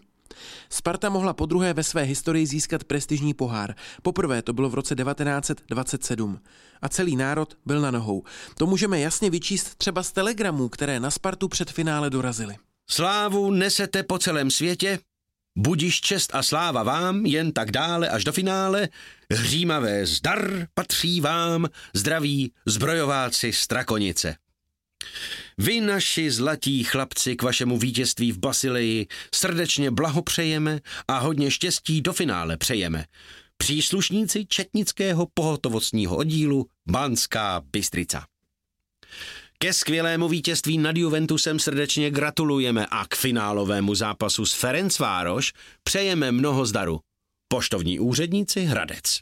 Sparta 0.70 1.10
mohla 1.10 1.34
po 1.34 1.46
druhé 1.46 1.74
ve 1.74 1.84
své 1.84 2.02
historii 2.02 2.48
získat 2.48 2.84
prestižní 2.84 3.34
pohár. 3.34 3.76
Poprvé 4.02 4.42
to 4.42 4.54
bylo 4.54 4.70
v 4.70 4.74
roce 4.74 4.96
1927. 4.96 6.40
A 6.82 6.90
celý 6.90 7.16
národ 7.16 7.54
byl 7.66 7.82
na 7.82 7.92
nohou. 7.92 8.24
To 8.58 8.66
můžeme 8.68 9.00
jasně 9.00 9.30
vyčíst 9.30 9.76
třeba 9.76 10.04
z 10.04 10.12
telegramů, 10.12 10.70
které 10.70 11.00
na 11.00 11.12
Spartu 11.12 11.48
před 11.48 11.72
finále 11.72 12.10
dorazily. 12.10 12.56
Slávu 12.90 13.52
nesete 13.52 14.04
po 14.04 14.20
celém 14.20 14.52
světě, 14.52 15.00
Budiš 15.58 16.02
čest 16.02 16.36
a 16.36 16.44
sláva 16.44 16.84
vám, 16.84 17.26
jen 17.26 17.52
tak 17.52 17.72
dále 17.72 18.10
až 18.10 18.24
do 18.24 18.32
finále, 18.32 18.90
hřímavé 19.32 20.06
zdar 20.06 20.68
patří 20.74 21.22
vám, 21.22 21.68
zdraví 21.94 22.54
zbrojováci 22.66 23.54
Strakonice. 23.54 24.36
Vy, 25.58 25.82
naši 25.82 26.32
zlatí 26.32 26.84
chlapci, 26.84 27.36
k 27.36 27.44
vašemu 27.44 27.78
vítězství 27.78 28.32
v 28.32 28.40
Basileji 28.40 29.08
srdečně 29.36 29.92
blahopřejeme 29.92 30.80
a 31.08 31.20
hodně 31.20 31.52
štěstí 31.52 32.02
do 32.02 32.14
finále 32.14 32.58
přejeme. 32.58 33.06
Příslušníci 33.58 34.46
Četnického 34.46 35.28
pohotovostního 35.34 36.18
oddílu 36.18 36.66
Banská 36.90 37.62
Bystrica. 37.72 38.26
Ke 39.64 39.74
skvělému 39.74 40.28
vítězství 40.28 40.78
nad 40.78 40.98
Juventusem 40.98 41.60
srdečně 41.60 42.12
gratulujeme 42.12 42.86
a 42.92 43.06
k 43.08 43.16
finálovému 43.16 43.96
zápasu 43.96 44.46
s 44.46 44.54
Ferencvároš 44.54 45.54
přejeme 45.84 46.32
mnoho 46.32 46.66
zdaru. 46.66 47.00
Poštovní 47.48 48.00
úředníci 48.00 48.62
Hradec. 48.62 49.20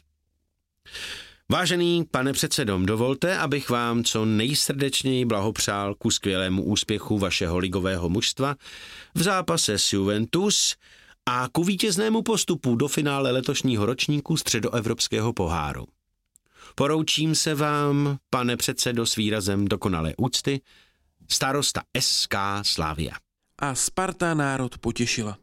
Vážený 1.48 2.04
pane 2.10 2.32
předsedom, 2.32 2.86
dovolte, 2.86 3.38
abych 3.38 3.70
vám 3.70 4.04
co 4.04 4.24
nejsrdečněji 4.24 5.24
blahopřál 5.24 5.94
ku 5.94 6.10
skvělému 6.10 6.64
úspěchu 6.64 7.18
vašeho 7.18 7.58
ligového 7.58 8.08
mužstva 8.08 8.56
v 9.14 9.22
zápase 9.22 9.78
s 9.78 9.92
Juventus 9.92 10.76
a 11.28 11.48
ku 11.52 11.64
vítěznému 11.64 12.22
postupu 12.22 12.74
do 12.74 12.88
finále 12.88 13.30
letošního 13.30 13.86
ročníku 13.86 14.36
středoevropského 14.36 15.32
poháru. 15.32 15.86
Poroučím 16.74 17.34
se 17.34 17.54
vám, 17.54 18.18
pane 18.30 18.56
předsedo, 18.56 19.06
s 19.06 19.16
výrazem 19.16 19.64
dokonalé 19.64 20.14
úcty, 20.18 20.60
starosta 21.28 21.82
SK 22.00 22.34
Slávia. 22.62 23.12
A 23.58 23.74
Sparta 23.74 24.34
národ 24.34 24.78
potěšila. 24.78 25.38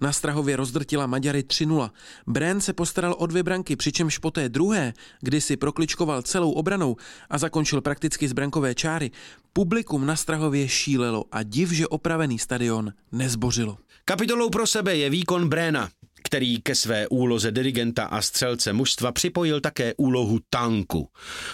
Na 0.00 0.12
Strahově 0.12 0.56
rozdrtila 0.56 1.06
Maďary 1.06 1.40
3-0. 1.40 1.90
Brén 2.26 2.60
se 2.60 2.72
postaral 2.72 3.14
o 3.18 3.26
dvě 3.26 3.42
branky, 3.42 3.76
přičemž 3.76 4.18
po 4.18 4.30
té 4.30 4.48
druhé, 4.48 4.92
kdy 5.20 5.40
si 5.40 5.56
prokličkoval 5.56 6.22
celou 6.22 6.50
obranou 6.50 6.96
a 7.30 7.38
zakončil 7.38 7.80
prakticky 7.80 8.28
z 8.28 8.32
brankové 8.32 8.74
čáry, 8.74 9.10
publikum 9.52 10.06
na 10.06 10.16
Strahově 10.16 10.68
šílelo 10.68 11.24
a 11.32 11.42
div, 11.42 11.72
že 11.72 11.88
opravený 11.88 12.38
stadion 12.38 12.92
nezbořilo. 13.12 13.78
Kapitolou 14.04 14.50
pro 14.50 14.66
sebe 14.66 14.96
je 14.96 15.10
výkon 15.10 15.48
Bréna, 15.48 15.88
který 16.24 16.60
ke 16.60 16.74
své 16.74 17.08
úloze 17.08 17.50
dirigenta 17.50 18.04
a 18.04 18.22
střelce 18.22 18.72
mužstva 18.72 19.12
připojil 19.12 19.60
také 19.60 19.94
úlohu 19.94 20.38
tanku. 20.50 21.08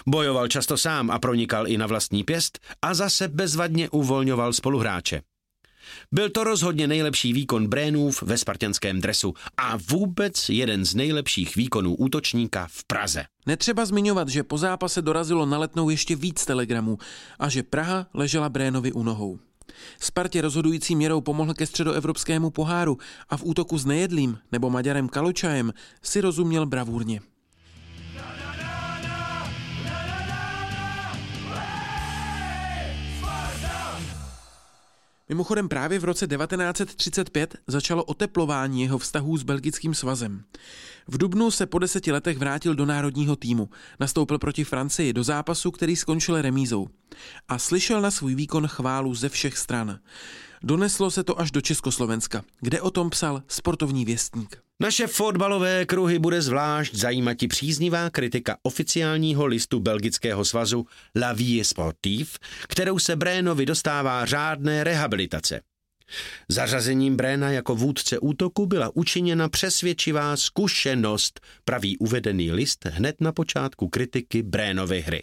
Bojoval 0.07 0.49
často 0.49 0.77
sám 0.77 1.11
a 1.11 1.19
pronikal 1.19 1.69
i 1.69 1.79
na 1.79 1.87
vlastní 1.87 2.25
pěst 2.25 2.59
a 2.83 2.95
zase 2.95 3.29
bezvadně 3.29 3.91
uvolňoval 3.91 4.53
spoluhráče. 4.53 5.23
Byl 6.13 6.31
to 6.31 6.45
rozhodně 6.45 6.87
nejlepší 6.87 7.33
výkon 7.33 7.67
Brénův 7.67 8.23
ve 8.23 8.39
spartianském 8.39 9.01
dresu 9.01 9.35
a 9.57 9.79
vůbec 9.91 10.49
jeden 10.49 10.85
z 10.85 10.95
nejlepších 10.95 11.57
výkonů 11.57 11.95
útočníka 11.95 12.67
v 12.71 12.85
Praze. 12.85 13.25
Netřeba 13.47 13.85
zmiňovat, 13.85 14.29
že 14.29 14.43
po 14.43 14.59
zápase 14.59 15.03
dorazilo 15.03 15.47
na 15.47 15.59
letnou 15.59 15.91
ještě 15.91 16.17
víc 16.17 16.45
telegramů 16.45 16.99
a 17.39 17.49
že 17.49 17.63
Praha 17.63 18.07
ležela 18.15 18.49
Brénovi 18.49 18.93
u 18.93 19.03
nohou. 19.03 19.39
Spartě 20.01 20.41
rozhodující 20.41 20.97
měrou 20.97 21.21
pomohl 21.21 21.55
ke 21.55 21.67
středoevropskému 21.67 22.51
poháru 22.51 22.99
a 23.29 23.37
v 23.37 23.45
útoku 23.45 23.79
s 23.79 23.87
Nejedlým 23.87 24.39
nebo 24.53 24.71
Maďarem 24.71 25.09
Kaločajem 25.09 25.73
si 26.03 26.21
rozuměl 26.21 26.67
bravurně. 26.67 27.21
Mimochodem 35.29 35.69
právě 35.69 35.99
v 35.99 36.05
roce 36.05 36.27
1935 36.27 37.57
začalo 37.67 38.05
oteplování 38.05 38.83
jeho 38.83 38.99
vztahů 38.99 39.37
s 39.37 39.43
Belgickým 39.43 39.95
svazem. 39.95 40.45
V 41.09 41.19
Dubnu 41.19 41.51
se 41.51 41.67
po 41.67 41.79
deseti 41.79 42.13
letech 42.13 42.39
vrátil 42.39 42.75
do 42.75 42.87
národního 42.87 43.37
týmu. 43.37 43.69
Nastoupil 44.01 44.39
proti 44.39 44.65
Francii 44.65 45.13
do 45.13 45.25
zápasu, 45.25 45.71
který 45.71 45.97
skončil 45.97 46.43
remízou. 46.43 46.89
A 47.49 47.59
slyšel 47.59 48.01
na 48.01 48.11
svůj 48.11 48.35
výkon 48.35 48.67
chválu 48.67 49.15
ze 49.15 49.29
všech 49.29 49.59
stran. 49.59 49.99
Doneslo 50.67 51.11
se 51.11 51.25
to 51.25 51.41
až 51.41 51.51
do 51.51 51.61
Československa, 51.61 52.45
kde 52.61 52.81
o 52.81 52.91
tom 52.91 53.11
psal 53.11 53.43
sportovní 53.49 54.05
věstník. 54.05 54.57
Naše 54.81 55.07
fotbalové 55.07 55.87
kruhy 55.87 56.19
bude 56.19 56.43
zvlášť 56.43 56.95
zajímat 56.95 57.43
i 57.43 57.49
příznivá 57.49 58.11
kritika 58.11 58.57
oficiálního 58.63 59.47
listu 59.47 59.81
Belgického 59.81 60.45
svazu 60.45 60.87
La 61.21 61.33
Vie 61.33 61.65
Sportive, 61.65 62.31
kterou 62.69 62.99
se 62.99 63.17
Brénovi 63.17 63.67
dostává 63.67 64.25
řádné 64.25 64.85
rehabilitace. 64.85 65.61
Zařazením 66.49 67.17
Bréna 67.17 67.51
jako 67.51 67.75
vůdce 67.75 68.19
útoku 68.19 68.67
byla 68.67 68.91
učiněna 68.95 69.49
přesvědčivá 69.49 70.37
zkušenost, 70.37 71.41
praví 71.65 71.99
uvedený 71.99 72.53
list 72.53 72.85
hned 72.85 73.21
na 73.21 73.33
počátku 73.33 73.89
kritiky 73.89 74.43
Brénovy 74.43 75.01
hry. 75.01 75.23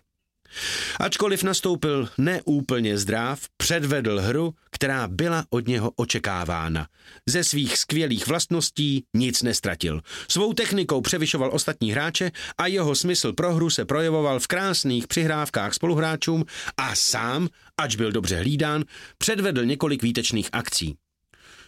Ačkoliv 1.00 1.44
nastoupil 1.44 2.10
neúplně 2.18 2.98
zdrav, 2.98 3.40
předvedl 3.58 4.20
hru, 4.20 4.54
která 4.84 5.08
byla 5.08 5.46
od 5.50 5.68
něho 5.68 5.92
očekávána. 5.96 6.88
Ze 7.30 7.44
svých 7.44 7.78
skvělých 7.78 8.28
vlastností 8.28 9.04
nic 9.14 9.44
nestratil. 9.44 10.02
Svou 10.28 10.54
technikou 10.54 11.02
převyšoval 11.02 11.50
ostatní 11.54 11.92
hráče 11.92 12.32
a 12.58 12.68
jeho 12.68 12.96
smysl 12.96 13.34
pro 13.34 13.54
hru 13.54 13.70
se 13.70 13.86
projevoval 13.86 14.40
v 14.40 14.48
krásných 14.48 15.08
přihrávkách 15.08 15.74
spoluhráčům 15.74 16.46
a 16.78 16.96
sám, 16.96 17.48
ač 17.78 17.96
byl 17.96 18.12
dobře 18.12 18.38
hlídán, 18.38 18.84
předvedl 19.18 19.66
několik 19.66 20.04
výtečných 20.04 20.50
akcí. 20.52 20.96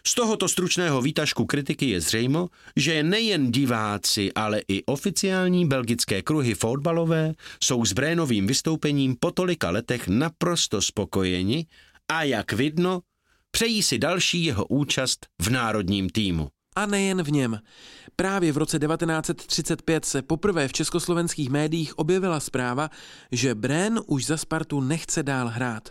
Z 0.07 0.15
tohoto 0.15 0.47
stručného 0.47 1.01
výtažku 1.01 1.45
kritiky 1.45 1.89
je 1.89 2.01
zřejmo, 2.01 2.49
že 2.75 3.03
nejen 3.03 3.51
diváci, 3.51 4.33
ale 4.33 4.61
i 4.67 4.83
oficiální 4.85 5.67
belgické 5.67 6.21
kruhy 6.21 6.53
fotbalové 6.53 7.33
jsou 7.63 7.85
s 7.85 7.93
Brénovým 7.93 8.47
vystoupením 8.47 9.15
po 9.19 9.31
tolika 9.31 9.69
letech 9.69 10.07
naprosto 10.07 10.81
spokojeni 10.81 11.65
a 12.11 12.23
jak 12.23 12.53
vidno, 12.53 13.01
přejí 13.51 13.83
si 13.83 13.97
další 13.97 14.45
jeho 14.45 14.65
účast 14.65 15.27
v 15.41 15.49
národním 15.49 16.09
týmu. 16.09 16.49
A 16.75 16.85
nejen 16.85 17.23
v 17.23 17.31
něm. 17.31 17.59
Právě 18.15 18.51
v 18.51 18.57
roce 18.57 18.79
1935 18.79 20.05
se 20.05 20.21
poprvé 20.21 20.67
v 20.67 20.73
československých 20.73 21.49
médiích 21.49 21.99
objevila 21.99 22.39
zpráva, 22.39 22.89
že 23.31 23.55
Brén 23.55 23.99
už 24.07 24.25
za 24.25 24.37
Spartu 24.37 24.81
nechce 24.81 25.23
dál 25.23 25.47
hrát. 25.47 25.89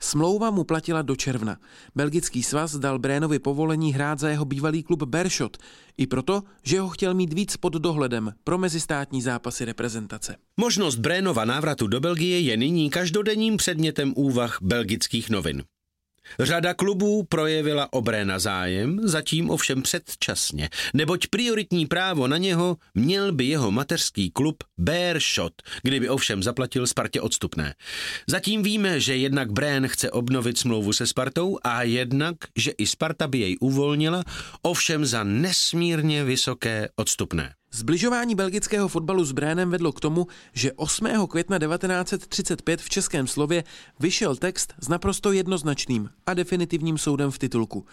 Smlouva 0.00 0.50
mu 0.50 0.64
platila 0.64 1.02
do 1.02 1.16
června. 1.16 1.56
Belgický 1.94 2.42
svaz 2.42 2.76
dal 2.76 2.98
Brénovi 2.98 3.38
povolení 3.38 3.92
hrát 3.92 4.18
za 4.18 4.28
jeho 4.28 4.44
bývalý 4.44 4.82
klub 4.82 5.02
Bershot, 5.02 5.56
i 5.98 6.06
proto, 6.06 6.42
že 6.62 6.80
ho 6.80 6.88
chtěl 6.88 7.14
mít 7.14 7.32
víc 7.32 7.56
pod 7.56 7.72
dohledem 7.72 8.32
pro 8.44 8.58
mezistátní 8.58 9.22
zápasy 9.22 9.64
reprezentace. 9.64 10.36
Možnost 10.56 10.96
Brénova 10.96 11.44
návratu 11.44 11.86
do 11.86 12.00
Belgie 12.00 12.40
je 12.40 12.56
nyní 12.56 12.90
každodenním 12.90 13.56
předmětem 13.56 14.12
úvah 14.16 14.58
belgických 14.62 15.30
novin. 15.30 15.62
Řada 16.40 16.74
klubů 16.74 17.22
projevila 17.22 17.92
obré 17.92 18.24
na 18.24 18.38
zájem, 18.38 19.00
zatím 19.02 19.50
ovšem 19.50 19.82
předčasně, 19.82 20.68
neboť 20.94 21.26
prioritní 21.26 21.86
právo 21.86 22.28
na 22.28 22.36
něho 22.36 22.76
měl 22.94 23.32
by 23.32 23.44
jeho 23.44 23.70
mateřský 23.70 24.30
klub 24.30 24.64
Bear 24.78 25.20
Shot, 25.20 25.52
kdyby 25.82 26.08
ovšem 26.08 26.42
zaplatil 26.42 26.86
Spartě 26.86 27.20
odstupné. 27.20 27.74
Zatím 28.26 28.62
víme, 28.62 29.00
že 29.00 29.16
jednak 29.16 29.52
Brén 29.52 29.88
chce 29.88 30.10
obnovit 30.10 30.58
smlouvu 30.58 30.92
se 30.92 31.06
Spartou 31.06 31.58
a 31.62 31.82
jednak, 31.82 32.36
že 32.56 32.70
i 32.70 32.86
Sparta 32.86 33.28
by 33.28 33.38
jej 33.38 33.56
uvolnila, 33.60 34.24
ovšem 34.62 35.06
za 35.06 35.24
nesmírně 35.24 36.24
vysoké 36.24 36.88
odstupné. 36.96 37.54
Zbližování 37.72 38.34
belgického 38.34 38.88
fotbalu 38.88 39.24
s 39.24 39.32
Brénem 39.32 39.70
vedlo 39.70 39.92
k 39.92 40.00
tomu, 40.00 40.26
že 40.52 40.72
8. 40.72 41.26
května 41.26 41.58
1935 41.58 42.80
v 42.80 42.88
Českém 42.88 43.26
slově 43.26 43.64
vyšel 44.00 44.36
text 44.36 44.74
s 44.80 44.88
naprosto 44.88 45.32
jednoznačným 45.32 46.10
a 46.26 46.34
definitivním 46.34 46.98
soudem 46.98 47.30
v 47.30 47.38
titulku. 47.38 47.86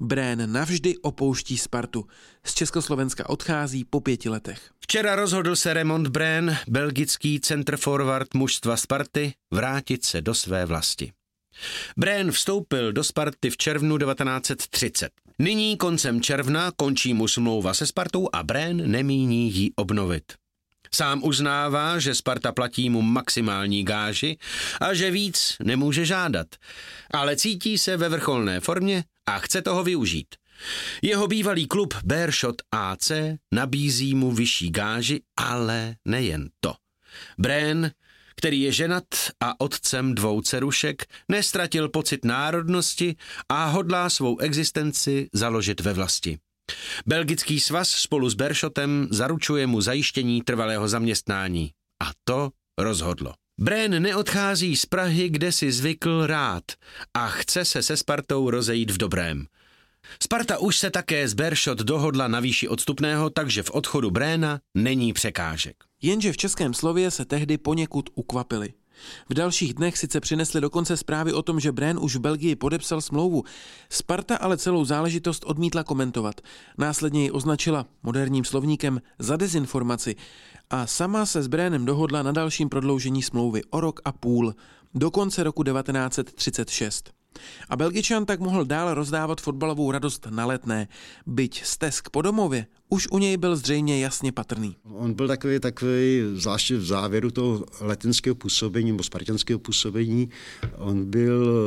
Brén 0.00 0.52
navždy 0.52 0.98
opouští 0.98 1.58
Spartu. 1.58 2.06
Z 2.44 2.54
Československa 2.54 3.28
odchází 3.28 3.84
po 3.84 4.00
pěti 4.00 4.28
letech. 4.28 4.70
Včera 4.80 5.16
rozhodl 5.16 5.56
se 5.56 5.74
Remont 5.74 6.08
Brén, 6.08 6.56
belgický 6.68 7.40
centerforward 7.40 8.34
mužstva 8.34 8.76
Sparty, 8.76 9.32
vrátit 9.50 10.04
se 10.04 10.20
do 10.20 10.34
své 10.34 10.66
vlasti. 10.66 11.12
Brén 11.96 12.32
vstoupil 12.32 12.92
do 12.92 13.04
Sparty 13.04 13.50
v 13.50 13.56
červnu 13.56 13.98
1930. 13.98 15.10
Nyní 15.40 15.76
koncem 15.76 16.20
června 16.20 16.72
končí 16.76 17.14
mu 17.14 17.28
smlouva 17.28 17.74
se 17.74 17.86
Spartou 17.86 18.28
a 18.32 18.42
Brén 18.42 18.90
nemíní 18.90 19.54
ji 19.54 19.70
obnovit. 19.76 20.32
Sám 20.94 21.24
uznává, 21.24 21.98
že 21.98 22.14
Sparta 22.14 22.52
platí 22.52 22.90
mu 22.90 23.02
maximální 23.02 23.84
gáži 23.84 24.38
a 24.80 24.94
že 24.94 25.10
víc 25.10 25.56
nemůže 25.62 26.04
žádat, 26.04 26.46
ale 27.10 27.36
cítí 27.36 27.78
se 27.78 27.96
ve 27.96 28.08
vrcholné 28.08 28.60
formě 28.60 29.04
a 29.26 29.38
chce 29.38 29.62
toho 29.62 29.84
využít. 29.84 30.34
Jeho 31.02 31.26
bývalý 31.26 31.66
klub 31.66 31.94
Bearshot 32.04 32.62
AC 32.72 33.12
nabízí 33.52 34.14
mu 34.14 34.32
vyšší 34.32 34.70
gáži, 34.70 35.20
ale 35.36 35.96
nejen 36.04 36.48
to. 36.60 36.74
Brén 37.38 37.90
který 38.40 38.60
je 38.60 38.72
ženat 38.72 39.04
a 39.40 39.60
otcem 39.60 40.14
dvou 40.14 40.40
cerušek, 40.40 41.06
nestratil 41.28 41.88
pocit 41.88 42.24
národnosti 42.24 43.16
a 43.48 43.64
hodlá 43.64 44.10
svou 44.10 44.38
existenci 44.38 45.28
založit 45.32 45.80
ve 45.80 45.92
vlasti. 45.92 46.38
Belgický 47.06 47.60
svaz 47.60 47.88
spolu 47.88 48.30
s 48.30 48.34
Beršotem 48.34 49.08
zaručuje 49.10 49.66
mu 49.66 49.80
zajištění 49.80 50.42
trvalého 50.42 50.88
zaměstnání. 50.88 51.70
A 52.02 52.10
to 52.24 52.50
rozhodlo. 52.78 53.34
Brén 53.60 54.02
neodchází 54.02 54.76
z 54.76 54.86
Prahy, 54.86 55.28
kde 55.28 55.52
si 55.52 55.72
zvykl 55.72 56.26
rád 56.26 56.64
a 57.14 57.28
chce 57.28 57.64
se 57.64 57.82
se 57.82 57.96
Spartou 57.96 58.50
rozejít 58.50 58.90
v 58.90 58.96
dobrém. 58.96 59.46
Sparta 60.22 60.58
už 60.58 60.78
se 60.78 60.90
také 60.90 61.28
z 61.28 61.34
Beršot 61.34 61.78
dohodla 61.78 62.28
na 62.28 62.40
výši 62.40 62.68
odstupného, 62.68 63.30
takže 63.30 63.62
v 63.62 63.70
odchodu 63.70 64.10
Bréna 64.10 64.60
není 64.74 65.12
překážek. 65.12 65.76
Jenže 66.02 66.32
v 66.32 66.36
českém 66.36 66.74
slově 66.74 67.10
se 67.10 67.24
tehdy 67.24 67.58
poněkud 67.58 68.10
ukvapili. 68.14 68.72
V 69.30 69.34
dalších 69.34 69.74
dnech 69.74 69.98
sice 69.98 70.20
přinesli 70.20 70.60
dokonce 70.60 70.96
zprávy 70.96 71.32
o 71.32 71.42
tom, 71.42 71.60
že 71.60 71.72
Brén 71.72 71.98
už 72.00 72.16
v 72.16 72.20
Belgii 72.20 72.56
podepsal 72.56 73.00
smlouvu. 73.00 73.44
Sparta 73.90 74.36
ale 74.36 74.56
celou 74.56 74.84
záležitost 74.84 75.44
odmítla 75.46 75.84
komentovat. 75.84 76.40
Následně 76.78 77.22
ji 77.22 77.30
označila 77.30 77.86
moderním 78.02 78.44
slovníkem 78.44 79.00
za 79.18 79.36
dezinformaci 79.36 80.16
a 80.70 80.86
sama 80.86 81.26
se 81.26 81.42
s 81.42 81.46
Brénem 81.46 81.84
dohodla 81.84 82.22
na 82.22 82.32
dalším 82.32 82.68
prodloužení 82.68 83.22
smlouvy 83.22 83.62
o 83.70 83.80
rok 83.80 84.00
a 84.04 84.12
půl 84.12 84.54
do 84.94 85.10
konce 85.10 85.42
roku 85.42 85.62
1936. 85.62 87.19
A 87.68 87.76
Belgičan 87.76 88.26
tak 88.26 88.40
mohl 88.40 88.64
dál 88.64 88.94
rozdávat 88.94 89.40
fotbalovou 89.40 89.90
radost 89.90 90.26
na 90.30 90.46
letné, 90.46 90.88
byť 91.26 91.64
stesk 91.64 92.10
po 92.10 92.22
domově 92.22 92.66
už 92.90 93.08
u 93.10 93.18
něj 93.18 93.36
byl 93.36 93.56
zřejmě 93.56 94.00
jasně 94.00 94.32
patrný. 94.32 94.76
On 94.94 95.14
byl 95.14 95.28
takový, 95.28 95.60
takový 95.60 96.22
zvláště 96.34 96.76
v 96.76 96.84
závěru 96.84 97.30
toho 97.30 97.64
letenského 97.80 98.34
působení 98.34 98.90
nebo 98.90 99.02
spartanského 99.02 99.58
působení, 99.58 100.30
on 100.76 101.10
byl 101.10 101.60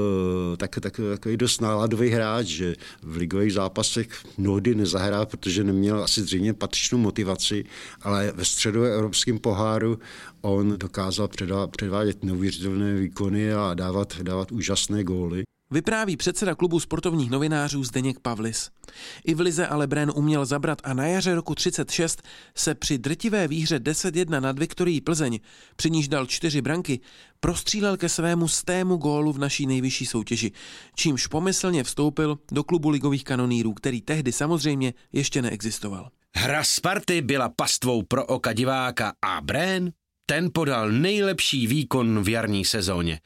eh, 0.54 0.58
tak, 0.58 0.80
tak, 0.82 1.00
takový 1.10 1.38
dost 1.38 1.62
náladový 1.62 2.10
hráč, 2.10 2.46
že 2.46 2.76
v 3.04 3.16
ligových 3.16 3.54
zápasech 3.54 4.08
mnohdy 4.38 4.76
nezahrál, 4.76 5.26
protože 5.26 5.64
neměl 5.64 6.04
asi 6.04 6.22
zřejmě 6.22 6.54
patřičnou 6.54 6.98
motivaci, 6.98 7.64
ale 8.02 8.32
ve 8.36 8.46
středové 8.46 8.94
evropském 8.94 9.40
poháru 9.40 10.00
on 10.42 10.78
dokázal 10.78 11.30
předvádět 11.72 12.24
neuvěřitelné 12.24 12.96
výkony 12.96 13.54
a 13.54 13.74
dávat, 13.74 14.22
dávat 14.22 14.52
úžasné 14.52 15.04
góly. 15.04 15.44
Vypráví 15.74 16.18
předseda 16.18 16.56
klubu 16.56 16.80
sportovních 16.80 17.30
novinářů 17.30 17.84
Zdeněk 17.84 18.20
Pavlis. 18.20 18.70
I 19.26 19.34
v 19.34 19.40
Lize 19.40 19.68
ale 19.68 19.88
Bren 19.88 20.12
uměl 20.16 20.46
zabrat 20.46 20.82
a 20.84 20.94
na 20.94 21.08
jaře 21.08 21.36
roku 21.36 21.56
36 21.56 22.22
se 22.56 22.76
při 22.76 22.98
drtivé 22.98 23.48
výhře 23.48 23.80
10-1 23.80 24.42
nad 24.42 24.60
Viktorií 24.60 25.02
Plzeň, 25.02 25.40
při 25.76 25.90
níž 25.90 26.08
dal 26.08 26.26
čtyři 26.26 26.62
branky, 26.62 27.00
prostřílel 27.40 27.98
ke 27.98 28.10
svému 28.10 28.48
stému 28.48 28.98
gólu 28.98 29.34
v 29.34 29.40
naší 29.40 29.68
nejvyšší 29.68 30.06
soutěži, 30.06 30.52
čímž 30.96 31.28
pomyslně 31.28 31.84
vstoupil 31.84 32.40
do 32.52 32.64
klubu 32.64 32.90
ligových 32.90 33.24
kanonýrů, 33.24 33.74
který 33.74 34.02
tehdy 34.02 34.32
samozřejmě 34.32 34.94
ještě 35.12 35.42
neexistoval. 35.42 36.10
Hra 36.36 36.64
Sparty 36.64 37.22
byla 37.22 37.50
pastvou 37.50 38.04
pro 38.04 38.26
oka 38.26 38.54
diváka 38.54 39.14
a 39.22 39.42
Brén 39.42 39.92
ten 40.26 40.50
podal 40.54 40.92
nejlepší 40.92 41.68
výkon 41.68 42.24
v 42.24 42.30
jarní 42.30 42.66
sezóně. 42.66 43.20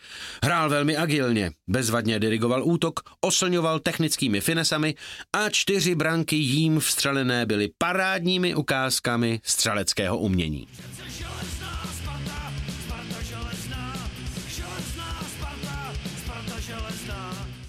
Hrál 0.43 0.69
velmi 0.69 0.97
agilně, 0.97 1.51
bezvadně 1.67 2.19
dirigoval 2.19 2.63
útok, 2.63 2.99
oslňoval 3.21 3.79
technickými 3.79 4.41
finesami 4.41 4.95
a 5.33 5.49
čtyři 5.49 5.95
branky 5.95 6.35
jím 6.35 6.79
vstřelené 6.79 7.45
byly 7.45 7.69
parádními 7.77 8.55
ukázkami 8.55 9.39
střeleckého 9.43 10.17
umění. 10.17 10.67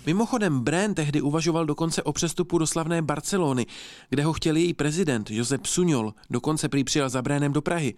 Mimochodem, 0.08 0.60
Brand 0.60 0.96
tehdy 0.96 1.20
uvažoval 1.20 1.66
dokonce 1.66 2.02
o 2.02 2.12
přestupu 2.12 2.58
do 2.58 2.66
slavné 2.66 3.02
Barcelony, 3.02 3.66
kde 4.10 4.24
ho 4.24 4.32
chtěl 4.32 4.56
její 4.56 4.74
prezident 4.74 5.30
Josep 5.30 5.66
Suňol, 5.66 6.14
dokonce 6.30 6.68
prý 6.68 6.84
přijal 6.84 7.08
za 7.08 7.22
Brénem 7.22 7.52
do 7.52 7.62
Prahy. 7.62 7.94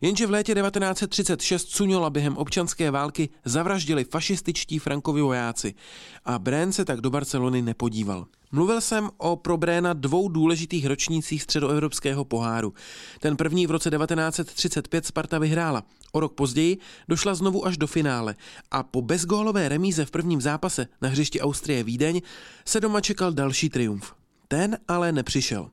Jenže 0.00 0.26
v 0.26 0.30
létě 0.30 0.54
1936 0.54 1.70
Suňola 1.70 2.10
během 2.10 2.36
občanské 2.36 2.90
války 2.90 3.28
zavraždili 3.44 4.04
fašističtí 4.04 4.78
frankovi 4.78 5.20
vojáci 5.22 5.74
a 6.24 6.38
Brand 6.38 6.74
se 6.74 6.84
tak 6.84 7.00
do 7.00 7.10
Barcelony 7.10 7.62
nepodíval. 7.62 8.26
Mluvil 8.52 8.80
jsem 8.80 9.10
o 9.16 9.36
pro 9.36 9.56
Bréna 9.56 9.92
dvou 9.92 10.28
důležitých 10.28 10.86
ročnících 10.86 11.42
středoevropského 11.42 12.24
poháru. 12.24 12.74
Ten 13.20 13.36
první 13.36 13.66
v 13.66 13.70
roce 13.70 13.90
1935 13.90 15.06
Sparta 15.06 15.38
vyhrála. 15.38 15.82
O 16.14 16.20
rok 16.20 16.34
později 16.34 16.78
došla 17.08 17.34
znovu 17.34 17.66
až 17.66 17.78
do 17.78 17.86
finále 17.86 18.34
a 18.70 18.82
po 18.82 19.02
bezgólové 19.02 19.68
remíze 19.68 20.04
v 20.04 20.10
prvním 20.10 20.40
zápase 20.40 20.86
na 21.02 21.08
hřišti 21.08 21.40
Austrie 21.40 21.84
Vídeň 21.84 22.20
se 22.64 22.80
doma 22.80 23.00
čekal 23.00 23.32
další 23.32 23.68
triumf. 23.68 24.12
Ten 24.48 24.78
ale 24.88 25.12
nepřišel. 25.12 25.70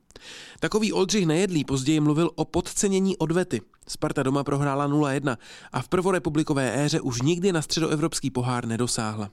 Takový 0.60 0.92
Oldřich 0.92 1.26
Nejedlý 1.26 1.64
později 1.64 2.00
mluvil 2.00 2.30
o 2.34 2.44
podcenění 2.44 3.16
odvety. 3.16 3.60
Sparta 3.88 4.22
doma 4.22 4.44
prohrála 4.44 4.88
0-1 4.88 5.36
a 5.72 5.82
v 5.82 5.88
prvorepublikové 5.88 6.84
éře 6.84 7.00
už 7.00 7.22
nikdy 7.22 7.52
na 7.52 7.62
středoevropský 7.62 8.30
pohár 8.30 8.66
nedosáhla. 8.66 9.30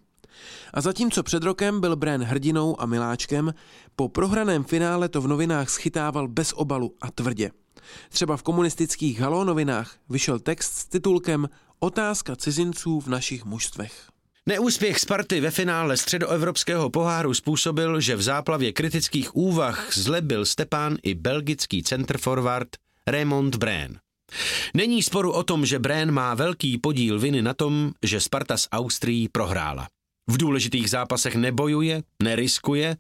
A 0.74 0.82
zatímco 0.82 1.24
před 1.24 1.44
rokem 1.44 1.82
byl 1.82 1.96
Bren 1.96 2.24
hrdinou 2.24 2.82
a 2.82 2.86
miláčkem, 2.86 3.54
po 3.96 4.10
prohraném 4.10 4.64
finále 4.64 5.10
to 5.10 5.22
v 5.22 5.28
novinách 5.28 5.70
schytával 5.70 6.28
bez 6.28 6.54
obalu 6.54 6.96
a 7.02 7.12
tvrdě. 7.12 7.52
Třeba 8.10 8.38
v 8.38 8.44
komunistických 8.44 9.20
Halo 9.20 9.44
novinách 9.44 9.96
vyšel 10.10 10.40
text 10.40 10.74
s 10.74 10.86
titulkem 10.86 11.50
Otázka 11.80 12.36
cizinců 12.36 13.00
v 13.00 13.08
našich 13.08 13.46
mužstvech. 13.46 14.10
Neúspěch 14.46 15.00
Sparty 15.00 15.42
ve 15.42 15.52
finále 15.52 15.98
středoevropského 15.98 16.90
poháru 16.90 17.34
způsobil, 17.34 18.02
že 18.02 18.16
v 18.16 18.22
záplavě 18.22 18.74
kritických 18.74 19.36
úvah 19.36 19.94
zlebil 19.94 20.46
Stepán 20.46 20.98
i 21.04 21.14
belgický 21.14 21.84
centerforward 21.84 22.68
Raymond 23.08 23.56
Brén. 23.56 24.00
Není 24.74 25.04
sporu 25.04 25.32
o 25.32 25.44
tom, 25.44 25.66
že 25.66 25.80
Brén 25.80 26.12
má 26.12 26.34
velký 26.34 26.78
podíl 26.78 27.20
viny 27.20 27.42
na 27.42 27.54
tom, 27.54 27.92
že 28.04 28.22
Sparta 28.22 28.58
s 28.58 28.68
Austrií 28.72 29.30
prohrála. 29.30 29.88
V 30.28 30.38
důležitých 30.38 30.90
zápasech 30.90 31.36
nebojuje, 31.36 32.04
neriskuje 32.24 32.98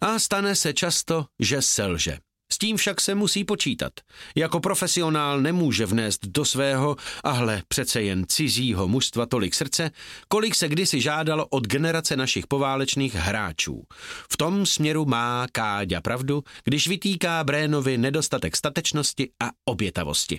a 0.00 0.18
stane 0.18 0.56
se 0.56 0.72
často, 0.72 1.26
že 1.38 1.62
selže. 1.62 2.18
S 2.52 2.58
tím 2.58 2.76
však 2.76 3.00
se 3.00 3.14
musí 3.14 3.44
počítat. 3.44 3.92
Jako 4.34 4.60
profesionál 4.60 5.40
nemůže 5.40 5.86
vnést 5.86 6.26
do 6.26 6.44
svého, 6.44 6.96
ahle 7.24 7.62
přece 7.68 8.02
jen 8.02 8.24
cizího 8.28 8.88
mužstva 8.88 9.26
tolik 9.26 9.54
srdce, 9.54 9.90
kolik 10.28 10.54
se 10.54 10.68
kdysi 10.68 11.00
žádalo 11.00 11.46
od 11.46 11.66
generace 11.66 12.16
našich 12.16 12.46
poválečných 12.46 13.14
hráčů. 13.14 13.84
V 14.32 14.36
tom 14.36 14.66
směru 14.66 15.04
má 15.04 15.46
Káďa 15.52 16.00
pravdu, 16.00 16.44
když 16.64 16.88
vytýká 16.88 17.44
Brénovi 17.44 17.98
nedostatek 17.98 18.56
statečnosti 18.56 19.30
a 19.42 19.50
obětavosti. 19.64 20.38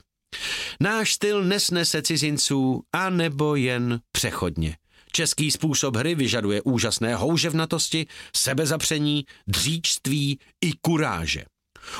Náš 0.79 1.13
styl 1.13 1.43
nesnese 1.43 2.01
cizinců 2.01 2.83
a 2.93 3.09
nebo 3.09 3.55
jen 3.55 3.99
přechodně. 4.11 4.77
Český 5.11 5.51
způsob 5.51 5.95
hry 5.95 6.15
vyžaduje 6.15 6.61
úžasné 6.61 7.15
houževnatosti, 7.15 8.07
sebezapření, 8.35 9.25
dříčství 9.47 10.39
i 10.61 10.71
kuráže. 10.81 11.45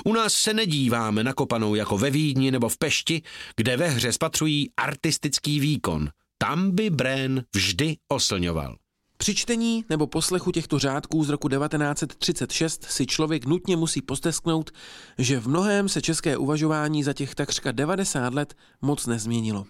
U 0.05 0.13
nás 0.13 0.33
se 0.33 0.53
nedíváme 0.53 1.23
na 1.23 1.33
kopanou 1.33 1.75
jako 1.75 1.97
ve 1.97 2.09
Vídni 2.09 2.51
nebo 2.51 2.69
v 2.69 2.77
Pešti, 2.77 3.21
kde 3.55 3.77
ve 3.77 3.87
hře 3.87 4.13
spatřují 4.13 4.69
artistický 4.77 5.59
výkon. 5.59 6.09
Tam 6.37 6.71
by 6.71 6.89
Brén 6.89 7.43
vždy 7.55 7.97
oslňoval. 8.07 8.75
Při 9.17 9.35
čtení 9.35 9.85
nebo 9.89 10.07
poslechu 10.07 10.51
těchto 10.51 10.79
řádků 10.79 11.23
z 11.23 11.29
roku 11.29 11.49
1936 11.49 12.85
si 12.89 13.05
člověk 13.05 13.45
nutně 13.45 13.77
musí 13.77 14.01
postesknout, 14.01 14.71
že 15.17 15.39
v 15.39 15.47
mnohém 15.47 15.89
se 15.89 16.01
české 16.01 16.37
uvažování 16.37 17.03
za 17.03 17.13
těch 17.13 17.35
takřka 17.35 17.71
90 17.71 18.33
let 18.33 18.53
moc 18.81 19.07
nezměnilo. 19.07 19.65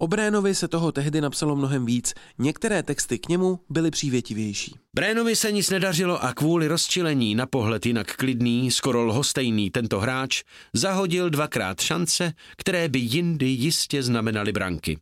O 0.00 0.06
Brénovi 0.06 0.54
se 0.54 0.68
toho 0.68 0.92
tehdy 0.92 1.20
napsalo 1.20 1.56
mnohem 1.56 1.86
víc, 1.86 2.14
některé 2.38 2.82
texty 2.82 3.18
k 3.18 3.28
němu 3.28 3.60
byly 3.70 3.90
přívětivější. 3.90 4.74
Brénovi 4.94 5.36
se 5.36 5.52
nic 5.52 5.70
nedařilo 5.70 6.24
a 6.24 6.32
kvůli 6.32 6.68
rozčilení 6.68 7.34
na 7.34 7.46
pohled 7.46 7.86
jinak 7.86 8.16
klidný, 8.16 8.70
skoro 8.70 9.04
lhostejný 9.04 9.70
tento 9.70 10.00
hráč 10.00 10.42
zahodil 10.74 11.30
dvakrát 11.30 11.80
šance, 11.80 12.32
které 12.56 12.88
by 12.88 12.98
jindy 12.98 13.46
jistě 13.46 14.02
znamenaly 14.02 14.52
branky. 14.52 14.98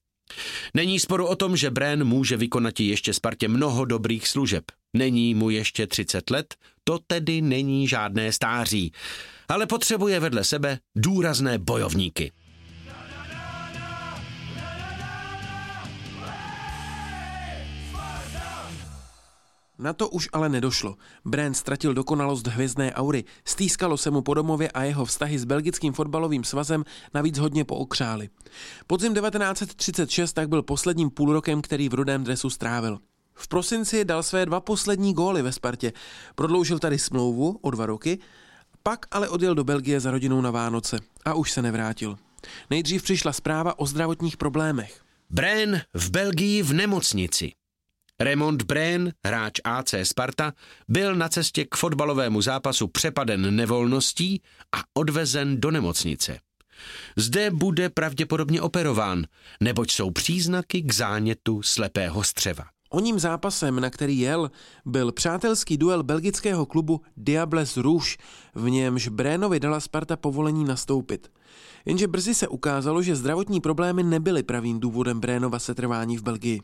Není 0.75 1.01
sporu 1.01 1.27
o 1.27 1.37
tom, 1.37 1.57
že 1.57 1.71
Brén 1.71 2.05
může 2.05 2.37
vykonat 2.37 2.81
ještě 2.81 3.13
Spartě 3.13 3.49
mnoho 3.49 3.85
dobrých 3.85 4.29
služeb. 4.29 4.65
Není 4.97 5.35
mu 5.35 5.51
ještě 5.51 5.87
30 5.87 6.31
let, 6.31 6.55
to 6.85 6.99
tedy 7.07 7.43
není 7.43 7.89
žádné 7.89 8.33
stáří, 8.33 8.93
ale 9.49 9.67
potřebuje 9.67 10.21
vedle 10.21 10.45
sebe 10.45 10.79
důrazné 10.97 11.59
bojovníky. 11.59 12.33
Na 19.79 19.93
to 19.93 20.09
už 20.09 20.29
ale 20.33 20.49
nedošlo. 20.49 20.97
Brand 21.25 21.57
ztratil 21.57 21.95
dokonalost 21.95 22.47
hvězdné 22.47 22.95
aury, 22.95 23.25
stýskalo 23.45 23.97
se 23.97 24.11
mu 24.11 24.23
po 24.23 24.35
domově 24.35 24.71
a 24.71 24.83
jeho 24.83 25.05
vztahy 25.05 25.39
s 25.39 25.45
belgickým 25.45 25.93
fotbalovým 25.93 26.45
svazem 26.45 26.85
navíc 27.15 27.39
hodně 27.39 27.65
pookřály. 27.65 28.29
Podzim 28.87 29.15
1936 29.15 30.33
tak 30.33 30.49
byl 30.49 30.63
posledním 30.63 31.11
půlrokem, 31.11 31.63
který 31.63 31.89
v 31.89 31.95
rudém 31.95 32.25
dresu 32.25 32.51
strávil. 32.51 32.99
V 33.35 33.49
prosinci 33.49 34.05
dal 34.05 34.23
své 34.23 34.47
dva 34.47 34.61
poslední 34.61 35.15
góly 35.15 35.43
ve 35.43 35.53
Spartě, 35.53 35.93
prodloužil 36.35 36.79
tady 36.79 36.99
smlouvu 36.99 37.59
o 37.63 37.71
dva 37.71 37.87
roky, 37.87 38.19
pak 38.83 39.07
ale 39.11 39.29
odjel 39.29 39.55
do 39.55 39.65
Belgie 39.65 40.01
za 40.01 40.11
rodinou 40.11 40.41
na 40.41 40.51
Vánoce 40.51 40.99
a 41.25 41.35
už 41.35 41.53
se 41.53 41.63
nevrátil. 41.63 42.17
Nejdřív 42.71 43.03
přišla 43.03 43.33
zpráva 43.33 43.79
o 43.79 43.87
zdravotních 43.87 44.37
problémech. 44.37 45.01
Brén 45.31 45.81
v 45.95 46.11
Belgii 46.11 46.63
v 46.63 46.73
nemocnici. 46.73 47.53
Raymond 48.21 48.63
Brén, 48.63 49.13
hráč 49.27 49.61
AC 49.65 49.95
Sparta, 50.03 50.53
byl 50.89 51.15
na 51.15 51.29
cestě 51.29 51.65
k 51.65 51.77
fotbalovému 51.77 52.43
zápasu 52.43 52.89
přepaden 52.89 53.57
nevolností 53.57 54.43
a 54.77 54.79
odvezen 54.95 55.61
do 55.61 55.71
nemocnice. 55.71 56.39
Zde 57.17 57.51
bude 57.51 57.91
pravděpodobně 57.91 58.63
operován, 58.63 59.25
neboť 59.61 59.91
jsou 59.91 60.11
příznaky 60.11 60.83
k 60.83 60.95
zánětu 60.95 61.63
slepého 61.63 62.25
střeva. 62.25 62.65
Oním 62.91 63.19
zápasem, 63.19 63.81
na 63.81 63.91
který 63.91 64.19
jel, 64.19 64.51
byl 64.85 65.13
přátelský 65.13 65.77
duel 65.79 66.03
belgického 66.03 66.67
klubu 66.67 67.01
Diables 67.17 67.77
Rouge, 67.77 68.17
v 68.55 68.71
němž 68.71 69.09
Brénovi 69.09 69.61
dala 69.61 69.81
Sparta 69.81 70.17
povolení 70.17 70.65
nastoupit. 70.65 71.29
Jenže 71.87 72.07
brzy 72.07 72.35
se 72.35 72.49
ukázalo, 72.49 73.03
že 73.03 73.17
zdravotní 73.17 73.61
problémy 73.61 74.03
nebyly 74.03 74.43
pravým 74.43 74.81
důvodem 74.81 75.21
Brénova 75.21 75.59
setrvání 75.59 76.17
v 76.17 76.23
Belgii. 76.23 76.61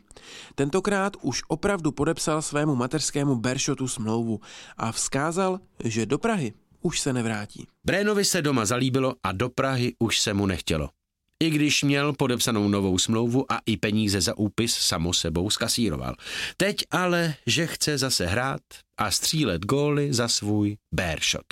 Tentokrát 0.55 1.17
už 1.23 1.43
opravdu 1.49 1.93
podepsal 1.93 2.43
svému 2.43 2.75
mateřskému 2.77 3.37
Bershotu 3.37 3.89
smlouvu 3.89 4.41
a 4.77 4.93
vzkázal, 4.93 5.59
že 5.85 6.07
do 6.07 6.19
Prahy 6.19 6.53
už 6.81 7.01
se 7.01 7.13
nevrátí. 7.13 7.67
Brénovi 7.85 8.25
se 8.25 8.43
doma 8.43 8.65
zalíbilo 8.65 9.15
a 9.23 9.33
do 9.33 9.49
Prahy 9.49 9.95
už 9.99 10.21
se 10.21 10.35
mu 10.35 10.47
nechtělo. 10.47 10.89
I 11.43 11.51
když 11.51 11.83
měl 11.83 12.13
podepsanou 12.13 12.69
novou 12.69 12.99
smlouvu 12.99 13.53
a 13.53 13.61
i 13.67 13.77
peníze 13.77 14.21
za 14.21 14.39
úpis 14.39 14.75
samo 14.75 15.13
sebou 15.13 15.51
skasíroval. 15.51 16.15
Teď 16.57 16.85
ale, 16.91 17.35
že 17.47 17.67
chce 17.67 17.99
zase 17.99 18.27
hrát 18.27 18.61
a 18.99 19.11
střílet 19.11 19.65
góly 19.65 20.13
za 20.13 20.29
svůj 20.29 20.77
bearshot. 20.95 21.47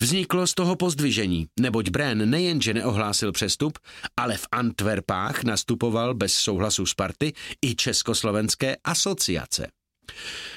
Vzniklo 0.00 0.46
z 0.46 0.54
toho 0.54 0.76
pozdvižení, 0.76 1.46
neboť 1.60 1.90
Bren 1.90 2.30
nejenže 2.30 2.74
neohlásil 2.74 3.32
přestup, 3.32 3.78
ale 4.16 4.36
v 4.36 4.46
Antwerpách 4.52 5.44
nastupoval 5.44 6.14
bez 6.14 6.32
souhlasu 6.32 6.86
Sparty 6.86 7.32
i 7.62 7.74
Československé 7.74 8.76
asociace. 8.84 9.66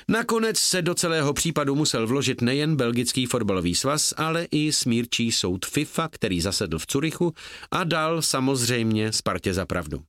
Nakonec 0.08 0.60
se 0.60 0.82
do 0.82 0.94
celého 0.94 1.34
případu 1.34 1.76
musel 1.76 2.08
vložit 2.08 2.42
nejen 2.42 2.76
belgický 2.76 3.26
fotbalový 3.26 3.76
svaz, 3.76 4.14
ale 4.18 4.48
i 4.52 4.72
smírčí 4.72 5.32
soud 5.32 5.66
FIFA, 5.66 6.08
který 6.08 6.42
zasedl 6.42 6.80
v 6.80 6.86
Curychu 6.86 7.34
a 7.72 7.84
dal 7.84 8.22
samozřejmě 8.22 9.14
Spartě 9.14 9.54
za 9.54 9.66
pravdu. 9.66 10.04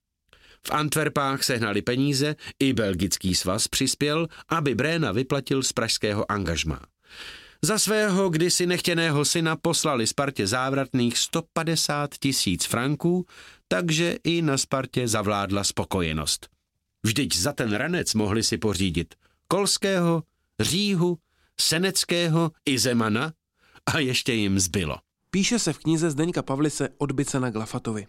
V 0.67 0.71
Antwerpách 0.71 1.43
sehnali 1.45 1.83
peníze, 1.83 2.37
i 2.59 2.73
belgický 2.73 3.35
svaz 3.35 3.69
přispěl, 3.69 4.29
aby 4.49 4.75
Bréna 4.75 5.13
vyplatil 5.13 5.63
z 5.63 5.73
pražského 5.73 6.33
angažmá. 6.33 6.81
Za 7.63 7.79
svého 7.79 8.31
kdysi 8.31 8.67
nechtěného 8.67 9.25
syna 9.25 9.57
poslali 9.57 10.07
Spartě 10.07 10.47
závratných 10.47 11.19
150 11.19 12.15
tisíc 12.19 12.65
franků, 12.65 13.27
takže 13.69 14.17
i 14.25 14.43
na 14.43 14.59
Spartě 14.59 15.09
zavládla 15.09 15.65
spokojenost. 15.65 16.49
Vždyť 17.03 17.37
za 17.37 17.53
ten 17.53 17.75
ranec 17.75 18.15
mohli 18.15 18.43
si 18.43 18.59
pořídit 18.59 19.15
Kolského, 19.49 20.23
Říhu, 20.61 21.19
Seneckého 21.61 22.51
i 22.65 22.79
Zemana 22.79 23.33
a 23.95 23.99
ještě 23.99 24.33
jim 24.33 24.61
zbylo. 24.61 24.97
Píše 25.31 25.59
se 25.59 25.73
v 25.73 25.79
knize 25.79 26.11
Zdeňka 26.11 26.43
Pavlise 26.43 26.89
Odbice 26.99 27.41
na 27.41 27.51
Glafatovi. 27.51 28.07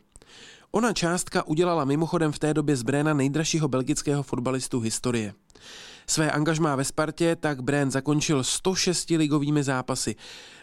Ona 0.71 0.93
částka 0.93 1.47
udělala 1.47 1.85
mimochodem 1.85 2.31
v 2.31 2.39
té 2.39 2.53
době 2.53 2.75
z 2.75 2.83
Bréna 2.83 3.13
nejdražšího 3.13 3.67
belgického 3.67 4.23
fotbalistu 4.23 4.79
historie. 4.79 5.33
Své 6.07 6.31
angažmá 6.31 6.75
ve 6.75 6.83
Spartě 6.83 7.35
tak 7.35 7.61
Brén 7.61 7.91
zakončil 7.91 8.43
106 8.43 9.09
ligovými 9.09 9.63
zápasy, 9.63 10.15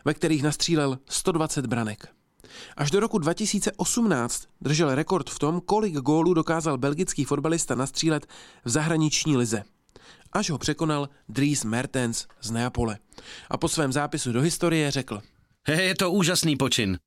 ve 0.04 0.14
kterých 0.14 0.42
nastřílel 0.42 0.98
120 1.08 1.66
branek. 1.66 2.08
Až 2.76 2.90
do 2.90 3.00
roku 3.00 3.18
2018 3.18 4.44
držel 4.60 4.94
rekord 4.94 5.30
v 5.30 5.38
tom, 5.38 5.60
kolik 5.60 5.94
gólů 5.94 6.34
dokázal 6.34 6.78
belgický 6.78 7.24
fotbalista 7.24 7.74
nastřílet 7.74 8.26
v 8.64 8.70
zahraniční 8.70 9.36
lize 9.36 9.64
až 10.34 10.50
ho 10.50 10.58
překonal 10.58 11.08
Dries 11.28 11.64
Mertens 11.64 12.26
z 12.40 12.50
Neapole. 12.50 12.98
A 13.50 13.56
po 13.56 13.68
svém 13.68 13.92
zápisu 13.92 14.32
do 14.32 14.40
historie 14.40 14.90
řekl. 14.90 15.20
Je 15.68 15.94
to 15.94 16.10
úžasný 16.10 16.56
počin. 16.56 16.98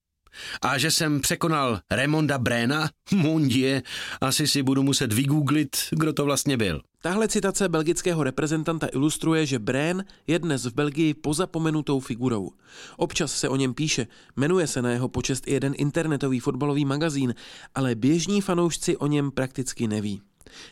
A 0.61 0.77
že 0.77 0.91
jsem 0.91 1.21
překonal 1.21 1.79
Remonda 1.91 2.37
Bréna? 2.37 2.89
Mundie, 3.13 3.83
asi 4.21 4.47
si 4.47 4.63
budu 4.63 4.83
muset 4.83 5.13
vygooglit, 5.13 5.77
kdo 5.91 6.13
to 6.13 6.25
vlastně 6.25 6.57
byl. 6.57 6.81
Tahle 7.01 7.27
citace 7.27 7.69
belgického 7.69 8.23
reprezentanta 8.23 8.87
ilustruje, 8.93 9.45
že 9.45 9.59
Brén 9.59 10.05
je 10.27 10.39
dnes 10.39 10.65
v 10.65 10.73
Belgii 10.73 11.13
pozapomenutou 11.13 11.99
figurou. 11.99 12.51
Občas 12.97 13.33
se 13.33 13.49
o 13.49 13.55
něm 13.55 13.73
píše, 13.73 14.07
jmenuje 14.35 14.67
se 14.67 14.81
na 14.81 14.91
jeho 14.91 15.09
počest 15.09 15.47
i 15.47 15.53
jeden 15.53 15.73
internetový 15.77 16.39
fotbalový 16.39 16.85
magazín, 16.85 17.35
ale 17.75 17.95
běžní 17.95 18.41
fanoušci 18.41 18.97
o 18.97 19.07
něm 19.07 19.31
prakticky 19.31 19.87
neví. 19.87 20.21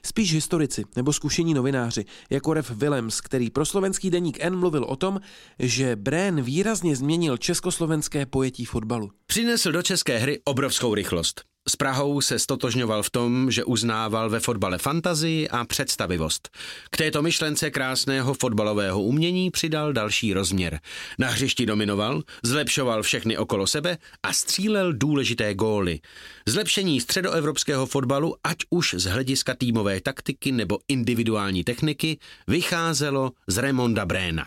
Spíš 0.06 0.34
historici 0.34 0.84
nebo 0.96 1.14
zkušení 1.14 1.54
novináři, 1.54 2.06
jako 2.30 2.54
Rev 2.54 2.72
Willems, 2.72 3.22
který 3.22 3.50
pro 3.50 3.66
slovenský 3.66 4.10
deník 4.10 4.38
N 4.42 4.56
mluvil 4.56 4.84
o 4.84 4.96
tom, 4.96 5.20
že 5.60 5.96
Brén 5.96 6.42
výrazně 6.42 6.96
změnil 6.96 7.38
československé 7.38 8.26
pojetí 8.26 8.66
fotbalu. 8.66 9.12
Přinesl 9.26 9.72
do 9.72 9.82
české 9.82 10.18
hry 10.18 10.40
obrovskou 10.46 10.96
rychlost. 10.96 11.55
S 11.70 11.76
Prahou 11.76 12.22
se 12.22 12.40
stotožňoval 12.40 13.04
v 13.04 13.10
tom, 13.10 13.52
že 13.52 13.64
uznával 13.64 14.30
ve 14.30 14.40
fotbale 14.40 14.78
fantazii 14.78 15.48
a 15.48 15.66
představivost. 15.66 16.50
K 16.90 16.98
této 16.98 17.22
myšlence 17.22 17.72
krásného 17.72 18.34
fotbalového 18.34 19.02
umění 19.02 19.52
přidal 19.52 19.94
další 19.94 20.34
rozměr. 20.34 20.80
Na 21.20 21.28
hřišti 21.28 21.66
dominoval, 21.66 22.22
zlepšoval 22.44 23.04
všechny 23.04 23.38
okolo 23.38 23.68
sebe 23.68 23.98
a 24.24 24.34
střílel 24.34 24.94
důležité 24.94 25.54
góly. 25.54 26.00
Zlepšení 26.46 27.02
středoevropského 27.02 27.86
fotbalu, 27.86 28.36
ať 28.44 28.58
už 28.70 28.96
z 28.98 29.06
hlediska 29.06 29.56
týmové 29.56 30.02
taktiky 30.02 30.52
nebo 30.52 30.80
individuální 30.88 31.64
techniky, 31.64 32.20
vycházelo 32.48 33.32
z 33.48 33.58
Remonda 33.58 34.06
Bréna. 34.06 34.46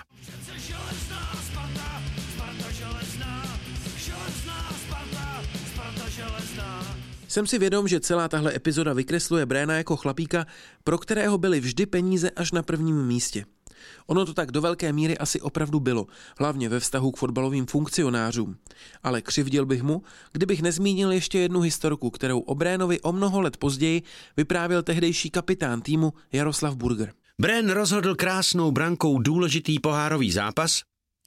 Jsem 7.28 7.46
si 7.46 7.58
vědom, 7.58 7.88
že 7.88 8.00
celá 8.00 8.28
tahle 8.28 8.54
epizoda 8.54 8.92
vykresluje 8.92 9.46
Bréna 9.46 9.74
jako 9.74 9.96
chlapíka, 9.96 10.46
pro 10.84 10.98
kterého 10.98 11.38
byly 11.38 11.60
vždy 11.60 11.86
peníze 11.86 12.30
až 12.30 12.52
na 12.52 12.62
prvním 12.62 13.06
místě. 13.06 13.44
Ono 14.06 14.26
to 14.26 14.34
tak 14.34 14.52
do 14.52 14.60
velké 14.60 14.92
míry 14.92 15.18
asi 15.18 15.40
opravdu 15.40 15.80
bylo, 15.80 16.06
hlavně 16.38 16.68
ve 16.68 16.80
vztahu 16.80 17.10
k 17.10 17.16
fotbalovým 17.16 17.66
funkcionářům. 17.66 18.56
Ale 19.02 19.22
křivdil 19.22 19.66
bych 19.66 19.82
mu, 19.82 20.02
kdybych 20.32 20.62
nezmínil 20.62 21.12
ještě 21.12 21.38
jednu 21.38 21.60
historku, 21.60 22.10
kterou 22.10 22.40
o 22.40 22.54
Brénovi 22.54 23.00
o 23.00 23.12
mnoho 23.12 23.40
let 23.40 23.56
později 23.56 24.02
vyprávěl 24.36 24.82
tehdejší 24.82 25.30
kapitán 25.30 25.80
týmu 25.80 26.12
Jaroslav 26.32 26.76
Burger. 26.76 27.12
Bren 27.40 27.70
rozhodl 27.70 28.14
krásnou 28.14 28.70
brankou 28.70 29.18
důležitý 29.18 29.78
pohárový 29.78 30.32
zápas 30.32 30.82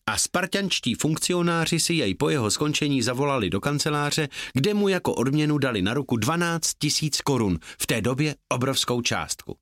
a 0.07 0.17
spartančtí 0.17 0.95
funkcionáři 0.95 1.79
si 1.79 1.93
jej 1.93 2.15
po 2.15 2.29
jeho 2.29 2.51
skončení 2.51 3.01
zavolali 3.01 3.49
do 3.49 3.61
kanceláře, 3.61 4.29
kde 4.53 4.73
mu 4.73 4.87
jako 4.87 5.13
odměnu 5.13 5.57
dali 5.57 5.81
na 5.81 5.93
ruku 5.93 6.17
12 6.17 6.73
tisíc 6.79 7.21
korun, 7.21 7.59
v 7.79 7.87
té 7.87 8.01
době 8.01 8.35
obrovskou 8.49 9.01
částku. 9.01 9.57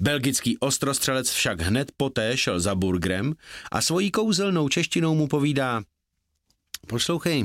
Belgický 0.00 0.58
ostrostřelec 0.58 1.30
však 1.30 1.60
hned 1.60 1.92
poté 1.96 2.36
šel 2.36 2.60
za 2.60 2.74
burgrem 2.74 3.34
a 3.72 3.80
svojí 3.80 4.10
kouzelnou 4.10 4.68
češtinou 4.68 5.14
mu 5.14 5.28
povídá 5.28 5.82
Poslouchej, 6.86 7.44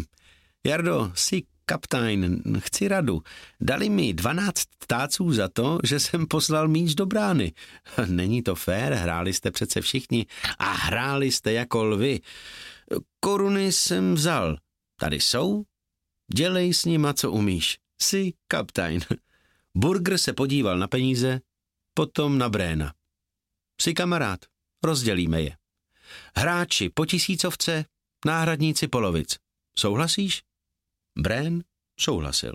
Jardo, 0.66 1.12
jsi 1.16 1.42
kaptajn, 1.70 2.41
chci 2.59 2.88
radu. 2.88 3.22
Dali 3.61 3.89
mi 3.89 4.13
12 4.13 4.63
táců 4.88 5.34
za 5.34 5.47
to, 5.47 5.78
že 5.84 5.99
jsem 5.99 6.28
poslal 6.28 6.67
míč 6.67 6.95
do 6.95 7.05
brány. 7.05 7.53
Není 8.05 8.43
to 8.43 8.55
fér, 8.55 8.93
hráli 8.93 9.34
jste 9.34 9.51
přece 9.51 9.82
všichni 9.82 10.26
a 10.59 10.72
hráli 10.72 11.32
jste 11.32 11.53
jako 11.53 11.84
lvy. 11.84 12.22
Koruny 13.20 13.72
jsem 13.72 14.13
vzal. 14.13 14.57
Tady 14.99 15.20
jsou? 15.20 15.63
Dělej 16.36 16.74
s 16.74 16.86
nima, 16.86 17.13
co 17.13 17.32
umíš. 17.32 17.78
Jsi 18.01 18.34
kaptajn. 18.47 19.01
Burger 19.78 20.17
se 20.17 20.34
podíval 20.34 20.78
na 20.78 20.88
peníze, 20.88 21.39
potom 21.93 22.38
na 22.38 22.49
Bréna. 22.49 22.93
Jsi 23.82 23.93
kamarád, 23.93 24.39
rozdělíme 24.84 25.41
je. 25.41 25.57
Hráči 26.36 26.89
po 26.89 27.05
tisícovce, 27.05 27.86
náhradníci 28.26 28.88
polovic. 28.88 29.38
Souhlasíš? 29.80 30.49
Brén 31.22 31.63
souhlasil. 31.99 32.53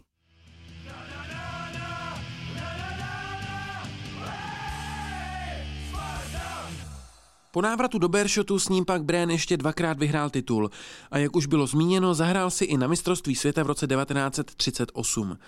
Po 7.55 7.63
návratu 7.63 7.99
do 7.99 8.09
Bershotu 8.09 8.59
s 8.59 8.69
ním 8.69 8.85
pak 8.85 9.05
Brén 9.05 9.31
ještě 9.31 9.57
dvakrát 9.57 9.99
vyhrál 9.99 10.31
titul 10.31 10.71
a 11.11 11.19
jak 11.19 11.37
už 11.37 11.47
bylo 11.47 11.67
zmíněno, 11.67 12.15
zahrál 12.15 12.51
si 12.51 12.65
i 12.65 12.77
na 12.77 12.87
mistrovství 12.87 13.35
světa 13.35 13.63
v 13.63 13.67
roce 13.67 13.87
1938. 13.87 15.39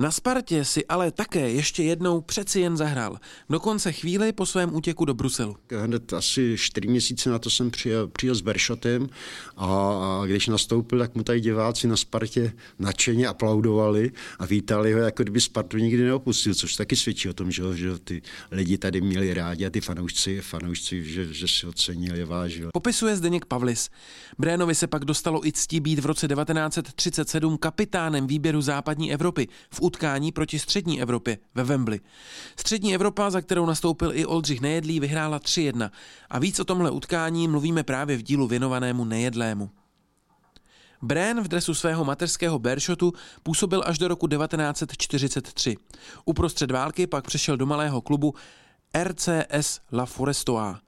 Na 0.00 0.10
Spartě 0.10 0.64
si 0.64 0.86
ale 0.86 1.10
také 1.10 1.50
ještě 1.50 1.82
jednou 1.82 2.20
přeci 2.20 2.60
jen 2.60 2.76
zahrál. 2.76 3.18
Dokonce 3.50 3.92
chvíli 3.92 4.32
po 4.32 4.46
svém 4.46 4.74
útěku 4.74 5.04
do 5.04 5.14
Bruselu. 5.14 5.56
Hned 5.76 6.12
asi 6.12 6.56
čtyři 6.58 6.88
měsíce 6.88 7.30
na 7.30 7.38
to 7.38 7.50
jsem 7.50 7.70
přijel, 7.70 8.08
přijel 8.08 8.34
s 8.34 8.40
Beršotem 8.40 9.08
a, 9.56 9.66
a 9.66 10.26
když 10.26 10.46
nastoupil, 10.46 10.98
tak 10.98 11.14
mu 11.14 11.22
tady 11.22 11.40
diváci 11.40 11.86
na 11.86 11.96
Spartě 11.96 12.52
nadšeně 12.78 13.28
aplaudovali 13.28 14.10
a 14.38 14.46
vítali 14.46 14.92
ho, 14.92 15.00
jako 15.00 15.22
kdyby 15.22 15.40
Spartu 15.40 15.78
nikdy 15.78 16.04
neopustil, 16.04 16.54
což 16.54 16.76
taky 16.76 16.96
svědčí 16.96 17.28
o 17.28 17.32
tom, 17.32 17.50
že, 17.50 17.62
že 17.74 17.98
ty 17.98 18.22
lidi 18.50 18.78
tady 18.78 19.00
měli 19.00 19.34
rádi 19.34 19.66
a 19.66 19.70
ty 19.70 19.80
fanoušci, 19.80 20.40
fanoušci 20.40 21.04
že, 21.04 21.34
že 21.34 21.48
si 21.48 21.66
ocenili, 21.66 22.24
vážili. 22.24 22.70
Popisuje 22.72 23.16
Zdeněk 23.16 23.44
Pavlis. 23.44 23.90
Brénovi 24.38 24.74
se 24.74 24.86
pak 24.86 25.04
dostalo 25.04 25.46
i 25.46 25.52
ctí 25.52 25.80
být 25.80 25.98
v 25.98 26.06
roce 26.06 26.28
1937 26.28 27.58
kapitánem 27.58 28.26
výběru 28.26 28.60
západní 28.60 29.12
Evropy 29.12 29.48
v 29.70 29.80
utkání 29.90 30.32
proti 30.32 30.58
střední 30.58 31.02
Evropě 31.02 31.38
ve 31.54 31.64
Wembley. 31.64 32.00
Střední 32.56 32.94
Evropa, 32.94 33.30
za 33.30 33.40
kterou 33.40 33.66
nastoupil 33.66 34.12
i 34.14 34.26
Oldřich 34.26 34.60
Nejedlý, 34.60 35.00
vyhrála 35.00 35.38
3-1 35.38 35.90
a 36.30 36.38
víc 36.38 36.60
o 36.60 36.64
tomhle 36.64 36.90
utkání 36.90 37.48
mluvíme 37.48 37.82
právě 37.82 38.16
v 38.16 38.22
dílu 38.22 38.46
věnovanému 38.46 39.04
Nejedlému. 39.04 39.70
Brén 41.02 41.40
v 41.40 41.48
dresu 41.48 41.74
svého 41.74 42.04
mateřského 42.04 42.58
Bershotu 42.58 43.12
působil 43.42 43.82
až 43.86 43.98
do 43.98 44.08
roku 44.08 44.28
1943. 44.28 45.76
Uprostřed 46.24 46.70
války 46.70 47.06
pak 47.06 47.26
přešel 47.26 47.56
do 47.56 47.66
malého 47.66 48.00
klubu 48.00 48.34
RCS 49.04 49.80
La 49.92 50.06
Forestoa. 50.06 50.80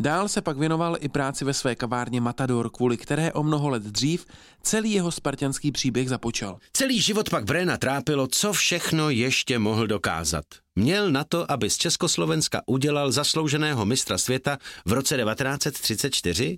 Dál 0.00 0.28
se 0.28 0.42
pak 0.42 0.58
věnoval 0.58 0.96
i 1.00 1.08
práci 1.08 1.44
ve 1.44 1.54
své 1.54 1.74
kavárně 1.74 2.20
Matador, 2.20 2.70
kvůli 2.70 2.96
které 2.96 3.32
o 3.32 3.42
mnoho 3.42 3.68
let 3.68 3.82
dřív 3.82 4.26
celý 4.62 4.92
jeho 4.92 5.12
spartianský 5.12 5.72
příběh 5.72 6.08
započal. 6.08 6.58
Celý 6.72 7.00
život 7.00 7.30
pak 7.30 7.44
Bréna 7.44 7.76
trápilo, 7.76 8.26
co 8.26 8.52
všechno 8.52 9.10
ještě 9.10 9.58
mohl 9.58 9.86
dokázat. 9.86 10.44
Měl 10.76 11.10
na 11.10 11.24
to, 11.24 11.50
aby 11.52 11.70
z 11.70 11.76
Československa 11.76 12.62
udělal 12.66 13.12
zaslouženého 13.12 13.84
mistra 13.84 14.18
světa 14.18 14.58
v 14.86 14.92
roce 14.92 15.16
1934? 15.16 16.56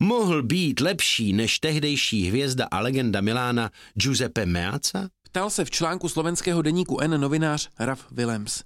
Mohl 0.00 0.42
být 0.42 0.80
lepší 0.80 1.32
než 1.32 1.58
tehdejší 1.58 2.28
hvězda 2.28 2.68
a 2.70 2.80
legenda 2.80 3.20
Milána 3.20 3.70
Giuseppe 3.94 4.46
Meazza? 4.46 5.08
Ptal 5.22 5.50
se 5.50 5.64
v 5.64 5.70
článku 5.70 6.08
slovenského 6.08 6.62
deníku 6.62 7.00
N 7.00 7.20
novinář 7.20 7.68
Raf 7.78 8.06
Willems. 8.10 8.62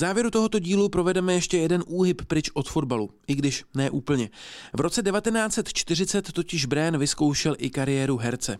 Závěru 0.00 0.30
tohoto 0.30 0.58
dílu 0.58 0.88
provedeme 0.88 1.34
ještě 1.34 1.58
jeden 1.58 1.84
úhyb 1.86 2.22
pryč 2.26 2.50
od 2.54 2.68
fotbalu, 2.68 3.10
i 3.26 3.34
když 3.34 3.64
ne 3.74 3.90
úplně. 3.90 4.30
V 4.76 4.80
roce 4.80 5.02
1940 5.02 6.32
totiž 6.32 6.66
Brén 6.66 6.98
vyzkoušel 6.98 7.56
i 7.58 7.70
kariéru 7.70 8.16
herce. 8.16 8.58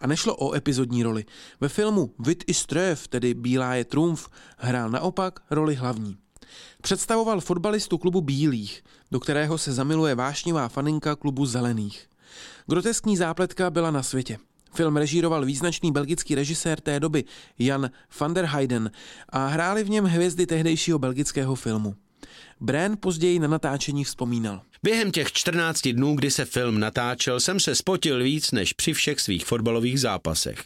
A 0.00 0.06
nešlo 0.06 0.36
o 0.36 0.54
epizodní 0.54 1.02
roli. 1.02 1.24
Ve 1.60 1.68
filmu 1.68 2.14
Vit 2.18 2.44
i 2.46 2.54
Ströv, 2.54 3.08
tedy 3.08 3.34
Bílá 3.34 3.74
je 3.74 3.84
trumf, 3.84 4.28
hrál 4.58 4.90
naopak 4.90 5.40
roli 5.50 5.74
hlavní. 5.74 6.16
Představoval 6.82 7.40
fotbalistu 7.40 7.98
klubu 7.98 8.20
Bílých, 8.20 8.84
do 9.10 9.20
kterého 9.20 9.58
se 9.58 9.72
zamiluje 9.72 10.14
vášnivá 10.14 10.68
faninka 10.68 11.16
klubu 11.16 11.46
Zelených. 11.46 12.08
Groteskní 12.66 13.16
zápletka 13.16 13.70
byla 13.70 13.90
na 13.90 14.02
světě. 14.02 14.38
Film 14.76 14.96
režíroval 14.96 15.44
význačný 15.44 15.92
belgický 15.92 16.34
režisér 16.34 16.80
té 16.80 17.00
doby 17.00 17.24
Jan 17.58 17.90
van 18.20 18.34
der 18.34 18.44
Heyden 18.44 18.90
a 19.28 19.46
hráli 19.46 19.84
v 19.84 19.90
něm 19.90 20.04
hvězdy 20.04 20.46
tehdejšího 20.46 20.98
belgického 20.98 21.54
filmu. 21.54 21.94
Brand 22.60 23.00
později 23.00 23.38
na 23.38 23.48
natáčení 23.48 24.04
vzpomínal. 24.04 24.62
Během 24.82 25.10
těch 25.10 25.32
14 25.32 25.88
dnů, 25.88 26.14
kdy 26.14 26.30
se 26.30 26.44
film 26.44 26.80
natáčel, 26.80 27.40
jsem 27.40 27.60
se 27.60 27.74
spotil 27.74 28.22
víc 28.22 28.52
než 28.52 28.72
při 28.72 28.92
všech 28.92 29.20
svých 29.20 29.46
fotbalových 29.46 30.00
zápasech. 30.00 30.64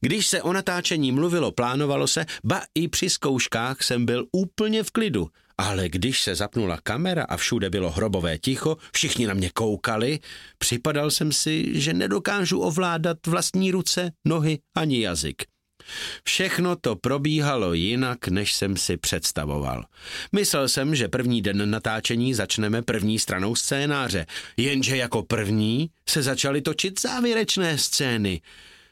Když 0.00 0.26
se 0.26 0.42
o 0.42 0.52
natáčení 0.52 1.12
mluvilo, 1.12 1.52
plánovalo 1.52 2.06
se, 2.06 2.26
ba 2.44 2.62
i 2.74 2.88
při 2.88 3.10
zkouškách 3.10 3.82
jsem 3.82 4.06
byl 4.06 4.26
úplně 4.32 4.82
v 4.82 4.90
klidu. 4.90 5.28
Ale 5.60 5.88
když 5.88 6.22
se 6.22 6.34
zapnula 6.34 6.78
kamera 6.82 7.24
a 7.24 7.36
všude 7.36 7.70
bylo 7.70 7.90
hrobové 7.90 8.38
ticho, 8.38 8.76
všichni 8.92 9.26
na 9.26 9.34
mě 9.34 9.50
koukali, 9.50 10.18
připadal 10.58 11.10
jsem 11.10 11.32
si, 11.32 11.80
že 11.80 11.92
nedokážu 11.92 12.60
ovládat 12.60 13.26
vlastní 13.26 13.70
ruce, 13.70 14.12
nohy 14.24 14.58
ani 14.76 15.00
jazyk. 15.00 15.42
Všechno 16.24 16.76
to 16.76 16.96
probíhalo 16.96 17.72
jinak, 17.72 18.28
než 18.28 18.54
jsem 18.54 18.76
si 18.76 18.96
představoval. 18.96 19.84
Myslel 20.32 20.68
jsem, 20.68 20.94
že 20.94 21.08
první 21.08 21.42
den 21.42 21.70
natáčení 21.70 22.34
začneme 22.34 22.82
první 22.82 23.18
stranou 23.18 23.54
scénáře, 23.54 24.26
jenže 24.56 24.96
jako 24.96 25.22
první 25.22 25.90
se 26.08 26.22
začaly 26.22 26.60
točit 26.60 27.00
závěrečné 27.00 27.78
scény. 27.78 28.40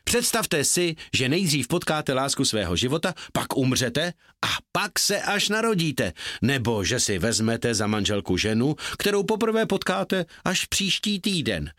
Představte 0.09 0.65
si, 0.65 0.97
že 1.15 1.29
nejdřív 1.29 1.69
potkáte 1.69 2.13
lásku 2.13 2.45
svého 2.45 2.77
života, 2.77 3.15
pak 3.33 3.57
umřete 3.57 4.13
a 4.43 4.49
pak 4.73 4.99
se 4.99 5.23
až 5.23 5.49
narodíte. 5.49 6.13
Nebo 6.43 6.85
že 6.85 7.01
si 7.01 7.19
vezmete 7.19 7.75
za 7.75 7.87
manželku 7.87 8.37
ženu, 8.37 8.75
kterou 8.99 9.23
poprvé 9.23 9.67
potkáte 9.67 10.25
až 10.45 10.65
příští 10.65 11.21
týden. 11.21 11.71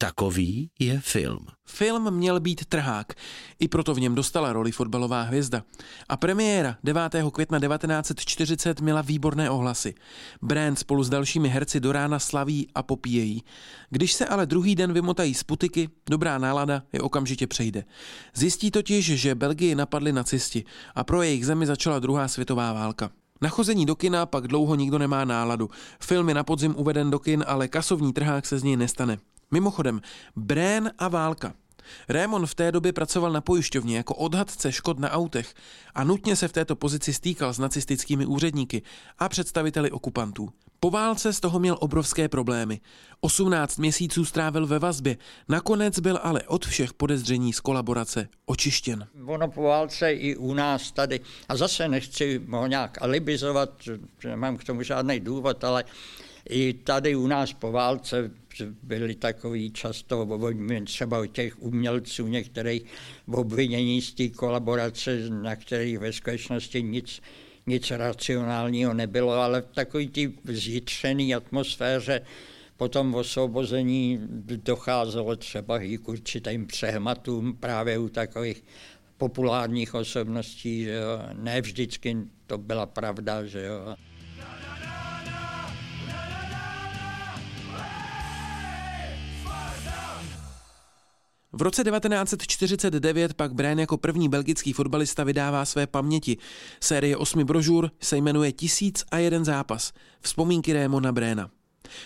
Takový 0.00 0.70
je 0.78 1.00
film. 1.00 1.46
Film 1.66 2.10
měl 2.10 2.40
být 2.40 2.66
trhák, 2.66 3.12
i 3.58 3.68
proto 3.68 3.94
v 3.94 4.00
něm 4.00 4.14
dostala 4.14 4.52
roli 4.52 4.72
fotbalová 4.72 5.22
hvězda. 5.22 5.62
A 6.08 6.16
premiéra 6.16 6.76
9. 6.84 7.02
května 7.32 7.60
1940 7.60 8.80
měla 8.80 9.02
výborné 9.02 9.50
ohlasy. 9.50 9.94
Brand 10.42 10.78
spolu 10.78 11.02
s 11.02 11.10
dalšími 11.10 11.48
herci 11.48 11.80
do 11.80 11.92
rána 11.92 12.18
slaví 12.18 12.68
a 12.74 12.82
popíjejí. 12.82 13.42
Když 13.90 14.12
se 14.12 14.26
ale 14.26 14.46
druhý 14.46 14.74
den 14.74 14.92
vymotají 14.92 15.34
z 15.34 15.42
putiky, 15.42 15.88
dobrá 16.10 16.38
nálada 16.38 16.82
je 16.92 17.00
okamžitě 17.00 17.46
přejde. 17.46 17.84
Zjistí 18.34 18.70
totiž, 18.70 19.06
že 19.06 19.34
Belgii 19.34 19.74
napadli 19.74 20.12
nacisti 20.12 20.64
a 20.94 21.04
pro 21.04 21.22
jejich 21.22 21.46
zemi 21.46 21.66
začala 21.66 21.98
druhá 21.98 22.28
světová 22.28 22.72
válka. 22.72 23.10
Na 23.40 23.48
chození 23.48 23.86
do 23.86 23.96
kina 23.96 24.26
pak 24.26 24.48
dlouho 24.48 24.74
nikdo 24.74 24.98
nemá 24.98 25.24
náladu. 25.24 25.70
Film 26.00 26.28
je 26.28 26.34
na 26.34 26.44
podzim 26.44 26.74
uveden 26.78 27.10
do 27.10 27.18
kin, 27.18 27.44
ale 27.46 27.68
kasovní 27.68 28.12
trhák 28.12 28.46
se 28.46 28.58
z 28.58 28.62
něj 28.62 28.76
nestane. 28.76 29.18
Mimochodem, 29.50 30.00
Brén 30.36 30.90
a 30.98 31.08
válka. 31.08 31.54
Rémon 32.08 32.46
v 32.46 32.54
té 32.54 32.72
době 32.72 32.92
pracoval 32.92 33.32
na 33.32 33.40
pojišťovně 33.40 33.96
jako 33.96 34.14
odhadce 34.14 34.72
škod 34.72 34.98
na 34.98 35.10
autech 35.10 35.54
a 35.94 36.04
nutně 36.04 36.36
se 36.36 36.48
v 36.48 36.52
této 36.52 36.76
pozici 36.76 37.12
stýkal 37.12 37.52
s 37.52 37.58
nacistickými 37.58 38.26
úředníky 38.26 38.82
a 39.18 39.28
představiteli 39.28 39.90
okupantů. 39.90 40.48
Po 40.80 40.90
válce 40.90 41.32
z 41.32 41.40
toho 41.40 41.58
měl 41.58 41.76
obrovské 41.80 42.28
problémy. 42.28 42.80
18 43.20 43.78
měsíců 43.78 44.24
strávil 44.24 44.66
ve 44.66 44.78
vazbě, 44.78 45.16
nakonec 45.48 45.98
byl 45.98 46.20
ale 46.22 46.42
od 46.42 46.66
všech 46.66 46.92
podezření 46.92 47.52
z 47.52 47.60
kolaborace 47.60 48.28
očištěn. 48.46 49.06
Ono 49.26 49.48
po 49.48 49.62
válce 49.62 50.12
i 50.12 50.36
u 50.36 50.54
nás 50.54 50.92
tady, 50.92 51.20
a 51.48 51.56
zase 51.56 51.88
nechci 51.88 52.42
ho 52.50 52.66
nějak 52.66 53.02
alibizovat, 53.02 53.70
nemám 54.24 54.56
k 54.56 54.64
tomu 54.64 54.82
žádný 54.82 55.20
důvod, 55.20 55.64
ale 55.64 55.84
i 56.48 56.72
tady 56.72 57.16
u 57.16 57.26
nás 57.26 57.52
po 57.52 57.72
válce 57.72 58.30
byli 58.82 59.14
takový 59.14 59.70
často, 59.70 60.38
třeba 60.84 61.20
o 61.20 61.26
těch 61.26 61.62
umělců 61.62 62.26
některých 62.26 62.84
obvinění 63.26 64.02
z 64.02 64.12
té 64.12 64.28
kolaborace, 64.28 65.30
na 65.30 65.56
kterých 65.56 65.98
ve 65.98 66.12
skutečnosti 66.12 66.82
nic, 66.82 67.22
nic 67.66 67.90
racionálního 67.90 68.94
nebylo, 68.94 69.32
ale 69.32 69.60
v 69.60 69.74
takový 69.74 70.08
té 70.08 70.20
zjitřené 70.44 71.34
atmosféře 71.34 72.20
potom 72.76 73.12
v 73.12 73.16
osvobození 73.16 74.20
docházelo 74.64 75.36
třeba 75.36 75.78
i 75.78 75.98
k 75.98 76.08
určitým 76.08 76.66
přehmatům 76.66 77.56
právě 77.56 77.98
u 77.98 78.08
takových 78.08 78.64
populárních 79.18 79.94
osobností, 79.94 80.84
že 80.84 80.92
jo. 80.92 81.22
ne 81.34 81.60
vždycky 81.60 82.16
to 82.46 82.58
byla 82.58 82.86
pravda, 82.86 83.44
že 83.44 83.64
jo. 83.64 83.96
V 91.52 91.62
roce 91.62 91.84
1949 91.84 93.34
pak 93.34 93.54
Brian 93.54 93.78
jako 93.78 93.96
první 93.96 94.28
belgický 94.28 94.72
fotbalista 94.72 95.24
vydává 95.24 95.64
své 95.64 95.86
paměti. 95.86 96.36
Série 96.80 97.16
osmi 97.16 97.44
brožur 97.44 97.90
se 98.00 98.16
jmenuje 98.16 98.52
Tisíc 98.52 99.04
a 99.10 99.18
jeden 99.18 99.44
zápas. 99.44 99.92
Vzpomínky 100.20 100.72
Rémona 100.72 101.12
Bréna. 101.12 101.50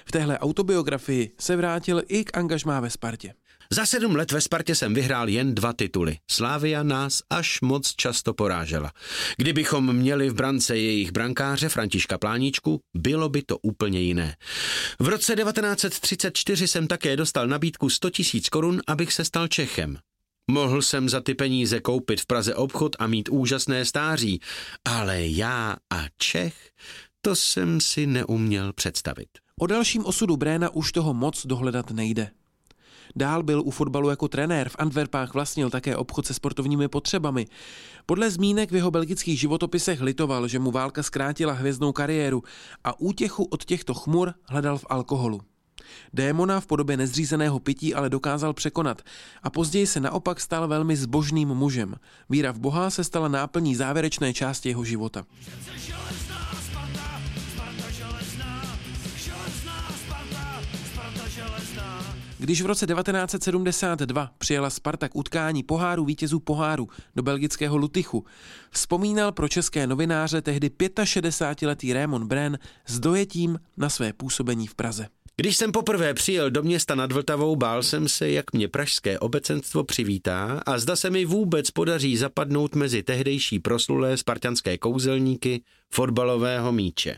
V 0.04 0.12
téhle 0.12 0.38
autobiografii 0.38 1.30
se 1.40 1.56
vrátil 1.56 2.02
i 2.08 2.24
k 2.24 2.36
angažmá 2.36 2.80
ve 2.80 2.90
Spartě. 2.90 3.34
Za 3.70 3.86
sedm 3.86 4.16
let 4.16 4.32
ve 4.32 4.40
Spartě 4.40 4.74
jsem 4.74 4.94
vyhrál 4.94 5.28
jen 5.28 5.54
dva 5.54 5.72
tituly. 5.72 6.18
Slávia 6.30 6.82
nás 6.82 7.22
až 7.30 7.60
moc 7.60 7.94
často 7.96 8.34
porážela. 8.34 8.92
Kdybychom 9.36 9.92
měli 9.92 10.30
v 10.30 10.34
brance 10.34 10.78
jejich 10.78 11.12
brankáře 11.12 11.68
Františka 11.68 12.18
Pláníčku, 12.18 12.80
bylo 12.94 13.28
by 13.28 13.42
to 13.42 13.58
úplně 13.58 14.00
jiné. 14.00 14.36
V 14.98 15.08
roce 15.08 15.36
1934 15.36 16.68
jsem 16.68 16.86
také 16.86 17.16
dostal 17.16 17.46
nabídku 17.46 17.90
100 17.90 18.10
tisíc 18.10 18.48
korun, 18.48 18.80
abych 18.86 19.12
se 19.12 19.24
stal 19.24 19.48
Čechem. 19.48 19.98
Mohl 20.50 20.82
jsem 20.82 21.08
za 21.08 21.20
ty 21.20 21.34
peníze 21.34 21.80
koupit 21.80 22.20
v 22.20 22.26
Praze 22.26 22.54
obchod 22.54 22.96
a 22.98 23.06
mít 23.06 23.28
úžasné 23.28 23.84
stáří, 23.84 24.40
ale 24.84 25.26
já 25.26 25.76
a 25.90 26.04
Čech, 26.18 26.70
to 27.20 27.36
jsem 27.36 27.80
si 27.80 28.06
neuměl 28.06 28.72
představit. 28.72 29.28
O 29.60 29.66
dalším 29.66 30.04
osudu 30.04 30.36
Bréna 30.36 30.70
už 30.70 30.92
toho 30.92 31.14
moc 31.14 31.46
dohledat 31.46 31.90
nejde. 31.90 32.30
Dál 33.16 33.42
byl 33.42 33.62
u 33.64 33.70
fotbalu 33.70 34.10
jako 34.10 34.28
trenér, 34.28 34.68
v 34.68 34.76
Antwerpách 34.78 35.34
vlastnil 35.34 35.70
také 35.70 35.96
obchod 35.96 36.26
se 36.26 36.34
sportovními 36.34 36.88
potřebami. 36.88 37.46
Podle 38.06 38.30
zmínek 38.30 38.70
v 38.70 38.74
jeho 38.74 38.90
belgických 38.90 39.40
životopisech 39.40 40.00
litoval, 40.00 40.48
že 40.48 40.58
mu 40.58 40.70
válka 40.70 41.02
zkrátila 41.02 41.52
hvězdnou 41.52 41.92
kariéru 41.92 42.42
a 42.84 43.00
útěchu 43.00 43.44
od 43.44 43.64
těchto 43.64 43.94
chmur 43.94 44.34
hledal 44.48 44.78
v 44.78 44.86
alkoholu. 44.90 45.40
Démona 46.12 46.60
v 46.60 46.66
podobě 46.66 46.96
nezřízeného 46.96 47.58
pití 47.58 47.94
ale 47.94 48.10
dokázal 48.10 48.52
překonat 48.52 49.02
a 49.42 49.50
později 49.50 49.86
se 49.86 50.00
naopak 50.00 50.40
stal 50.40 50.68
velmi 50.68 50.96
zbožným 50.96 51.48
mužem. 51.48 51.94
Víra 52.30 52.52
v 52.52 52.58
Boha 52.58 52.90
se 52.90 53.04
stala 53.04 53.28
náplní 53.28 53.74
závěrečné 53.74 54.34
části 54.34 54.68
jeho 54.68 54.84
života. 54.84 55.24
Když 62.42 62.62
v 62.62 62.66
roce 62.66 62.86
1972 62.86 64.30
přijela 64.38 64.70
Sparta 64.70 65.08
k 65.08 65.16
utkání 65.16 65.62
poháru 65.62 66.04
vítězů 66.04 66.40
poháru 66.40 66.88
do 67.16 67.22
belgického 67.22 67.76
Lutychu, 67.76 68.24
vzpomínal 68.70 69.32
pro 69.32 69.48
české 69.48 69.86
novináře 69.86 70.42
tehdy 70.42 70.68
65-letý 70.68 71.92
Raymond 71.92 72.26
Bren 72.26 72.58
s 72.86 73.00
dojetím 73.00 73.58
na 73.76 73.88
své 73.88 74.12
působení 74.12 74.66
v 74.66 74.74
Praze. 74.74 75.08
Když 75.36 75.56
jsem 75.56 75.72
poprvé 75.72 76.14
přijel 76.14 76.50
do 76.50 76.62
města 76.62 76.94
nad 76.94 77.12
Vltavou, 77.12 77.56
bál 77.56 77.82
jsem 77.82 78.08
se, 78.08 78.30
jak 78.30 78.52
mě 78.52 78.68
pražské 78.68 79.18
obecenstvo 79.18 79.84
přivítá 79.84 80.62
a 80.66 80.78
zda 80.78 80.96
se 80.96 81.10
mi 81.10 81.24
vůbec 81.24 81.70
podaří 81.70 82.16
zapadnout 82.16 82.74
mezi 82.74 83.02
tehdejší 83.02 83.58
proslulé 83.58 84.16
spartanské 84.16 84.78
kouzelníky 84.78 85.62
fotbalového 85.90 86.72
míče. 86.72 87.16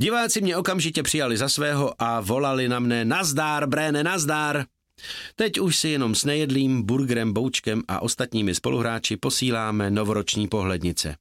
Diváci 0.00 0.40
mě 0.40 0.56
okamžitě 0.56 1.02
přijali 1.02 1.36
za 1.36 1.48
svého 1.48 2.02
a 2.02 2.20
volali 2.20 2.68
na 2.68 2.80
mne 2.80 3.04
nazdár, 3.04 3.66
Bréne, 3.66 4.04
nazdár. 4.04 4.64
Teď 5.34 5.58
už 5.60 5.76
si 5.76 5.88
jenom 5.88 6.14
s 6.14 6.24
nejedlým, 6.24 6.82
burgerem, 6.82 7.32
boučkem 7.32 7.82
a 7.88 8.02
ostatními 8.02 8.54
spoluhráči 8.54 9.16
posíláme 9.16 9.90
novoroční 9.90 10.48
pohlednice. 10.48 11.16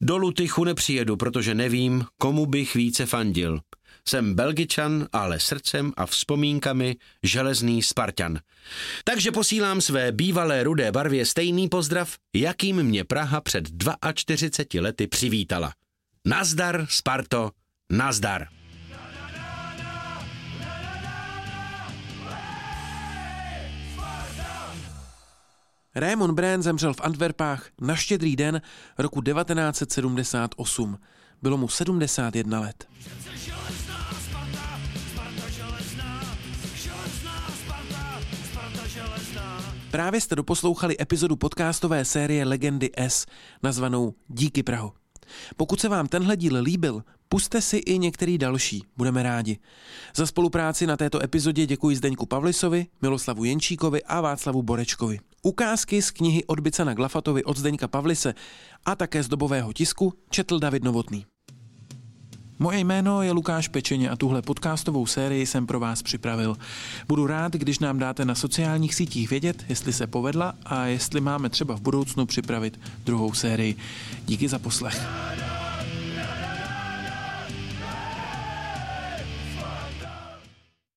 Do 0.00 0.16
Lutychu 0.16 0.64
nepřijedu, 0.64 1.16
protože 1.16 1.54
nevím, 1.54 2.04
komu 2.18 2.46
bych 2.46 2.74
více 2.74 3.06
fandil. 3.06 3.60
Jsem 4.08 4.34
belgičan, 4.34 5.08
ale 5.12 5.40
srdcem 5.40 5.92
a 5.96 6.06
vzpomínkami 6.06 6.96
železný 7.22 7.82
Spartan. 7.82 8.38
Takže 9.04 9.32
posílám 9.32 9.80
své 9.80 10.12
bývalé 10.12 10.62
rudé 10.62 10.92
barvě 10.92 11.26
stejný 11.26 11.68
pozdrav, 11.68 12.16
jakým 12.34 12.82
mě 12.82 13.04
Praha 13.04 13.40
před 13.40 13.68
42 14.14 14.82
lety 14.82 15.06
přivítala. 15.06 15.72
Nazdar, 16.26 16.86
Sparto, 16.88 17.50
nazdar. 17.92 18.46
Raymond 25.94 26.34
Brand 26.34 26.62
zemřel 26.62 26.94
v 26.94 27.00
Antwerpách 27.00 27.68
na 27.80 27.96
štědrý 27.96 28.36
den 28.36 28.62
roku 28.98 29.22
1978. 29.22 30.98
Bylo 31.42 31.56
mu 31.56 31.68
71 31.68 32.60
let. 32.60 32.88
Právě 39.90 40.20
jste 40.20 40.36
doposlouchali 40.36 40.96
epizodu 41.00 41.36
podcastové 41.36 42.04
série 42.04 42.44
Legendy 42.44 42.90
S, 42.96 43.26
nazvanou 43.62 44.14
Díky 44.28 44.62
Prahu. 44.62 45.01
Pokud 45.56 45.80
se 45.80 45.88
vám 45.88 46.08
tenhle 46.08 46.36
díl 46.36 46.56
líbil, 46.62 47.02
puste 47.28 47.60
si 47.60 47.76
i 47.76 47.98
některý 47.98 48.38
další, 48.38 48.84
budeme 48.96 49.22
rádi. 49.22 49.58
Za 50.16 50.26
spolupráci 50.26 50.86
na 50.86 50.96
této 50.96 51.22
epizodě 51.22 51.66
děkuji 51.66 51.96
Zdeňku 51.96 52.26
Pavlisovi, 52.26 52.86
Miloslavu 53.02 53.44
Jenčíkovi 53.44 54.02
a 54.02 54.20
Václavu 54.20 54.62
Borečkovi. 54.62 55.18
Ukázky 55.42 56.02
z 56.02 56.10
knihy 56.10 56.44
od 56.44 56.60
Bicana 56.60 56.94
Glafatovi 56.94 57.44
od 57.44 57.56
Zdeňka 57.56 57.88
Pavlise 57.88 58.34
a 58.84 58.96
také 58.96 59.22
z 59.22 59.28
dobového 59.28 59.72
tisku 59.72 60.14
četl 60.30 60.58
David 60.58 60.84
Novotný. 60.84 61.31
Moje 62.62 62.78
jméno 62.78 63.22
je 63.22 63.32
Lukáš 63.32 63.68
Pečeně 63.68 64.10
a 64.10 64.16
tuhle 64.16 64.42
podcastovou 64.42 65.06
sérii 65.06 65.46
jsem 65.46 65.66
pro 65.66 65.80
vás 65.80 66.02
připravil. 66.02 66.56
Budu 67.08 67.26
rád, 67.26 67.52
když 67.52 67.78
nám 67.78 67.98
dáte 67.98 68.24
na 68.24 68.34
sociálních 68.34 68.94
sítích 68.94 69.30
vědět, 69.30 69.64
jestli 69.68 69.92
se 69.92 70.06
povedla 70.06 70.54
a 70.66 70.86
jestli 70.86 71.20
máme 71.20 71.48
třeba 71.48 71.76
v 71.76 71.80
budoucnu 71.80 72.26
připravit 72.26 72.80
druhou 73.04 73.32
sérii. 73.32 73.76
Díky 74.26 74.48
za 74.48 74.58
poslech. 74.58 75.06